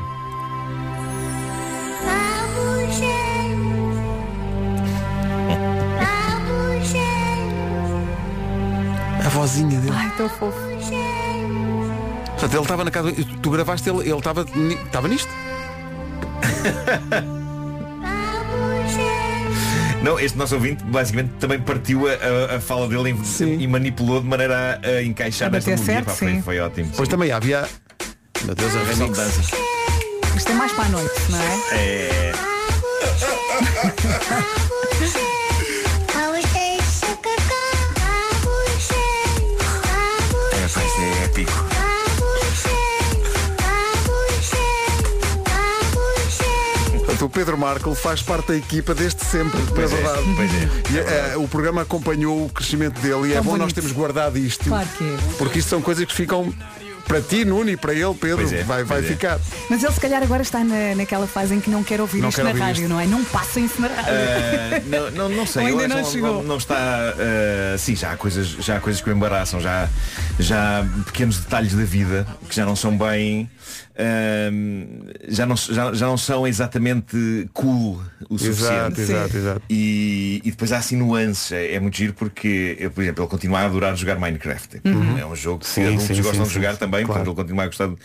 A 9.25 9.29
vozinha 9.29 9.79
dele. 9.79 9.95
Ai, 9.95 10.11
tão 10.17 10.29
fofo. 10.29 10.73
Portanto, 12.43 12.53
ele 12.53 12.61
estava 12.61 12.83
na 12.83 12.91
casa. 12.91 13.13
Tu, 13.41 13.49
gravaste 13.49 13.89
ele, 13.89 14.01
ele 14.01 14.17
estava 14.17 14.41
estava 14.41 15.07
nisto? 15.07 15.29
Não, 20.03 20.19
este 20.19 20.37
nosso 20.37 20.55
ouvinte 20.55 20.83
basicamente 20.83 21.31
também 21.39 21.59
partiu 21.59 22.07
a, 22.07 22.11
a- 22.11 22.57
a 22.57 22.59
fala 22.59 22.87
dele 22.89 23.15
e, 23.39 23.43
e 23.63 23.67
manipulou 23.67 24.19
de 24.21 24.27
maneira 24.27 24.79
a, 24.83 24.87
a 24.87 25.03
encaixar 25.03 25.47
A 25.47 25.51
nesta 25.51 25.71
bater 25.71 25.81
melodia. 25.81 25.95
certo, 25.95 26.05
Pá, 26.07 26.13
foi, 26.13 26.31
sim. 26.33 26.41
foi 26.41 26.59
ótimo. 26.59 26.91
Pois 26.95 27.07
também 27.09 27.31
havia. 27.31 27.67
Meu 28.43 28.53
Deus, 28.53 28.75
a 28.75 28.83
remix. 28.83 29.17
dança. 29.17 29.41
Isto 30.35 30.51
é 30.51 30.55
mais 30.55 30.71
para 30.73 30.85
a 30.85 30.89
noite, 30.89 31.13
não 31.29 31.39
é? 31.39 31.59
É. 31.71 32.31
É, 32.31 32.33
o 47.23 47.29
Pedro 47.29 47.57
Marco 47.57 47.93
faz 47.95 48.21
parte 48.21 48.49
da 48.49 48.55
equipa 48.57 48.93
desde 48.93 49.23
sempre, 49.25 49.59
Pois 49.73 49.91
na 49.91 49.97
é, 49.97 50.01
verdade. 50.01 50.33
pois 50.35 50.51
é. 50.53 50.67
E, 50.91 50.97
eh, 51.33 51.37
o 51.37 51.47
programa 51.47 51.81
acompanhou 51.81 52.45
o 52.45 52.49
crescimento 52.49 52.99
dele 53.01 53.29
e 53.29 53.33
é 53.33 53.41
bom 53.41 53.51
nós 53.51 53.59
bonito. 53.59 53.75
termos 53.75 53.91
guardado 53.91 54.37
isto. 54.37 54.65
Claro 54.65 54.87
que 54.97 55.03
é. 55.03 55.17
Porque 55.37 55.59
isto 55.59 55.69
são 55.69 55.81
coisas 55.81 56.05
que 56.05 56.13
ficam 56.13 56.53
para 57.07 57.21
ti, 57.21 57.45
Nuno, 57.45 57.69
e 57.69 57.77
para 57.77 57.93
ele, 57.93 58.13
Pedro, 58.13 58.41
é, 58.53 58.63
vai, 58.63 58.83
vai 58.83 58.99
é. 58.99 59.03
ficar. 59.03 59.39
Mas 59.69 59.83
ele 59.83 59.91
se 59.93 59.99
calhar 59.99 60.23
agora 60.23 60.41
está 60.41 60.63
na, 60.63 60.95
naquela 60.95 61.27
fase 61.27 61.53
em 61.53 61.59
que 61.59 61.69
não 61.69 61.83
quer 61.83 61.99
ouvir 62.01 62.19
Não 62.21 62.29
isto 62.29 62.37
quer 62.37 62.43
na 62.43 62.49
ouvir 62.49 62.61
rádio, 62.61 62.81
isto. 62.83 62.89
não 62.89 62.99
é? 62.99 63.05
Não 63.05 63.23
passem 63.25 63.65
isso 63.65 63.81
na 63.81 63.87
rádio. 63.87 64.03
Ah, 64.13 64.81
não, 64.87 65.11
não, 65.11 65.29
não 65.29 65.45
sei, 65.45 65.67
ainda 65.67 65.87
não 65.87 66.03
chegou. 66.05 66.43
não, 66.43 66.57
está. 66.57 66.75
ah, 66.75 67.77
sim, 67.77 67.95
já 67.95 68.11
há 68.13 68.17
coisas, 68.17 68.47
já 68.47 68.77
há 68.77 68.79
coisas 68.79 69.01
que 69.01 69.09
o 69.09 69.13
embaraçam, 69.13 69.59
já, 69.59 69.87
já 70.39 70.79
há 70.79 71.03
pequenos 71.05 71.37
detalhes 71.39 71.73
da 71.73 71.83
vida 71.83 72.25
que 72.49 72.55
já 72.55 72.65
não 72.65 72.75
são 72.75 72.97
bem. 72.97 73.49
ah, 73.97 74.49
já, 75.27 75.45
não, 75.45 75.55
já, 75.55 75.93
já 75.93 76.05
não 76.07 76.17
são 76.17 76.47
exatamente 76.47 77.47
cool 77.53 78.01
o 78.29 78.35
Exato, 78.35 78.95
suficiente. 78.95 79.01
exato, 79.01 79.37
exato. 79.37 79.61
E, 79.69 80.41
e 80.43 80.51
depois 80.51 80.71
há 80.71 80.77
assim 80.77 80.95
nuances, 80.95 81.51
é, 81.51 81.73
é 81.73 81.79
muito 81.79 81.97
giro 81.97 82.13
porque, 82.13 82.77
eu, 82.79 82.89
por 82.89 83.01
exemplo, 83.01 83.23
ele 83.23 83.29
continua 83.29 83.59
a 83.59 83.65
adorar 83.65 83.95
jogar 83.95 84.17
Minecraft. 84.17 84.81
Uhum. 84.85 85.17
É 85.17 85.25
um 85.25 85.35
jogo 85.35 85.59
que 85.59 85.67
Sim, 85.67 85.85
adultos 85.87 86.07
sim, 86.07 86.21
gostam 86.21 86.45
sim, 86.45 86.49
de 86.49 86.55
jogar 86.55 86.73
sim. 86.73 86.79
Também, 86.93 87.05
Claro. 87.05 87.23
portanto 87.25 87.27
ele 87.27 87.35
continua 87.35 87.63
a 87.63 87.67
gostar 87.67 87.87
de... 87.87 87.95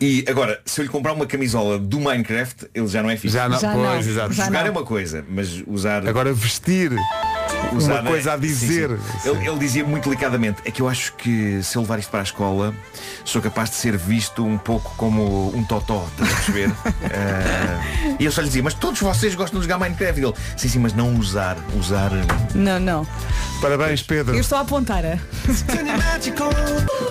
E 0.00 0.24
agora, 0.28 0.60
se 0.64 0.80
eu 0.80 0.84
lhe 0.84 0.88
comprar 0.88 1.12
uma 1.12 1.26
camisola 1.26 1.78
do 1.78 2.00
Minecraft, 2.00 2.68
ele 2.74 2.86
já 2.86 3.02
não 3.02 3.10
é 3.10 3.16
fixe. 3.16 3.34
Já 3.34 3.48
não, 3.48 3.58
Já 3.58 3.72
pois, 3.72 3.84
não, 3.84 3.98
exato. 3.98 4.32
já 4.32 4.44
Jogar 4.46 4.60
não. 4.60 4.68
é 4.68 4.70
uma 4.70 4.82
coisa, 4.84 5.24
mas 5.28 5.62
usar. 5.66 6.06
Agora 6.08 6.32
vestir 6.32 6.90
usar 7.72 8.00
uma 8.00 8.10
coisa 8.10 8.34
a 8.34 8.36
sim, 8.38 8.48
sim. 8.48 8.48
dizer. 8.48 8.98
Ele, 9.24 9.48
ele 9.48 9.58
dizia 9.58 9.84
muito 9.84 10.04
delicadamente, 10.04 10.62
é 10.64 10.70
que 10.70 10.82
eu 10.82 10.88
acho 10.88 11.12
que 11.14 11.62
se 11.62 11.76
eu 11.76 11.82
levar 11.82 11.98
isto 11.98 12.10
para 12.10 12.20
a 12.20 12.22
escola, 12.22 12.74
sou 13.24 13.40
capaz 13.40 13.70
de 13.70 13.76
ser 13.76 13.96
visto 13.96 14.44
um 14.44 14.58
pouco 14.58 14.94
como 14.96 15.54
um 15.56 15.64
totó, 15.64 16.06
estás 16.10 16.30
a 16.30 16.34
perceber? 16.34 16.72
Ah, 16.84 18.16
e 18.18 18.24
eu 18.24 18.32
só 18.32 18.40
lhe 18.40 18.48
dizia, 18.48 18.62
mas 18.62 18.74
todos 18.74 19.00
vocês 19.00 19.34
gostam 19.34 19.60
de 19.60 19.66
jogar 19.66 19.78
Minecraft. 19.78 20.20
E 20.20 20.24
ele, 20.24 20.34
sim, 20.56 20.68
sim, 20.68 20.78
mas 20.78 20.92
não 20.92 21.14
usar, 21.16 21.56
usar. 21.78 22.10
Não, 22.54 22.78
não. 22.78 23.06
Parabéns, 23.60 24.02
Pedro. 24.02 24.34
Eu 24.34 24.40
estou 24.40 24.56
a 24.58 24.62
apontar. 24.62 25.04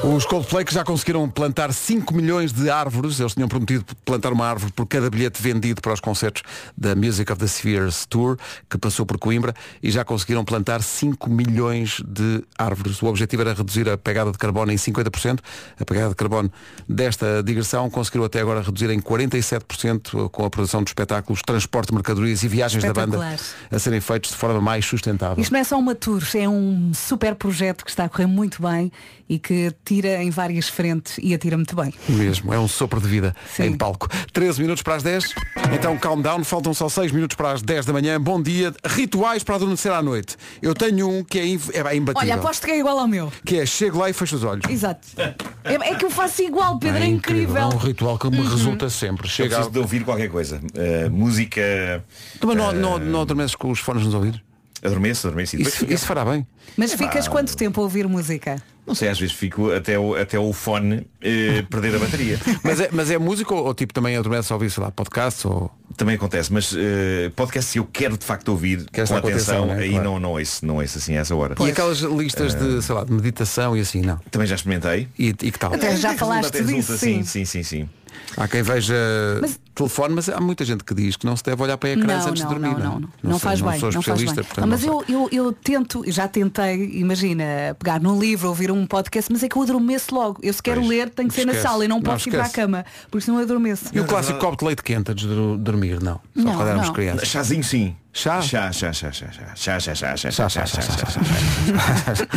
Os 0.04 0.26
Coldplay 0.26 0.66
que 0.66 0.74
já 0.74 0.84
conseguiram 0.84 1.30
plantar 1.30 1.72
5 1.72 2.14
milhões 2.14 2.52
de 2.52 2.70
árvores. 2.70 3.20
Eles 3.20 3.34
tinham 3.34 3.48
prometido 3.48 3.86
plantar 4.04 4.34
uma 4.34 4.48
árvore 4.48 4.72
por 4.72 4.88
cada 4.88 5.10
bilhete 5.10 5.42
vendido 5.42 5.82
para 5.82 5.94
os 5.94 6.00
concertos 6.00 6.42
da 6.78 6.96
Music 6.96 7.32
of 7.32 7.40
the 7.40 7.48
Spheres 7.48 8.06
Tour, 8.06 8.38
que 8.70 8.78
passou 8.78 9.06
por 9.06 9.18
Coimbra, 9.18 9.54
e 9.82 9.92
já 9.92 10.04
conseguiram 10.04 10.39
conseguiram 10.40 10.46
plantar 10.46 10.82
5 10.82 11.30
milhões 11.30 12.02
de 12.06 12.44
árvores. 12.58 13.02
O 13.02 13.08
objetivo 13.08 13.42
era 13.42 13.54
reduzir 13.54 13.90
a 13.90 13.98
pegada 13.98 14.32
de 14.32 14.38
carbono 14.38 14.72
em 14.72 14.76
50%. 14.76 15.40
A 15.80 15.86
pegada 15.86 16.10
de 16.10 16.16
carbono 16.16 16.52
desta 16.88 17.44
digressão 17.44 17.90
conseguiram 17.90 18.26
até 18.26 18.40
agora 18.40 18.62
reduzir 18.62 18.90
em 18.90 19.00
47% 19.00 20.30
com 20.30 20.46
a 20.46 20.50
produção 20.50 20.84
de 20.84 20.90
espetáculos, 20.90 21.42
transporte 21.42 21.90
de 21.90 21.94
mercadorias 21.94 22.44
e 22.44 22.48
viagens 22.48 22.84
da 22.84 22.94
banda 22.94 23.38
a 23.72 23.80
serem 23.80 24.02
feitos 24.02 24.32
de 24.32 24.38
forma 24.38 24.62
mais 24.62 24.86
sustentável. 24.86 25.42
Isto 25.42 25.52
não 25.52 25.60
é 25.60 25.64
só 25.64 25.78
uma 25.78 25.96
tour, 25.96 26.24
é 26.36 26.48
um 26.48 26.92
super 26.94 27.36
projeto 27.36 27.84
que 27.84 27.92
está 27.92 28.06
a 28.06 28.10
correr 28.10 28.28
muito 28.28 28.62
bem 28.62 28.92
e 29.28 29.38
que 29.38 29.74
tira 29.86 30.24
em 30.24 30.30
várias 30.30 30.68
frentes 30.68 31.20
e 31.22 31.34
atira 31.34 31.56
muito 31.56 31.76
bem. 31.76 31.94
Mesmo, 32.08 32.54
é 32.54 32.60
um 32.60 32.68
sopro 32.68 33.00
de 33.00 33.08
vida 33.08 33.36
em 33.60 33.78
palco. 33.78 34.10
13 34.34 34.62
minutos 34.62 34.82
para 34.82 34.96
as 34.96 35.04
10. 35.04 35.36
Então 35.74 35.98
calm 35.98 36.22
down, 36.22 36.44
faltam 36.44 36.74
só 36.74 36.90
6 36.90 37.12
minutos 37.12 37.36
para 37.36 37.52
as 37.52 37.62
10 37.62 37.86
da 37.86 37.94
manhã. 37.94 38.20
Bom 38.20 38.42
dia. 38.42 38.74
Rituais 38.84 39.44
para 39.44 39.56
adormecer 39.56 39.92
à 39.92 40.02
noite. 40.02 40.29
Eu 40.62 40.74
tenho 40.74 41.10
um 41.10 41.24
que 41.24 41.40
é, 41.40 41.46
inv- 41.48 41.72
é 41.74 41.96
imbatível. 41.96 42.16
Olha, 42.30 42.36
aposto 42.36 42.66
que 42.66 42.72
é 42.72 42.80
igual 42.80 43.00
ao 43.00 43.08
meu. 43.08 43.32
Que 43.46 43.60
é 43.60 43.66
chego 43.66 44.00
lá 44.00 44.10
e 44.10 44.14
fecho 44.14 44.36
os 44.36 44.44
olhos. 44.44 44.70
Exato. 44.70 45.08
É, 45.64 45.74
é 45.74 45.96
que 45.96 46.06
eu 46.06 46.10
faço 46.12 46.42
igual, 46.42 46.78
Pedro, 46.80 47.02
é, 47.04 47.08
incrível. 47.08 47.58
É 47.58 47.66
um 47.66 47.78
ritual 47.78 48.18
que 48.18 48.30
me 48.30 48.38
Uhum. 48.40 48.50
resulta 48.50 48.90
sempre. 48.90 49.26
Eu 49.28 49.30
Chega 49.32 49.50
preciso 49.56 49.72
de 49.72 49.80
ouvir 49.80 50.04
qualquer 50.04 50.30
coisa. 50.30 50.60
Uh, 50.60 51.10
música. 51.10 52.04
Mas 52.44 52.56
não, 52.56 52.70
uh, 52.70 52.74
não, 52.74 53.00
não 53.00 53.22
adormeces 53.22 53.56
com 53.56 53.70
os 53.72 53.80
fones 53.80 54.04
nos 54.06 54.14
ouvidos? 54.14 54.42
Adormeço, 54.84 55.28
adormeço. 55.28 55.56
e 55.56 55.60
depois 55.60 55.74
Isso, 55.74 55.84
fica- 55.86 55.94
isso 55.94 56.06
fará 56.06 56.24
bem. 56.26 56.46
Mas 56.78 56.94
É 56.94 56.98
ficas 56.98 57.26
pá. 57.26 57.32
quanto 57.32 57.56
tempo 57.58 57.80
a 57.82 57.84
ouvir 57.84 58.08
música? 58.08 58.62
Não 58.88 58.96
sei, 58.96 59.08
às 59.10 59.20
vezes 59.20 59.36
fico 59.36 59.72
até 59.72 60.00
o, 60.00 60.16
até 60.16 60.40
o 60.40 60.52
fone 60.52 61.06
eh, 61.22 61.64
perder 61.70 61.96
a 61.96 62.00
bateria. 62.00 62.40
Mas 62.64 62.80
é, 62.80 62.90
mas 62.92 63.12
é 63.12 63.18
música 63.20 63.54
ou, 63.54 63.66
ou 63.66 63.74
tipo 63.74 63.94
também 63.94 64.16
adormece 64.18 64.52
a 64.52 64.56
ouvir, 64.56 64.72
sei 64.72 64.82
lá, 64.84 64.90
podcast 64.90 65.46
ou. 65.48 65.70
Também 65.96 66.16
acontece, 66.16 66.52
mas 66.52 66.74
eh, 66.76 67.30
podcast 67.36 67.72
se 67.72 67.78
eu 67.78 67.86
quero 67.86 68.18
de 68.18 68.26
facto 68.26 68.48
ouvir 68.50 68.86
com 68.92 69.02
estar 69.02 69.22
com 69.22 69.28
atenção, 69.28 69.64
atenção, 69.66 69.76
né? 69.76 69.84
aí 69.84 69.90
Claro. 69.92 70.04
não, 70.06 70.20
não, 70.20 70.32
ouço, 70.32 70.66
não 70.66 70.78
ouço 70.78 70.98
assim 70.98 71.16
a 71.18 71.20
essa 71.20 71.36
hora. 71.36 71.56
E 71.60 71.70
aquelas 71.70 72.00
listas 72.00 72.56
de, 72.56 72.82
sei 72.82 72.96
lá, 72.96 73.04
de 73.04 73.12
meditação 73.12 73.76
e 73.78 73.82
assim, 73.82 74.02
não. 74.02 74.18
Também 74.32 74.48
já 74.48 74.56
experimentei. 74.56 75.08
E, 75.20 75.28
e 75.28 75.34
que 75.52 75.60
tal? 75.60 75.74
Até 75.74 75.96
já 75.98 76.14
falaste 76.16 76.64
disso, 76.64 76.98
sim, 76.98 77.22
sim. 77.22 77.24
sim, 77.24 77.46
sim, 77.46 77.64
sim. 77.64 77.90
Há 78.38 78.48
quem 78.48 78.62
veja 78.62 78.96
Mas- 79.42 79.60
telefone, 79.76 80.14
mas 80.16 80.28
há 80.30 80.40
muita 80.42 80.66
gente 80.66 80.84
que 80.84 80.94
diz 80.94 81.16
que 81.16 81.26
não 81.26 81.36
se 81.38 81.44
deve 81.44 81.62
olhar 81.64 81.78
para 81.78 81.90
ecrãs 81.92 82.24
Não, 82.26 82.32
antes 82.32 82.44
não, 82.44 82.50
de 82.50 82.56
dormir. 82.60 82.74
não, 82.78 82.80
não, 82.80 83.00
não. 83.00 83.10
Não 83.24 83.32
Não 83.32 83.40
sei, 83.40 83.50
faz 83.50 83.62
não 83.62 83.70
bem, 83.72 83.80
sou 83.80 83.92
não 83.92 84.02
faz 84.02 84.22
bem. 84.24 84.34
portanto 84.36 84.68
mas 84.68 84.84
não 84.84 85.02
eu, 85.08 85.30
eu, 85.32 85.46
eu 85.46 85.54
tento, 85.54 86.04
já 86.08 86.28
tentei, 86.28 86.92
imagina, 86.96 87.44
pegar 87.80 88.00
num 88.02 88.20
livro, 88.20 88.50
ouvir 88.50 88.72
um 88.72 88.86
podcast, 88.86 89.32
mas 89.32 89.42
é 89.44 89.48
que 89.50 89.56
eu 89.56 89.62
adormeço 89.62 90.14
logo. 90.14 90.40
Eu 90.44 90.54
se 90.54 90.62
quero 90.62 90.82
Pois, 90.82 90.90
ler, 90.90 91.10
tenho 91.10 91.30
que 91.30 91.34
ser 91.36 91.46
na 91.46 91.54
esquece. 91.54 91.68
sala 91.68 91.86
e 91.86 91.88
não 91.88 91.98
Não, 91.98 92.04
posso 92.04 92.28
ir 92.28 92.32
para 92.32 92.44
a 92.44 92.50
cama. 92.50 92.86
Por 93.10 93.18
isso 93.20 93.32
não 93.32 93.40
adormeço. 93.40 93.86
E 93.94 94.00
o 94.00 94.06
clássico 94.06 94.38
copo 94.40 94.58
de 94.58 94.66
leite 94.66 94.84
quente 94.84 95.12
antes 95.12 95.26
de 95.28 95.34
do- 95.34 95.58
dormir, 95.58 96.02
não. 96.02 96.16
Só 96.16 96.44
Não, 96.44 96.56
quando 96.56 96.68
éramos 96.68 96.88
não. 96.88 96.94
crianças. 96.94 97.28
Chazinho 97.28 97.64
sim. 97.64 97.96
Chá? 98.20 98.42
Chá, 98.42 98.70
chá, 98.74 98.92
chá, 98.92 99.12
chá, 99.14 99.32
chá, 99.32 99.56
chá, 99.56 99.80
chá, 99.80 99.96
chá, 99.96 100.16
chá, 100.18 100.30
Chá, 100.30 100.50
chá, 100.50 100.50
chá, 100.50 100.50
chá, 100.50 100.50
chá, 100.50 100.50
chá, 100.50 100.66
chá, 100.66 100.92
chá, 100.92 102.16
chá. 102.16 102.28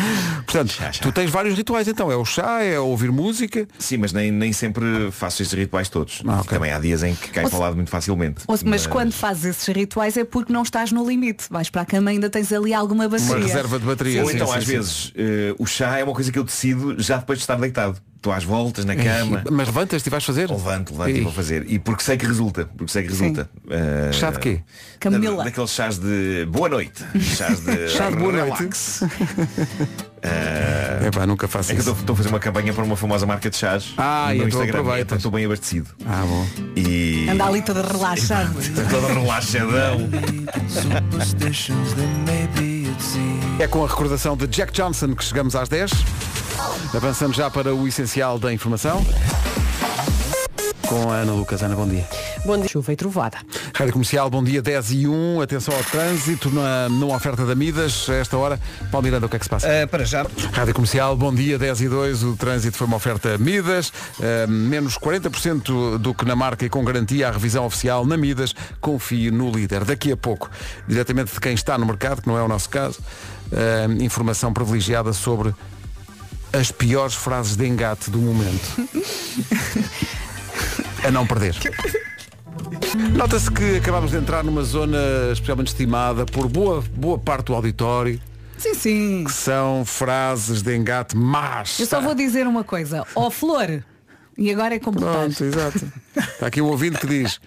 Portanto, 0.46 0.74
tu 1.00 1.10
tens 1.10 1.28
vários 1.28 1.56
rituais 1.56 1.88
então. 1.88 2.12
É 2.12 2.14
o 2.14 2.24
chá, 2.24 2.62
é 2.62 2.78
ouvir 2.78 3.10
música. 3.10 3.66
Sim, 3.80 3.96
mas 3.96 4.12
nem, 4.12 4.30
nem 4.30 4.52
sempre 4.52 5.10
faço 5.10 5.42
estes 5.42 5.58
rituais 5.58 5.88
todos. 5.88 6.22
Ah, 6.24 6.38
ok. 6.38 6.56
Também 6.56 6.70
há 6.70 6.78
dias 6.78 7.02
em 7.02 7.16
que 7.16 7.30
cai 7.30 7.48
para 7.48 7.58
o 7.58 7.60
lado 7.60 7.74
muito 7.74 7.90
facilmente. 7.90 8.44
Mas 8.64 8.86
quando 8.86 9.10
fazes 9.10 9.44
esses 9.46 9.66
rituais 9.74 10.16
é 10.16 10.22
porque 10.22 10.52
não 10.52 10.62
estás 10.62 10.92
no 10.92 11.04
limite. 11.04 11.46
Vais 11.50 11.68
para 11.68 11.82
a 11.82 11.84
cama 11.84 12.12
e 12.12 12.14
ainda 12.14 12.30
tens 12.30 12.52
ali 12.52 12.72
alguma 12.72 13.08
bateria. 13.08 13.34
Uma 13.34 13.44
reserva 13.44 13.78
de 13.80 13.84
bateria. 13.84 14.22
Ou 14.22 14.30
então, 14.30 14.46
sim, 14.46 14.54
às 14.54 14.64
sim. 14.64 14.70
vezes, 14.70 15.12
eh, 15.16 15.52
o 15.58 15.66
chá 15.66 15.98
é 15.98 16.04
uma 16.04 16.14
coisa 16.14 16.30
que 16.30 16.38
eu 16.38 16.44
decido 16.44 16.94
já 17.02 17.16
depois 17.16 17.40
de 17.40 17.42
estar 17.42 17.56
deitado. 17.56 18.00
Estou 18.22 18.32
às 18.32 18.44
voltas 18.44 18.84
na 18.84 18.94
cama. 18.94 19.42
Mas 19.50 19.66
levantas-te 19.66 20.06
e 20.06 20.10
vais 20.10 20.22
fazer? 20.24 20.48
Levanto, 20.48 20.92
levanto 20.92 21.10
e 21.10 21.18
Ih. 21.18 21.22
vou 21.24 21.32
fazer. 21.32 21.66
E 21.68 21.76
porque 21.80 22.04
sei 22.04 22.16
que 22.16 22.24
resulta. 22.24 22.66
Porque 22.76 22.92
sei 22.92 23.02
que 23.02 23.08
resulta. 23.08 23.50
Eh, 23.68 24.10
Chá 24.12 24.30
de 24.30 24.38
quê? 24.38 24.60
Camila. 25.00 25.38
da- 25.38 25.44
daqueles 25.44 25.70
chás 25.70 25.98
de 25.98 26.46
boa 26.48 26.68
noite. 26.68 27.02
Chás 27.20 27.58
de 27.64 27.88
Chá 27.90 28.10
de 28.10 28.16
boa 28.16 28.30
noite. 28.30 28.44
relax. 28.54 29.02
Eh, 30.24 31.06
É 31.06 31.10
pá, 31.10 31.26
nunca 31.26 31.48
faço 31.48 31.72
é 31.72 31.74
isso. 31.74 31.80
estou 31.90 31.98
estou 32.00 32.14
a 32.14 32.16
fazer 32.16 32.28
uma 32.28 32.38
campanha 32.38 32.72
para 32.72 32.84
uma 32.84 32.94
famosa 32.96 33.26
marca 33.26 33.50
de 33.50 33.56
chás 33.56 33.92
Ah, 33.96 34.32
e 34.32 34.38
no 34.38 34.46
Instagram. 34.46 35.00
Então 35.00 35.16
estou 35.16 35.32
bem 35.32 35.44
abastecido. 35.44 35.88
Ah, 36.06 36.22
bom. 36.24 36.46
E 36.76 37.28
Anda 37.28 37.44
ali 37.46 37.60
toda 37.60 37.82
relaxada. 37.82 38.48
todo 38.88 39.06
relaxadão. 39.08 40.08
É 43.62 43.68
com 43.68 43.84
a 43.84 43.86
recordação 43.86 44.36
de 44.36 44.44
Jack 44.48 44.72
Johnson 44.72 45.14
que 45.14 45.22
chegamos 45.22 45.54
às 45.54 45.68
10. 45.68 45.92
Avançamos 46.96 47.36
já 47.36 47.48
para 47.48 47.72
o 47.72 47.86
essencial 47.86 48.36
da 48.36 48.52
informação. 48.52 49.06
Com 50.88 51.12
a 51.12 51.18
Ana 51.18 51.32
Lucas. 51.32 51.62
Ana, 51.62 51.76
bom 51.76 51.86
dia. 51.86 52.04
Bom 52.44 52.58
dia. 52.58 52.68
Chuva 52.68 52.92
e 52.92 52.96
trovada. 52.96 53.38
Rádio 53.72 53.92
Comercial, 53.92 54.28
bom 54.28 54.42
dia 54.42 54.60
10 54.60 54.90
e 54.90 55.06
1. 55.06 55.42
Atenção 55.42 55.76
ao 55.76 55.84
trânsito 55.84 56.50
na, 56.50 56.88
numa 56.88 57.14
oferta 57.14 57.46
da 57.46 57.54
Midas. 57.54 58.08
A 58.10 58.14
esta 58.14 58.36
hora, 58.36 58.58
Paulo 58.90 59.04
Miranda, 59.04 59.26
o 59.26 59.28
que 59.28 59.36
é 59.36 59.38
que 59.38 59.44
se 59.44 59.48
passa? 59.48 59.68
Uh, 59.68 59.86
para 59.86 60.04
já. 60.04 60.26
Rádio 60.52 60.74
Comercial, 60.74 61.16
bom 61.16 61.32
dia 61.32 61.56
10 61.56 61.82
e 61.82 61.88
2. 61.88 62.24
O 62.24 62.36
trânsito 62.36 62.76
foi 62.76 62.88
uma 62.88 62.96
oferta 62.96 63.38
Midas. 63.38 63.92
Uh, 64.18 64.50
menos 64.50 64.98
40% 64.98 65.98
do 65.98 66.12
que 66.12 66.24
na 66.24 66.34
marca 66.34 66.66
e 66.66 66.68
com 66.68 66.84
garantia 66.84 67.28
a 67.28 67.30
revisão 67.30 67.64
oficial 67.64 68.04
na 68.04 68.16
Midas. 68.16 68.52
Confie 68.80 69.30
no 69.30 69.52
líder. 69.52 69.84
Daqui 69.84 70.10
a 70.10 70.16
pouco, 70.16 70.50
diretamente 70.88 71.32
de 71.32 71.38
quem 71.38 71.54
está 71.54 71.78
no 71.78 71.86
mercado, 71.86 72.22
que 72.22 72.26
não 72.26 72.36
é 72.36 72.42
o 72.42 72.48
nosso 72.48 72.68
caso, 72.68 72.98
uh, 73.53 74.03
informação 74.03 74.53
privilegiada 74.53 75.12
sobre 75.12 75.55
as 76.53 76.70
piores 76.70 77.14
frases 77.14 77.57
de 77.57 77.66
engate 77.66 78.11
do 78.11 78.18
momento. 78.18 78.88
a 81.05 81.11
não 81.11 81.26
perder. 81.26 81.57
Nota-se 83.14 83.50
que 83.50 83.76
acabamos 83.76 84.11
de 84.11 84.18
entrar 84.18 84.44
numa 84.44 84.62
zona 84.62 84.98
especialmente 85.32 85.68
estimada 85.68 86.26
por 86.26 86.48
boa, 86.48 86.82
boa 86.94 87.18
parte 87.18 87.46
do 87.46 87.55
auditório, 87.55 88.20
Sim, 88.59 88.74
sim. 88.74 89.24
que 89.24 89.32
são 89.32 89.84
frases 89.84 90.62
de 90.62 90.76
engate 90.76 91.16
más. 91.16 91.80
Eu 91.80 91.86
só 91.86 92.00
vou 92.00 92.14
dizer 92.14 92.46
uma 92.46 92.62
coisa. 92.62 93.05
Ó 93.14 93.30
flor. 93.30 93.82
E 94.36 94.50
agora 94.50 94.74
é 94.74 94.78
completar. 94.78 95.12
Pronto, 95.12 95.44
exato. 95.44 95.92
Está 96.16 96.46
aqui 96.46 96.61
um 96.61 96.66
ouvinte 96.66 96.98
que 96.98 97.07
diz 97.07 97.40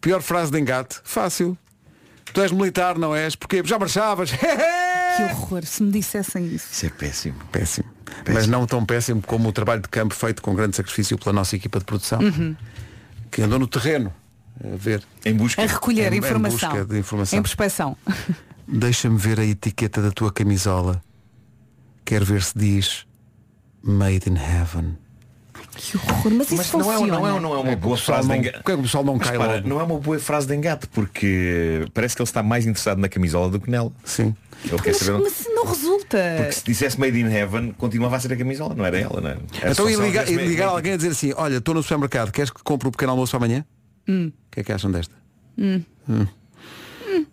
Pior 0.00 0.20
frase 0.20 0.50
de 0.52 0.60
engate, 0.60 1.00
fácil. 1.02 1.56
Tu 2.32 2.42
és 2.42 2.52
militar, 2.52 2.98
não 2.98 3.14
és? 3.14 3.34
Porque 3.34 3.62
já 3.64 3.78
marchavas. 3.78 4.30
Que 5.16 5.22
horror, 5.24 5.64
se 5.64 5.82
me 5.82 5.90
dissessem 5.92 6.46
isso. 6.46 6.68
Isso 6.72 6.86
é 6.86 6.90
péssimo. 6.90 7.36
péssimo. 7.52 7.88
Mas 8.32 8.46
não 8.46 8.66
tão 8.66 8.84
péssimo 8.84 9.22
como 9.22 9.48
o 9.48 9.52
trabalho 9.52 9.82
de 9.82 9.88
campo 9.88 10.14
feito 10.14 10.42
com 10.42 10.54
grande 10.54 10.76
sacrifício 10.76 11.18
pela 11.18 11.32
nossa 11.32 11.56
equipa 11.56 11.78
de 11.78 11.84
produção. 11.84 12.20
Uhum. 12.20 12.56
Que 13.30 13.42
andou 13.42 13.58
no 13.58 13.66
terreno 13.66 14.12
a 14.62 14.76
ver. 14.76 15.02
Em 15.24 15.34
busca. 15.34 15.62
A 15.62 15.66
recolher 15.66 16.12
Em- 16.12 16.16
em 16.16 16.18
informação. 16.18 16.70
busca 16.70 16.84
de 16.84 16.98
informação. 16.98 17.38
Em 17.38 17.42
prospeção. 17.42 17.96
Deixa-me 18.66 19.18
ver 19.18 19.38
a 19.40 19.44
etiqueta 19.44 20.00
da 20.00 20.10
tua 20.10 20.32
camisola. 20.32 21.02
Quero 22.04 22.24
ver 22.24 22.42
se 22.42 22.56
diz 22.56 23.06
Made 23.82 24.28
in 24.28 24.36
Heaven. 24.36 24.96
Que 25.76 25.96
horror, 25.96 26.32
mas 26.32 26.46
isso 26.52 26.56
Mas 26.56 26.72
não 26.72 26.92
é, 26.92 27.06
não, 27.06 27.26
é, 27.36 27.40
não 27.40 27.54
é 27.54 27.58
uma 27.58 27.70
É 27.70 27.76
boa 27.76 27.96
frase 27.96 28.22
de 28.22 28.28
não- 28.28 28.36
engate. 28.36 28.56
porque 28.58 28.72
o 28.72 28.82
pessoal 28.82 29.04
não 29.04 29.16
Mas 29.16 29.28
cai 29.28 29.38
para, 29.38 29.60
não 29.62 29.80
é 29.80 29.82
uma 29.82 29.98
boa 29.98 30.18
frase 30.18 30.46
de 30.46 30.54
engate 30.54 30.86
porque 30.88 31.86
parece 31.92 32.14
que 32.16 32.22
ele 32.22 32.28
está 32.28 32.42
mais 32.42 32.64
interessado 32.66 32.98
na 32.98 33.08
camisola 33.08 33.50
do 33.50 33.60
que 33.60 33.70
nela. 33.70 33.92
Sim. 34.04 34.34
Ele 34.64 34.78
quer 34.80 34.90
Mas, 34.90 34.96
saber 34.98 35.12
onde... 35.12 35.24
mas 35.24 35.46
não 35.54 35.66
resulta. 35.66 36.18
Porque 36.38 36.52
se 36.52 36.64
dissesse 36.64 36.98
Made 36.98 37.18
in 37.20 37.26
Heaven, 37.26 37.72
continuava 37.76 38.16
a 38.16 38.20
ser 38.20 38.32
a 38.32 38.36
camisola, 38.36 38.74
não 38.74 38.84
era 38.84 38.98
ela, 38.98 39.20
não? 39.20 39.30
Era 39.30 39.72
então 39.72 39.74
só 39.74 39.90
e 39.90 39.94
ligar, 39.96 40.28
e 40.30 40.36
ligar 40.36 40.68
alguém 40.68 40.92
a 40.94 40.96
dizer 40.96 41.10
assim, 41.10 41.32
olha, 41.36 41.56
estou 41.58 41.74
no 41.74 41.82
supermercado, 41.82 42.30
queres 42.32 42.50
que 42.50 42.62
compre 42.62 42.88
o 42.88 42.90
pequeno 42.90 43.10
almoço 43.12 43.36
amanhã? 43.36 43.64
Hum. 44.08 44.30
O 44.48 44.50
que 44.50 44.60
é 44.60 44.64
que 44.64 44.72
acham 44.72 44.90
desta? 44.90 45.14
Hum. 45.58 45.82
Hum. 46.08 46.26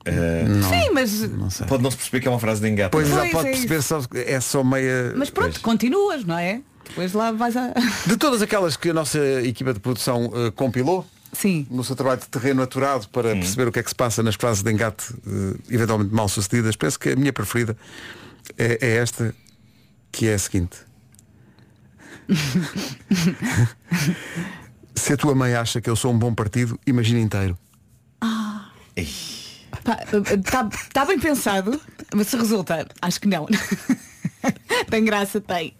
Eh, 0.05 0.45
Sim, 0.69 0.91
mas. 0.93 1.21
Não 1.31 1.49
sei. 1.49 1.65
Pode 1.67 1.81
não 1.83 1.89
se 1.91 1.97
perceber 1.97 2.19
que 2.21 2.27
é 2.27 2.31
uma 2.31 2.39
frase 2.39 2.61
de 2.61 2.67
engate. 2.67 2.91
Pois 2.91 3.09
não 3.09 3.19
é? 3.19 3.25
já 3.25 3.31
Pois 3.31 3.33
pode 3.33 3.47
é 3.47 3.51
perceber 3.51 3.81
só 3.81 4.01
que 4.01 4.17
é 4.19 4.39
só 4.39 4.63
meia. 4.63 5.13
Mas 5.15 5.29
pronto, 5.29 5.59
continuas, 5.61 6.23
não 6.25 6.37
é? 6.37 6.61
Depois 6.87 7.13
lá 7.13 7.31
vais 7.31 7.55
a. 7.55 7.73
De 8.05 8.17
todas 8.17 8.41
aquelas 8.41 8.75
que 8.75 8.89
a 8.89 8.93
nossa 8.93 9.19
equipa 9.43 9.73
de 9.73 9.79
produção 9.79 10.31
eh, 10.33 10.51
compilou, 10.51 11.05
Sim. 11.33 11.65
no 11.69 11.83
seu 11.83 11.95
trabalho 11.95 12.19
de 12.19 12.27
terreno 12.27 12.61
aturado 12.61 13.07
para 13.09 13.33
perceber 13.33 13.67
o 13.67 13.71
que 13.71 13.79
é 13.79 13.83
que 13.83 13.89
se 13.89 13.95
passa 13.95 14.21
nas 14.21 14.35
frases 14.35 14.63
de 14.63 14.71
engate 14.71 15.13
eh, 15.25 15.57
eventualmente 15.69 16.13
mal 16.13 16.27
sucedidas, 16.27 16.75
penso 16.75 16.99
que 16.99 17.09
a 17.09 17.15
minha 17.15 17.31
preferida 17.31 17.77
é, 18.57 18.77
é 18.81 18.97
esta, 18.97 19.33
que 20.11 20.27
é 20.27 20.33
a 20.33 20.39
seguinte. 20.39 20.77
Se 24.93 25.13
a 25.13 25.17
tua 25.17 25.33
mãe 25.33 25.55
acha 25.55 25.81
que 25.81 25.89
eu 25.89 25.95
sou 25.95 26.13
um 26.13 26.19
bom 26.19 26.33
partido, 26.33 26.79
imagina 26.85 27.19
inteiro. 27.19 27.57
Está 28.95 30.69
tá 30.93 31.05
bem 31.05 31.19
pensado, 31.19 31.79
mas 32.13 32.27
se 32.27 32.37
resulta, 32.37 32.87
acho 33.01 33.19
que 33.19 33.27
não. 33.27 33.47
tem 34.89 35.03
graça, 35.03 35.39
tem. 35.41 35.73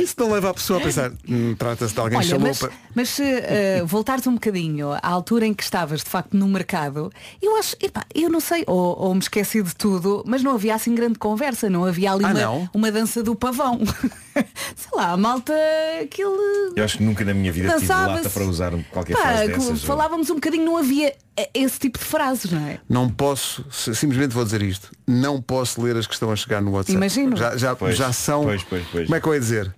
Isso 0.00 0.14
não 0.18 0.30
leva 0.32 0.50
a 0.50 0.54
pessoa 0.54 0.78
a 0.78 0.82
pensar, 0.82 1.10
"Hum, 1.28 1.54
trata-se 1.58 1.92
de 1.92 2.00
alguém 2.00 2.18
Olha, 2.18 2.28
chamou 2.28 2.48
mas, 2.48 2.58
para. 2.58 2.70
Mas 2.94 3.08
se 3.08 3.22
eh, 3.24 3.82
voltares 3.84 4.26
um 4.26 4.34
bocadinho 4.34 4.92
à 4.92 5.08
altura 5.08 5.44
em 5.44 5.52
que 5.52 5.62
estavas 5.62 6.04
de 6.04 6.08
facto 6.10 6.36
no 6.36 6.46
mercado, 6.46 7.10
eu 7.42 7.56
acho, 7.56 7.74
epá, 7.80 8.04
eu 8.14 8.28
não 8.30 8.38
sei, 8.40 8.62
ou, 8.66 8.96
ou 8.98 9.14
me 9.14 9.20
esqueci 9.20 9.60
de 9.62 9.74
tudo, 9.74 10.22
mas 10.26 10.42
não 10.42 10.52
havia 10.54 10.74
assim 10.74 10.94
grande 10.94 11.18
conversa, 11.18 11.68
não 11.68 11.84
havia 11.84 12.12
ali 12.12 12.24
Ah, 12.24 12.28
uma, 12.28 12.40
não? 12.40 12.70
uma 12.72 12.92
dança 12.92 13.22
do 13.22 13.34
pavão. 13.34 13.80
sei 14.76 14.90
lá, 14.94 15.10
a 15.12 15.16
malta 15.16 15.52
aquele. 16.00 16.72
Eu 16.76 16.84
acho 16.84 16.98
que 16.98 17.02
nunca 17.02 17.24
na 17.24 17.34
minha 17.34 17.52
vida 17.52 17.74
tive 17.78 17.92
lata 17.92 18.30
para 18.30 18.44
usar 18.44 18.72
qualquer 18.90 19.14
Pá, 19.14 19.22
frase 19.22 19.48
dessas. 19.48 19.82
falávamos 19.84 20.30
um 20.30 20.34
bocadinho, 20.34 20.64
não 20.64 20.76
havia 20.76 21.12
eh, 21.36 21.50
esse 21.54 21.78
tipo 21.78 21.98
de 21.98 22.04
frases, 22.04 22.50
não 22.52 22.60
é? 22.66 22.78
Não 22.88 23.08
posso, 23.10 23.64
simplesmente 23.70 24.32
vou 24.32 24.44
dizer 24.44 24.62
isto, 24.62 24.90
não 25.06 25.42
posso 25.42 25.82
ler 25.82 25.96
as 25.96 26.06
que 26.06 26.14
estão 26.14 26.30
a 26.30 26.36
chegar 26.36 26.62
no 26.62 26.72
WhatsApp. 26.72 26.96
Imagino. 26.96 27.36
Já, 27.36 27.56
já, 27.56 27.74
Pois, 27.88 27.98
já 27.98 28.12
são. 28.12 28.44
pois, 28.44 28.62
pois, 28.64 28.84
pois. 28.90 29.04
Como 29.06 29.16
é 29.16 29.20
que 29.20 29.26
eu 29.28 29.34
ia 29.34 29.40
dizer? 29.40 29.74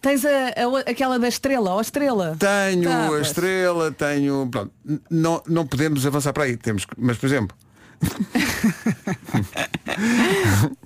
Tens 0.00 0.24
a, 0.24 0.28
a- 0.30 0.90
aquela 0.90 1.18
da 1.18 1.26
estrela, 1.28 1.70
ó 1.74 1.80
estrela. 1.80 2.36
Tenho 2.38 2.84
Tá, 2.88 3.04
a 3.06 3.08
pois. 3.08 3.26
estrela, 3.26 3.90
tenho. 3.90 4.48
Pronto, 4.50 4.70
N- 4.86 5.00
não, 5.10 5.42
não 5.46 5.66
podemos 5.66 6.06
avançar 6.06 6.32
para 6.32 6.44
aí. 6.44 6.56
Temos, 6.56 6.84
que- 6.84 6.94
mas 6.96 7.16
por 7.18 7.26
exemplo. 7.26 7.56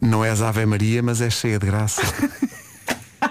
não 0.00 0.24
és 0.24 0.42
Ave 0.42 0.66
Maria, 0.66 1.02
mas 1.02 1.20
és 1.20 1.34
cheia 1.34 1.58
de 1.58 1.66
graça. 1.66 2.02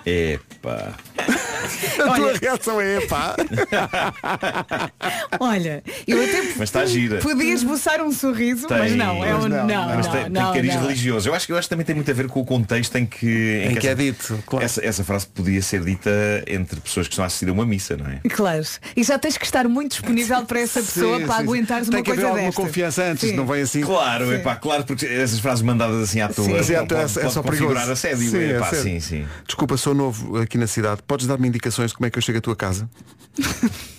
Epá. 0.06 0.94
A 1.96 2.14
tua 2.16 2.26
Olha. 2.28 2.38
reação 2.40 2.82
é 2.82 3.00
pá. 3.08 3.36
Olha, 5.40 5.84
eu 6.08 6.22
até 6.24 6.42
Mas 6.58 6.70
está 6.70 6.86
gira. 6.86 7.20
podia 7.20 7.54
esboçar 7.54 8.02
um 8.02 8.12
sorriso, 8.12 8.68
mas 8.70 8.90
Tem- 8.90 8.98
não, 8.98 9.24
é 9.24 9.36
um 9.36 9.42
mas 9.42 9.50
não, 9.52 9.58
não, 9.66 9.88
não, 9.88 9.96
Mas 9.96 10.08
tem, 10.08 10.22
tem 10.24 10.30
não, 10.32 10.54
cariz 10.54 10.76
não. 10.76 10.82
religioso. 10.84 11.30
Eu 11.30 11.34
acho, 11.34 11.46
que- 11.46 11.52
eu 11.54 11.58
acho 11.58 11.68
que 11.68 11.70
também 11.70 11.86
tem 11.86 11.96
muito 11.96 12.10
a 12.12 12.14
ver 12.14 12.28
com 12.28 12.40
o 12.42 12.46
contexto 12.46 12.96
em 12.98 13.06
que, 13.06 13.66
Em 13.70 13.76
que 13.76 13.88
é 13.88 13.92
essa, 13.92 13.96
dito, 14.02 14.44
claro. 14.46 14.66
essa, 14.66 14.86
essa 14.86 15.04
frase 15.04 15.28
podia 15.28 15.62
ser 15.62 15.82
dita 15.84 16.10
entre 16.48 16.80
pessoas 16.80 17.08
que 17.08 17.14
estão 17.14 17.24
a 17.24 17.28
assistir 17.28 17.50
a 17.50 17.54
uma 17.54 17.66
missa, 17.66 17.98
não 17.98 18.08
é? 18.08 18.20
Claro. 18.30 18.64
E 18.96 19.04
já 19.04 19.18
tens 19.18 19.38
que 19.38 19.46
estar 19.46 19.68
muito 19.68 19.92
disponível 19.92 20.46
para 20.46 20.60
essa 20.60 20.82
pessoa 20.84 21.20
Sim, 21.20 21.26
para 21.26 21.36
sim, 21.38 21.42
aguentares 21.44 21.90
Tem 21.90 21.98
uma 22.00 22.04
que 22.04 22.12
coisa 22.12 22.28
alguma 22.28 22.46
destas. 22.46 22.66
confiança 22.66 23.04
antes, 23.04 23.30
Sim. 23.30 23.36
não 23.36 23.46
vem 23.46 23.62
assim. 23.62 23.82
Claro, 23.82 24.28
Sim. 24.28 24.34
epá, 24.36 24.56
claro, 24.56 24.84
porque 24.84 25.06
essas 25.06 25.40
frases 25.40 25.62
mandadas 25.64 26.02
assim 26.04 26.22
à 26.22 26.28
toa 26.30 26.46
Sim. 26.46 26.54
Mas 26.54 26.70
é, 26.70 26.76
pode, 26.80 26.94
é, 26.94 26.98
pode, 26.98 27.04
é 27.04 27.08
só 27.08 27.20
pode 27.20 27.34
perigoso. 27.58 27.74
configurar 27.74 27.90
assédio. 27.90 28.30
Sim, 28.30 28.38
é 28.40 28.56
epá, 28.58 28.70
sério. 28.70 28.84
sim, 28.84 29.00
sim. 29.00 29.26
Desculpa, 29.46 29.78
sou 29.78 29.94
novo 29.94 30.38
aqui 30.38 30.58
na 30.58 30.68
cidade. 30.68 31.02
Podes 31.08 31.28
dar-me 31.28 31.48
indicações 31.48 31.92
de 31.92 31.98
como 31.98 32.08
é 32.08 32.10
que 32.10 32.18
eu 32.18 32.22
chego 32.22 32.40
à 32.40 32.42
tua 32.42 32.56
casa? 32.56 32.90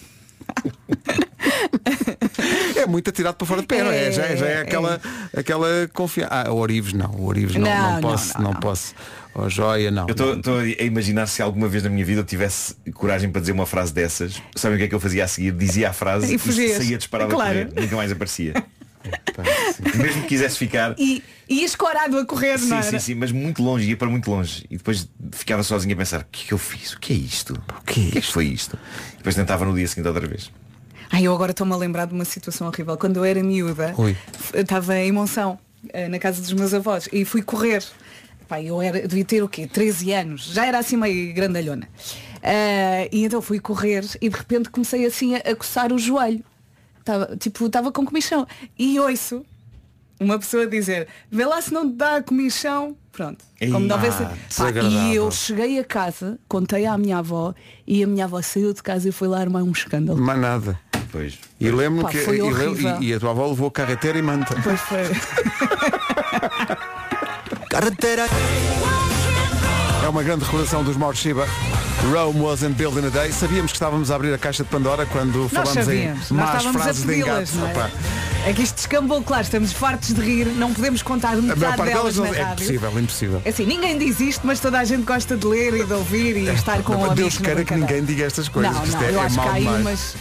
é 2.76 2.86
muito 2.86 3.10
atirado 3.10 3.34
para 3.36 3.46
fora 3.46 3.60
de 3.60 3.66
pé, 3.66 3.82
não 3.82 3.90
é? 3.90 4.08
É, 4.08 4.12
Já, 4.12 4.36
já 4.36 4.46
é 4.46 4.52
é. 4.54 4.60
aquela, 4.60 5.00
aquela 5.36 5.68
confiança. 5.92 6.30
Ah, 6.32 6.52
o 6.52 6.56
Orives 6.56 6.92
não, 6.92 7.10
o 7.12 7.26
Orives 7.26 7.54
não, 7.56 7.62
Não, 7.62 7.92
não, 7.94 8.00
posso, 8.00 8.34
não, 8.34 8.42
não, 8.44 8.52
não. 8.52 8.60
posso. 8.60 8.94
Oh, 9.34 9.48
joia, 9.50 9.90
não. 9.90 10.06
Eu 10.08 10.34
estou 10.36 10.58
a 10.60 10.64
imaginar 10.82 11.26
se 11.26 11.42
alguma 11.42 11.68
vez 11.68 11.82
na 11.82 11.90
minha 11.90 12.04
vida 12.04 12.20
eu 12.20 12.24
tivesse 12.24 12.74
coragem 12.94 13.30
para 13.30 13.40
dizer 13.40 13.52
uma 13.52 13.66
frase 13.66 13.92
dessas. 13.92 14.40
Sabem 14.54 14.76
o 14.76 14.78
que 14.78 14.84
é 14.84 14.88
que 14.88 14.94
eu 14.94 15.00
fazia 15.00 15.24
a 15.24 15.28
seguir? 15.28 15.52
Dizia 15.52 15.90
a 15.90 15.92
frase 15.92 16.34
E 16.34 16.38
fugias. 16.38 16.78
saía 16.78 16.96
disparado 16.96 17.34
Claro. 17.34 17.60
a 17.60 17.64
correr. 17.66 17.80
Nunca 17.82 17.96
mais 17.96 18.12
aparecia. 18.12 18.54
Mesmo 19.96 20.22
que 20.22 20.28
quisesse 20.28 20.56
ficar. 20.58 20.94
E, 20.98 21.22
e 21.48 21.62
escorado 21.64 22.18
a 22.18 22.24
correr, 22.26 22.58
não 22.58 22.66
Sim, 22.66 22.74
era? 22.74 22.82
sim, 22.82 22.98
sim, 22.98 23.14
mas 23.14 23.30
muito 23.32 23.62
longe, 23.62 23.88
ia 23.88 23.96
para 23.96 24.08
muito 24.08 24.30
longe. 24.30 24.64
E 24.70 24.76
depois 24.76 25.08
ficava 25.32 25.62
sozinho 25.62 25.94
a 25.94 25.96
pensar, 25.96 26.20
o 26.20 26.24
que 26.30 26.44
é 26.44 26.46
que 26.48 26.54
eu 26.54 26.58
fiz? 26.58 26.92
O 26.94 27.00
que 27.00 27.12
é 27.12 27.16
isto? 27.16 27.52
O 27.54 27.84
que 27.84 28.08
é 28.18 28.20
que 28.20 28.32
foi 28.32 28.46
isto? 28.46 28.78
E 29.14 29.16
depois 29.18 29.34
tentava 29.34 29.64
no 29.64 29.74
dia 29.74 29.86
seguinte 29.86 30.08
outra 30.08 30.26
vez. 30.26 30.50
Ai, 31.10 31.22
eu 31.24 31.32
agora 31.34 31.52
estou-me 31.52 31.72
a 31.72 31.76
lembrar 31.76 32.06
de 32.06 32.14
uma 32.14 32.24
situação 32.24 32.66
horrível. 32.66 32.96
Quando 32.96 33.16
eu 33.18 33.24
era 33.24 33.42
miúda, 33.42 33.94
f- 34.34 34.58
estava 34.58 34.96
em 34.98 35.12
Monção, 35.12 35.58
eh, 35.92 36.08
na 36.08 36.18
casa 36.18 36.40
dos 36.40 36.52
meus 36.52 36.74
avós, 36.74 37.08
e 37.12 37.24
fui 37.24 37.42
correr. 37.42 37.84
Pá, 38.48 38.60
eu 38.60 38.80
era, 38.82 39.06
devia 39.06 39.24
ter 39.24 39.42
o 39.42 39.48
quê? 39.48 39.66
13 39.66 40.12
anos. 40.12 40.46
Já 40.52 40.66
era 40.66 40.78
assim 40.78 40.96
meio 40.96 41.32
grandalhona. 41.34 41.88
Ah, 42.42 43.08
e 43.12 43.24
então 43.24 43.40
fui 43.42 43.58
correr 43.60 44.04
e 44.20 44.28
de 44.28 44.36
repente 44.36 44.68
comecei 44.70 45.04
assim 45.06 45.34
a, 45.34 45.38
a 45.38 45.54
coçar 45.56 45.92
o 45.92 45.98
joelho. 45.98 46.44
Tava, 47.06 47.36
tipo, 47.36 47.66
estava 47.66 47.92
com 47.92 48.04
comichão. 48.04 48.44
E 48.76 48.98
ouço 48.98 49.44
uma 50.18 50.36
pessoa 50.40 50.66
dizer, 50.66 51.06
vê 51.30 51.44
lá 51.46 51.62
se 51.62 51.72
não 51.72 51.88
te 51.88 51.94
dá 51.94 52.20
comichão. 52.20 52.96
Pronto. 53.12 53.44
Como 53.58 53.78
Ei, 53.78 53.86
não 53.86 53.94
houvesse- 53.96 54.24
ah, 54.24 54.26
Pá, 54.26 54.34
desagradável. 54.48 55.12
e 55.12 55.14
eu 55.14 55.30
cheguei 55.30 55.78
a 55.78 55.84
casa, 55.84 56.36
contei 56.48 56.84
à 56.84 56.98
minha 56.98 57.18
avó 57.18 57.54
e 57.86 58.02
a 58.02 58.06
minha 58.08 58.24
avó 58.24 58.42
saiu 58.42 58.74
de 58.74 58.82
casa 58.82 59.08
e 59.08 59.12
foi 59.12 59.28
lá 59.28 59.38
armar 59.40 59.62
um 59.62 59.70
escândalo. 59.70 60.20
Mais 60.20 60.40
nada. 60.40 60.78
Pois. 61.12 61.38
E 61.60 61.70
lembro 61.70 62.02
Pá, 62.02 62.10
que 62.10 62.18
foi 62.18 62.38
e, 62.38 62.42
horrível. 62.42 63.00
e- 63.00 63.06
e 63.06 63.14
a 63.14 63.20
tua 63.20 63.30
avó 63.30 63.46
levou 63.46 63.70
carreteira 63.70 64.18
e 64.18 64.22
manta. 64.22 64.54
Pois 64.62 64.80
foi. 64.80 65.04
Carreteira. 67.70 68.26
É 70.06 70.08
uma 70.08 70.22
grande 70.22 70.44
recordação 70.44 70.84
dos 70.84 70.96
Mauro 70.96 71.16
Shiba. 71.16 71.48
Rome 72.12 72.38
wasn't 72.38 72.76
built 72.76 72.96
in 72.96 73.06
a 73.06 73.10
day. 73.10 73.32
Sabíamos 73.32 73.72
que 73.72 73.76
estávamos 73.76 74.08
a 74.08 74.14
abrir 74.14 74.32
a 74.32 74.38
caixa 74.38 74.62
de 74.62 74.70
Pandora 74.70 75.04
quando 75.04 75.48
falámos 75.48 75.88
em 75.88 76.14
más 76.30 76.64
frases 76.64 77.04
de 77.04 77.18
engate. 77.18 77.50
é? 78.44 78.50
É 78.50 78.52
que 78.52 78.62
isto 78.62 78.76
descambou, 78.76 79.20
claro, 79.20 79.42
estamos 79.42 79.72
fartos 79.72 80.14
de 80.14 80.20
rir, 80.20 80.46
não 80.46 80.72
podemos 80.72 81.02
contar 81.02 81.32
a 81.32 81.42
maior 81.42 81.56
metade 81.56 81.76
parte 81.76 81.92
delas 81.92 82.14
delas 82.14 82.30
na 82.30 82.38
é 82.38 82.40
rádio. 82.40 82.62
impossível, 82.62 83.00
impossível. 83.00 83.42
É 83.44 83.48
assim, 83.48 83.66
ninguém 83.66 83.98
diz 83.98 84.20
isto, 84.20 84.46
mas 84.46 84.60
toda 84.60 84.78
a 84.78 84.84
gente 84.84 85.02
gosta 85.02 85.36
de 85.36 85.44
ler 85.44 85.74
e 85.74 85.84
de 85.84 85.92
ouvir 85.92 86.36
e 86.36 86.48
estar 86.50 86.84
com 86.84 86.94
Deus 86.94 87.10
amigos 87.10 87.38
na 87.40 87.44
queira 87.44 87.64
que 87.64 87.74
ninguém 87.74 88.04
diga 88.04 88.26
estas 88.26 88.48
coisas. 88.48 88.72
Não, 88.72 88.86
não, 88.86 89.02
é, 89.02 89.10
eu 89.10 89.20
é 89.20 89.24
acho 89.24 89.34
que 89.34 89.40
mau 89.40 89.48
há 89.48 89.52
aí 89.54 89.66
umas... 89.66 90.14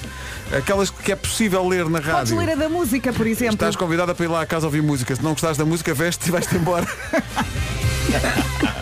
Aquelas 0.52 0.90
que 0.90 1.12
é 1.12 1.16
possível 1.16 1.68
ler 1.68 1.86
na 1.86 2.02
Podes 2.02 2.12
rádio. 2.12 2.38
ler 2.40 2.50
a 2.54 2.56
da 2.56 2.70
música, 2.70 3.14
por 3.14 3.28
exemplo. 3.28 3.54
Estás 3.54 3.76
convidada 3.76 4.16
para 4.16 4.26
ir 4.26 4.30
lá 4.30 4.42
à 4.42 4.46
casa 4.48 4.66
ouvir 4.66 4.82
música. 4.82 5.16
Se 5.16 5.22
não 5.22 5.34
gostares 5.34 5.58
da 5.60 5.66
música, 5.66 5.94
veste 5.94 6.28
e 6.28 6.32
vais-te 6.32 6.56
embora. 6.56 6.88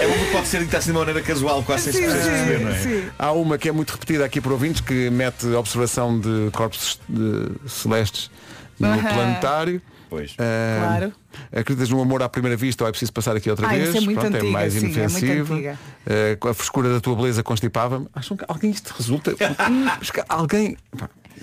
É 0.00 0.06
uma 0.06 0.16
que 0.26 0.32
pode 0.32 0.46
ser 0.48 0.60
dita 0.64 0.78
assim 0.78 0.86
de 0.86 0.92
uma 0.92 1.00
maneira 1.00 1.22
casual, 1.22 1.62
quase 1.62 1.84
sem 1.84 1.92
se 1.92 1.98
Sim, 1.98 2.06
perceber, 2.06 2.60
não 2.60 2.70
é? 2.70 2.78
sim. 2.78 3.04
Há 3.18 3.32
uma 3.32 3.58
que 3.58 3.68
é 3.68 3.72
muito 3.72 3.90
repetida 3.92 4.24
aqui 4.24 4.40
por 4.40 4.52
ouvintes 4.52 4.80
que 4.80 5.10
mete 5.10 5.46
observação 5.54 6.18
de 6.18 6.50
corpos 6.52 6.98
de 7.08 7.50
celestes 7.68 8.30
no 8.78 8.98
planetário. 9.00 9.80
Pois. 10.08 10.34
Ah, 10.38 10.86
Claro. 10.98 11.12
Acreditas 11.54 11.90
no 11.90 12.00
amor 12.00 12.22
à 12.22 12.28
primeira 12.28 12.56
vista 12.56 12.84
ou 12.84 12.88
é 12.88 12.90
preciso 12.90 13.12
passar 13.12 13.36
aqui 13.36 13.50
outra 13.50 13.66
Ah, 13.66 13.70
vez? 13.70 13.88
isso 13.88 13.98
é 13.98 14.00
muito 14.00 14.20
Pronto, 14.20 14.34
antiga, 14.36 14.48
é 14.48 14.52
mais 14.52 14.72
sim, 14.72 14.98
é 14.98 15.04
antiga. 15.04 15.78
Ah, 16.06 16.36
com 16.38 16.48
a 16.48 16.54
frescura 16.54 16.88
da 16.92 17.00
tua 17.00 17.14
beleza 17.16 17.42
constipava-me. 17.42 18.06
Acham 18.14 18.36
que 18.36 18.44
alguém 18.48 18.70
isto 18.70 18.94
resulta? 18.96 19.34
Alguém. 20.28 20.76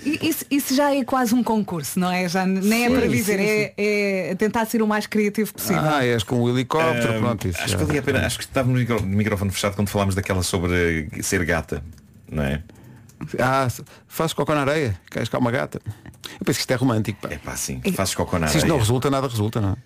Isso, 0.04 0.44
isso 0.50 0.74
já 0.74 0.94
é 0.94 1.02
quase 1.04 1.34
um 1.34 1.42
concurso, 1.42 1.98
não 1.98 2.10
é? 2.10 2.28
Já 2.28 2.44
nem 2.46 2.84
é 2.86 2.90
para 2.90 3.02
sim, 3.02 3.08
dizer, 3.10 3.38
sim. 3.38 3.44
é, 3.78 4.30
é 4.30 4.34
tentar 4.34 4.64
ser 4.66 4.82
o 4.82 4.86
mais 4.86 5.06
criativo 5.06 5.52
possível. 5.54 5.80
Ah, 5.82 6.04
és 6.04 6.22
com 6.22 6.40
o 6.42 6.48
helicóptero, 6.50 7.16
Ah, 7.16 7.18
pronto, 7.20 7.48
isso. 7.48 7.60
acho 7.60 7.76
que 7.76 7.84
valia 7.84 8.00
a 8.00 8.02
pena, 8.02 8.26
acho 8.26 8.38
que 8.38 8.44
estava 8.44 8.68
no, 8.68 8.74
micro- 8.78 9.00
no 9.00 9.06
microfone 9.16 9.50
fechado 9.50 9.74
quando 9.76 9.88
falámos 9.88 10.14
daquela 10.14 10.42
sobre 10.42 11.08
ser 11.22 11.44
gata, 11.44 11.82
não 12.30 12.42
é? 12.42 12.62
Ah, 13.38 13.66
fazes 14.06 14.34
cocô 14.34 14.54
na 14.54 14.60
areia, 14.62 14.98
queres 15.10 15.28
cá 15.28 15.38
uma 15.38 15.50
gata. 15.50 15.80
Eu 15.86 16.44
penso 16.44 16.58
que 16.58 16.62
isto 16.62 16.70
é 16.70 16.74
romântico. 16.74 17.20
Pá. 17.22 17.28
É 17.32 17.38
pá, 17.38 17.56
sim, 17.56 17.80
fazes 17.94 18.14
cocô 18.14 18.38
na 18.38 18.48
Se 18.48 18.58
isto 18.58 18.66
não 18.66 18.74
areia. 18.74 18.82
resulta, 18.86 19.10
nada 19.10 19.26
resulta, 19.28 19.60
não 19.60 19.70
é? 19.70 19.76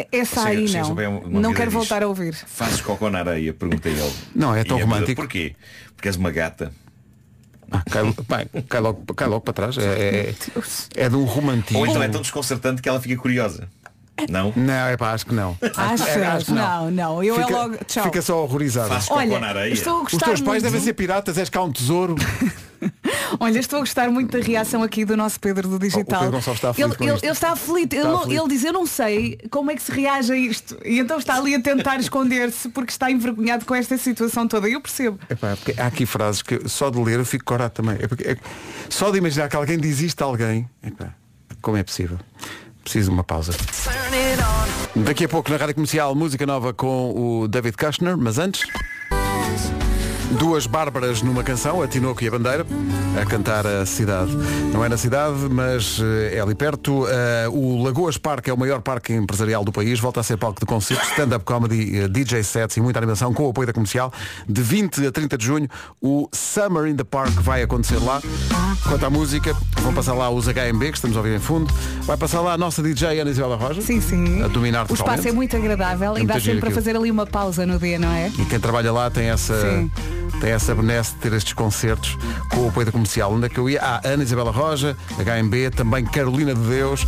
É- 0.00 0.08
Essa 0.12 0.42
Chega- 0.42 0.60
aí 0.60 0.70
não. 0.72 1.40
Não 1.40 1.52
quero 1.54 1.66
diz, 1.70 1.74
voltar 1.74 2.02
a 2.02 2.06
ouvir. 2.08 2.34
Fazes 2.34 2.80
cocô 2.80 3.10
na 3.10 3.20
areia, 3.20 3.52
perguntei 3.54 3.92
ele. 3.92 4.12
Não, 4.34 4.54
é 4.54 4.62
tão 4.64 4.78
E 4.78 4.82
romântico. 4.82 5.20
Porquê? 5.22 5.54
Porque 5.96 6.08
és 6.08 6.16
uma 6.16 6.30
gata. 6.30 6.72
Ah, 7.74 7.82
cai, 7.90 8.12
pá, 8.28 8.46
cai 8.68 8.80
logo, 8.80 9.14
cai 9.14 9.28
logo 9.28 9.40
para 9.40 9.52
trás. 9.52 9.76
É, 9.78 9.82
é, 9.82 10.34
é 10.96 11.08
de 11.08 11.16
um 11.16 11.24
romantismo. 11.24 11.80
Ou 11.80 11.86
então 11.86 12.02
é 12.02 12.08
tão 12.08 12.20
desconcertante 12.20 12.80
que 12.80 12.88
ela 12.88 13.00
fica 13.00 13.20
curiosa. 13.20 13.68
Não? 14.30 14.52
Não, 14.54 14.72
é 14.72 14.96
pá, 14.96 15.12
acho 15.12 15.26
que 15.26 15.34
não. 15.34 15.58
Achas? 15.76 16.06
É, 16.06 16.26
acho 16.26 16.46
que 16.46 16.52
não, 16.52 16.90
não. 16.90 17.22
Eu 17.22 17.34
fica, 17.34 17.48
é 17.48 17.52
logo. 17.52 17.76
Tchau. 17.84 18.04
fica 18.04 18.22
só 18.22 18.44
horrorizado. 18.44 18.94
Olha, 19.10 19.68
estou 19.68 19.98
a 19.98 20.02
Os 20.02 20.12
gostar 20.12 20.26
teus 20.26 20.40
pais 20.40 20.62
muito. 20.62 20.62
devem 20.62 20.80
ser 20.80 20.92
piratas, 20.92 21.36
és 21.36 21.50
cá 21.50 21.62
um 21.62 21.72
tesouro. 21.72 22.14
Olha, 23.40 23.58
estou 23.58 23.78
a 23.78 23.80
gostar 23.80 24.08
muito 24.10 24.36
da 24.36 24.44
reação 24.44 24.82
aqui 24.82 25.04
do 25.04 25.16
nosso 25.16 25.38
Pedro 25.40 25.68
do 25.68 25.78
Digital. 25.78 26.20
Pedro 26.20 26.36
Gonçalves 26.36 26.58
está 26.58 26.70
aflito 26.70 27.02
ele, 27.02 27.10
ele, 27.10 27.18
ele 27.22 27.32
está 27.32 27.52
aflito. 27.52 27.94
Está 27.96 28.08
ele, 28.08 28.16
aflito. 28.16 28.40
ele 28.42 28.48
diz, 28.48 28.64
eu 28.64 28.72
não 28.72 28.86
sei 28.86 29.38
como 29.50 29.70
é 29.70 29.74
que 29.76 29.82
se 29.82 29.92
reage 29.92 30.32
a 30.32 30.36
isto. 30.36 30.78
E 30.84 30.98
então 30.98 31.18
está 31.18 31.36
ali 31.36 31.54
a 31.54 31.60
tentar 31.60 31.96
esconder-se 32.00 32.68
porque 32.68 32.90
está 32.90 33.10
envergonhado 33.10 33.64
com 33.64 33.74
esta 33.74 33.96
situação 33.98 34.46
toda. 34.48 34.68
Eu 34.68 34.80
percebo. 34.80 35.18
Epá, 35.28 35.56
porque 35.56 35.80
há 35.80 35.86
aqui 35.86 36.06
frases 36.06 36.42
que 36.42 36.68
só 36.68 36.90
de 36.90 36.98
ler 36.98 37.18
eu 37.18 37.24
fico 37.24 37.44
corado 37.44 37.72
também. 37.72 37.96
É 38.00 38.06
porque- 38.06 38.24
é- 38.28 38.36
só 38.88 39.10
de 39.10 39.18
imaginar 39.18 39.48
que 39.48 39.56
alguém 39.56 39.78
diz 39.78 40.00
isto 40.00 40.22
a 40.22 40.24
alguém. 40.26 40.68
Epá, 40.82 41.14
como 41.60 41.76
é 41.76 41.82
possível? 41.82 42.18
Preciso 42.82 43.08
de 43.08 43.14
uma 43.14 43.24
pausa. 43.24 43.52
Daqui 44.96 45.24
a 45.24 45.28
pouco 45.28 45.50
na 45.50 45.56
Rádio 45.56 45.74
Comercial, 45.74 46.14
música 46.14 46.44
nova 46.46 46.72
com 46.74 47.40
o 47.42 47.48
David 47.48 47.76
Kushner, 47.76 48.16
mas 48.16 48.38
antes. 48.38 48.62
Duas 50.38 50.66
Bárbaras 50.66 51.22
numa 51.22 51.42
canção, 51.42 51.80
a 51.80 51.86
Tinoco 51.88 52.22
e 52.24 52.28
a 52.28 52.30
Bandeira, 52.30 52.66
a 53.20 53.24
cantar 53.24 53.66
a 53.66 53.86
cidade. 53.86 54.32
Não 54.72 54.84
é 54.84 54.88
na 54.88 54.96
cidade, 54.96 55.36
mas 55.50 56.00
eh, 56.02 56.36
é 56.36 56.40
ali 56.40 56.54
perto. 56.54 57.06
Eh, 57.08 57.48
o 57.48 57.82
Lagoas 57.82 58.18
Parque 58.18 58.50
é 58.50 58.52
o 58.54 58.56
maior 58.58 58.80
parque 58.80 59.12
empresarial 59.12 59.64
do 59.64 59.70
país. 59.70 60.00
Volta 60.00 60.20
a 60.20 60.22
ser 60.22 60.36
palco 60.36 60.60
de 60.60 60.66
concertos, 60.66 61.08
stand-up 61.10 61.44
comedy, 61.44 61.98
eh, 61.98 62.08
DJ 62.08 62.42
sets 62.42 62.76
e 62.76 62.80
muita 62.80 62.98
animação 62.98 63.32
com 63.32 63.46
o 63.46 63.50
apoio 63.50 63.66
da 63.66 63.72
comercial. 63.72 64.12
De 64.48 64.60
20 64.60 65.06
a 65.06 65.12
30 65.12 65.38
de 65.38 65.44
junho, 65.44 65.68
o 66.00 66.28
Summer 66.32 66.86
in 66.86 66.96
the 66.96 67.04
Park 67.04 67.32
vai 67.40 67.62
acontecer 67.62 67.98
lá. 68.02 68.20
Quanto 68.88 69.06
à 69.06 69.10
música, 69.10 69.56
vão 69.80 69.94
passar 69.94 70.14
lá 70.14 70.28
os 70.30 70.46
HMB, 70.46 70.90
que 70.90 70.96
estamos 70.96 71.16
a 71.16 71.20
ouvir 71.20 71.36
em 71.36 71.40
fundo. 71.40 71.72
Vai 72.02 72.16
passar 72.16 72.40
lá 72.40 72.54
a 72.54 72.58
nossa 72.58 72.82
DJ 72.82 73.20
Ana 73.20 73.30
Isabela 73.30 73.56
Roja. 73.56 73.80
Sim, 73.80 74.00
sim. 74.00 74.42
A 74.42 74.48
dominar 74.48 74.86
O 74.90 74.94
espaço 74.94 75.28
é 75.28 75.32
muito 75.32 75.56
agradável 75.56 76.16
É 76.16 76.20
e 76.20 76.26
dá 76.26 76.40
sempre 76.40 76.60
para 76.60 76.70
fazer 76.70 76.96
ali 76.96 77.10
uma 77.10 77.26
pausa 77.26 77.64
no 77.64 77.78
dia, 77.78 77.98
não 77.98 78.10
é? 78.10 78.30
E 78.38 78.44
quem 78.44 78.58
trabalha 78.58 78.92
lá 78.92 79.10
tem 79.10 79.30
essa, 79.30 79.54
Sim. 79.60 79.90
Tem 80.40 80.50
essa 80.50 80.74
benesse 80.74 81.12
de 81.14 81.20
ter 81.20 81.32
estes 81.32 81.52
concertos 81.52 82.16
com 82.50 82.66
o 82.66 82.68
apoio 82.68 82.86
da 82.86 82.92
comercial. 82.92 83.32
Onde 83.32 83.46
é 83.46 83.48
que 83.48 83.58
eu 83.58 83.68
ia? 83.68 83.80
Ah, 83.82 84.00
Ana 84.04 84.22
Isabela 84.22 84.50
Roja, 84.50 84.96
HMB, 85.18 85.70
também 85.74 86.04
Carolina 86.04 86.54
de 86.54 86.60
Deus. 86.60 87.06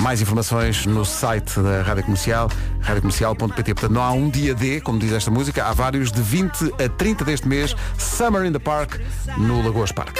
Mais 0.00 0.20
informações 0.20 0.84
no 0.84 1.04
site 1.04 1.60
da 1.60 1.82
Rádio 1.82 2.04
Comercial, 2.04 2.50
radiocomercial.pt. 2.80 3.74
Portanto, 3.74 3.92
não 3.92 4.02
há 4.02 4.12
um 4.12 4.28
dia 4.28 4.54
D, 4.54 4.80
como 4.80 4.98
diz 4.98 5.12
esta 5.12 5.30
música, 5.30 5.64
há 5.64 5.72
vários 5.72 6.12
de 6.12 6.20
20 6.20 6.74
a 6.84 6.88
30 6.88 7.24
deste 7.24 7.48
mês, 7.48 7.74
Summer 7.98 8.44
in 8.44 8.52
the 8.52 8.58
Park, 8.58 9.00
no 9.38 9.62
Lagoas 9.62 9.92
Park. 9.92 10.18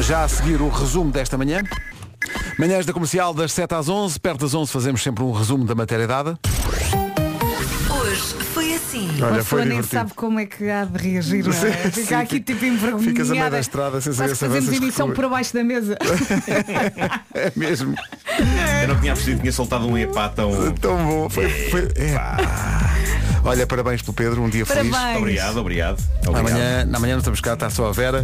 Já 0.00 0.24
a 0.24 0.28
seguir 0.28 0.60
o 0.60 0.68
resumo 0.68 1.10
desta 1.10 1.36
manhã. 1.36 1.62
Manhãs 2.58 2.86
da 2.86 2.92
Comercial 2.92 3.32
das 3.34 3.52
7 3.52 3.74
às 3.74 3.88
11, 3.88 4.20
perto 4.20 4.40
das 4.40 4.54
11 4.54 4.70
fazemos 4.70 5.02
sempre 5.02 5.24
um 5.24 5.32
resumo 5.32 5.64
da 5.64 5.74
matéria 5.74 6.06
dada. 6.06 6.38
Hoje 7.90 8.22
foi 8.54 8.69
assim. 8.90 9.08
Olha, 9.16 9.26
Uma 9.26 9.28
pessoa 9.28 9.44
foi 9.44 9.60
nem 9.60 9.68
divertido. 9.68 9.88
sabe 10.00 10.14
como 10.14 10.38
é 10.40 10.46
que 10.46 10.68
há 10.70 10.84
de 10.84 10.98
reagir, 11.10 11.44
não 11.44 11.52
é? 11.52 11.54
Sim, 11.54 11.90
Fica 11.90 12.06
sim, 12.06 12.14
aqui 12.14 12.40
tipo 12.40 12.64
envergonhada. 12.64 13.02
ficas 13.10 13.30
a 13.30 13.34
meio 13.34 13.50
da 13.50 13.60
estrada 13.60 14.00
sem 14.00 14.12
saber 14.12 14.34
se 14.36 14.46
fazemos 14.46 14.72
emissão 14.72 15.10
por 15.12 15.28
baixo 15.28 15.54
da 15.54 15.64
mesa. 15.64 15.96
É 17.32 17.52
mesmo. 17.56 17.94
Eu 18.82 18.88
não 18.88 19.00
tinha 19.00 19.12
percebido 19.14 19.36
que 19.36 19.42
tinha 19.42 19.52
soltado 19.52 19.86
um 19.86 19.96
epá 19.96 20.28
tão. 20.28 20.72
Tão 20.72 20.96
bom. 21.06 21.30
Foi, 21.30 21.48
foi- 21.70 21.88
é. 21.96 22.14
Olha, 23.42 23.66
parabéns 23.66 24.02
pelo 24.02 24.12
Pedro, 24.12 24.42
um 24.42 24.50
dia 24.50 24.66
feliz. 24.66 24.90
Parabéns. 24.90 25.18
Obrigado, 25.18 25.56
obrigado. 25.58 26.02
obrigado. 26.26 26.36
Amanhã, 26.38 26.88
amanhã 26.92 27.12
não 27.14 27.20
estamos 27.20 27.40
cá, 27.40 27.54
está 27.54 27.70
só 27.70 27.88
a 27.88 27.92
Vera. 27.92 28.22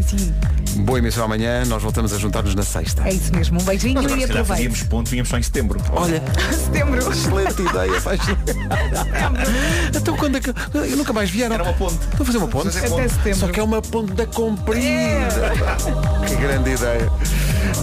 Boa 0.80 0.98
emissão 0.98 1.24
amanhã, 1.24 1.64
nós 1.64 1.82
voltamos 1.82 2.12
a 2.12 2.18
juntar-nos 2.18 2.54
na 2.54 2.62
sexta. 2.62 3.02
É 3.08 3.14
isso 3.14 3.34
mesmo, 3.34 3.58
um 3.60 3.64
beijinho 3.64 3.94
Nós 3.94 4.04
e 4.10 4.24
aproveite. 4.24 4.44
fazíamos 4.46 4.82
ponto, 4.82 5.08
vinhamos 5.10 5.30
só 5.30 5.38
em 5.38 5.42
setembro. 5.42 5.80
Olha, 5.90 6.22
Setembro. 6.52 7.10
excelente 7.10 7.62
ideia. 7.62 8.00
Faz... 8.00 8.20
então 9.96 10.16
quando 10.16 10.36
é 10.36 10.40
que. 10.40 10.52
Eu 10.74 10.96
nunca 10.96 11.12
mais 11.12 11.30
vieram. 11.30 11.54
Era 11.54 11.64
uma 11.64 11.72
ponte. 11.72 11.98
Vou 12.16 12.26
fazer 12.26 12.38
uma 12.38 12.48
ponte. 12.48 12.68
Até 12.76 12.88
ponte. 12.88 13.08
setembro. 13.08 13.38
Só 13.38 13.48
que 13.48 13.60
é 13.60 13.62
uma 13.62 13.82
ponte 13.82 14.12
da 14.12 14.26
comprida. 14.26 15.52
Que 16.26 16.36
grande 16.36 16.70
ideia. 16.70 17.10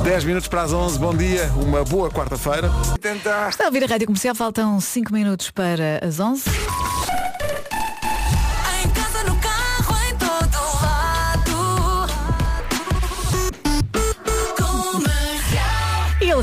10 0.04 0.24
minutos 0.24 0.48
para 0.48 0.64
as 0.64 0.74
11, 0.74 0.98
bom 0.98 1.14
dia, 1.16 1.52
uma 1.56 1.84
boa 1.84 2.10
quarta-feira. 2.10 2.70
Está 3.50 3.66
a 3.66 3.68
ouvir 3.68 3.84
a 3.84 3.88
Rádio 3.88 4.08
Comercial, 4.08 4.34
faltam 4.34 4.80
5 4.80 5.14
minutos 5.14 5.52
para 5.52 6.00
as 6.06 6.20
11. 6.20 6.44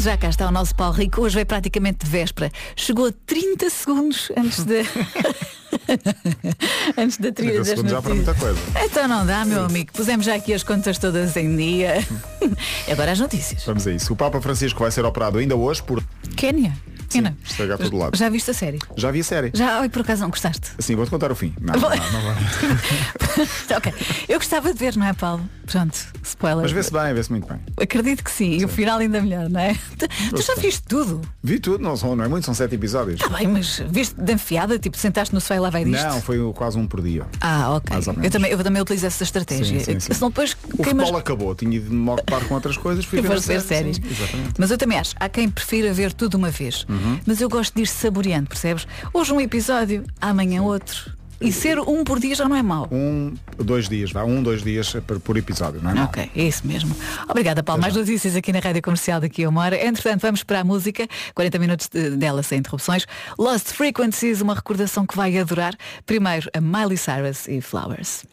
Ele 0.01 0.05
já 0.05 0.17
cá 0.17 0.31
está, 0.31 0.49
o 0.49 0.51
nosso 0.51 0.75
Paulo 0.75 0.95
Rico. 0.95 1.21
Hoje 1.21 1.41
é 1.41 1.45
praticamente 1.45 2.07
de 2.07 2.11
véspera. 2.11 2.51
Chegou 2.75 3.09
a 3.09 3.13
30 3.27 3.69
segundos 3.69 4.33
antes 4.35 4.65
de. 4.65 4.81
antes 6.97 7.19
da 7.19 7.31
trilha 7.31 7.53
30 7.53 7.59
das 7.59 7.69
segundos 7.69 7.93
já 7.93 8.01
para 8.01 8.15
muita 8.15 8.33
notícias. 8.33 8.59
coisa. 8.59 8.87
Então 8.87 9.07
não 9.07 9.27
dá, 9.27 9.45
meu 9.45 9.65
amigo. 9.65 9.93
Pusemos 9.93 10.25
já 10.25 10.37
aqui 10.37 10.55
as 10.55 10.63
contas 10.63 10.97
todas 10.97 11.37
em 11.37 11.55
dia. 11.55 12.03
Agora 12.91 13.13
as 13.13 13.21
notícias. 13.21 13.63
Vamos 13.65 13.87
a 13.87 13.93
isso. 13.93 14.15
O 14.15 14.17
Papa 14.17 14.41
Francisco 14.41 14.81
vai 14.81 14.91
ser 14.91 15.05
operado 15.05 15.37
ainda 15.37 15.55
hoje 15.55 15.83
por 15.83 16.03
Quénia. 16.35 16.73
Quénia. 17.11 17.37
estragar 17.45 17.77
todo 17.77 17.99
lado. 17.99 18.17
Já 18.17 18.31
viste 18.31 18.53
a 18.53 18.55
série? 18.55 18.79
Já 18.97 19.11
vi 19.11 19.21
a 19.21 19.25
série. 19.25 19.51
Já, 19.53 19.81
oi, 19.81 19.89
por 19.89 20.03
acaso 20.03 20.23
não 20.23 20.31
gostaste? 20.31 20.71
Sim, 20.79 20.95
vou-te 20.97 21.11
contar 21.11 21.31
o 21.31 21.35
fim. 21.35 21.53
Não, 21.61 21.75
não, 21.79 21.91
não, 21.91 21.93
não 22.13 22.23
vai. 22.23 23.77
ok. 23.77 23.93
Eu 24.29 24.39
gostava 24.39 24.73
de 24.73 24.79
ver, 24.79 24.97
não 24.97 25.07
é, 25.07 25.13
Paulo? 25.13 25.45
Pronto, 25.71 25.97
spoiler. 26.25 26.63
Mas 26.63 26.73
vê-se 26.73 26.93
bem, 26.93 27.15
vê-se 27.15 27.31
muito 27.31 27.47
bem. 27.47 27.61
Acredito 27.81 28.25
que 28.25 28.31
sim. 28.31 28.59
E 28.59 28.65
o 28.65 28.69
final 28.69 28.99
ainda 28.99 29.21
melhor, 29.23 29.49
não 29.49 29.61
é? 29.61 29.75
Tu, 29.97 30.09
tu 30.35 30.43
já 30.43 30.55
viste 30.57 30.83
tudo? 30.83 31.21
Vi 31.43 31.61
tudo, 31.61 31.83
não, 31.83 31.97
são, 31.97 32.17
não 32.17 32.25
é 32.25 32.29
muito, 32.29 32.45
são 32.45 32.55
sete 32.55 32.75
episódios. 32.75 33.21
Está 33.21 33.37
bem, 33.39 33.47
mas 33.47 33.81
viste 33.89 34.21
de 34.21 34.33
enfiada? 34.33 34.79
Tipo, 34.79 34.97
sentaste 34.99 35.33
no 35.33 35.41
sofá 35.41 35.55
e 35.55 35.61
lá 35.61 35.71
vai 35.71 35.85
disto? 35.85 36.03
Não, 36.03 36.21
foi 36.21 36.39
quase 36.55 36.77
um 36.77 36.87
por 36.89 37.01
dia. 37.01 37.25
Ah, 37.41 37.75
ok. 37.77 37.97
Eu 38.23 38.31
também, 38.31 38.51
eu 38.51 38.59
também 38.59 38.83
utilizo 38.83 39.07
essa 39.07 39.23
estratégia. 39.23 39.79
Sim, 39.79 40.01
sim, 40.01 40.13
sim. 40.13 40.27
Depois 40.27 40.57
O 40.75 40.83
queimas... 40.83 41.07
futebol 41.07 41.17
acabou, 41.21 41.55
tinha 41.55 41.79
de 41.79 41.89
me 41.91 42.11
ocupar 42.11 42.45
com 42.47 42.55
outras 42.55 42.77
coisas, 42.77 43.05
fui 43.05 43.21
ver 43.21 43.29
ver 43.29 43.41
série. 43.41 43.61
séries. 43.61 43.97
Sim. 43.97 44.45
Mas 44.59 44.71
eu 44.71 44.79
também 44.79 44.99
acho, 44.99 45.15
há 45.21 45.29
quem 45.29 45.49
prefira 45.49 45.93
ver 45.93 46.13
tudo 46.13 46.35
uma 46.37 46.51
vez. 46.51 46.85
Uhum. 46.89 47.21
Mas 47.25 47.41
eu 47.41 47.49
gosto 47.49 47.75
de 47.75 47.83
ir 47.83 47.87
saboreando, 47.87 48.49
percebes? 48.49 48.87
Hoje 49.15 49.33
um 49.33 49.41
episódio, 49.41 50.05
amanhã 50.21 50.63
outro. 50.63 51.13
E 51.41 51.51
ser 51.53 51.79
um 51.81 52.05
por 52.05 52.21
dia 52.21 52.35
já 52.35 52.49
não 52.49 52.55
é 52.57 52.63
mau. 52.63 52.87
Um, 52.93 53.35
dois 53.57 53.89
dias, 53.89 54.13
vá, 54.13 54.25
um, 54.25 54.43
dois 54.43 54.63
dias 54.63 54.93
por, 55.07 55.19
por 55.21 55.37
episódio, 55.37 55.81
não 55.83 55.91
é? 55.91 55.95
mau? 55.95 56.05
Ok, 56.05 56.31
é 56.37 56.43
isso 56.43 56.67
mesmo. 56.67 56.95
Obrigada, 57.29 57.63
Paulo. 57.63 57.81
Mais 57.81 57.95
notícias 57.97 58.37
aqui 58.37 58.53
na 58.53 58.59
Rádio 58.59 58.83
Comercial 58.83 59.21
daqui 59.21 59.45
a 59.45 59.49
uma 59.49 59.63
hora. 59.63 59.83
Entretanto, 59.83 60.21
vamos 60.21 60.43
para 60.43 60.61
a 60.61 60.65
música. 60.65 61.09
40 61.35 61.59
minutos 61.59 61.89
de- 61.89 62.11
dela 62.11 62.43
sem 62.43 62.59
interrupções. 62.59 63.07
Lost 63.39 63.69
Frequencies, 63.69 64.41
uma 64.41 64.55
recordação 64.55 65.07
que 65.07 65.17
vai 65.17 65.37
adorar. 65.39 65.75
Primeiro, 66.05 66.51
a 66.55 66.61
Miley 66.61 66.99
Cyrus 66.99 67.49
e 67.49 67.61
Flowers. 67.61 68.25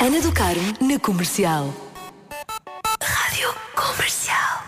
Ana 0.00 0.20
do 0.20 0.32
Carmo, 0.32 0.74
na 0.80 0.98
comercial. 0.98 1.72
Rádio 3.00 3.54
Comercial. 3.76 4.64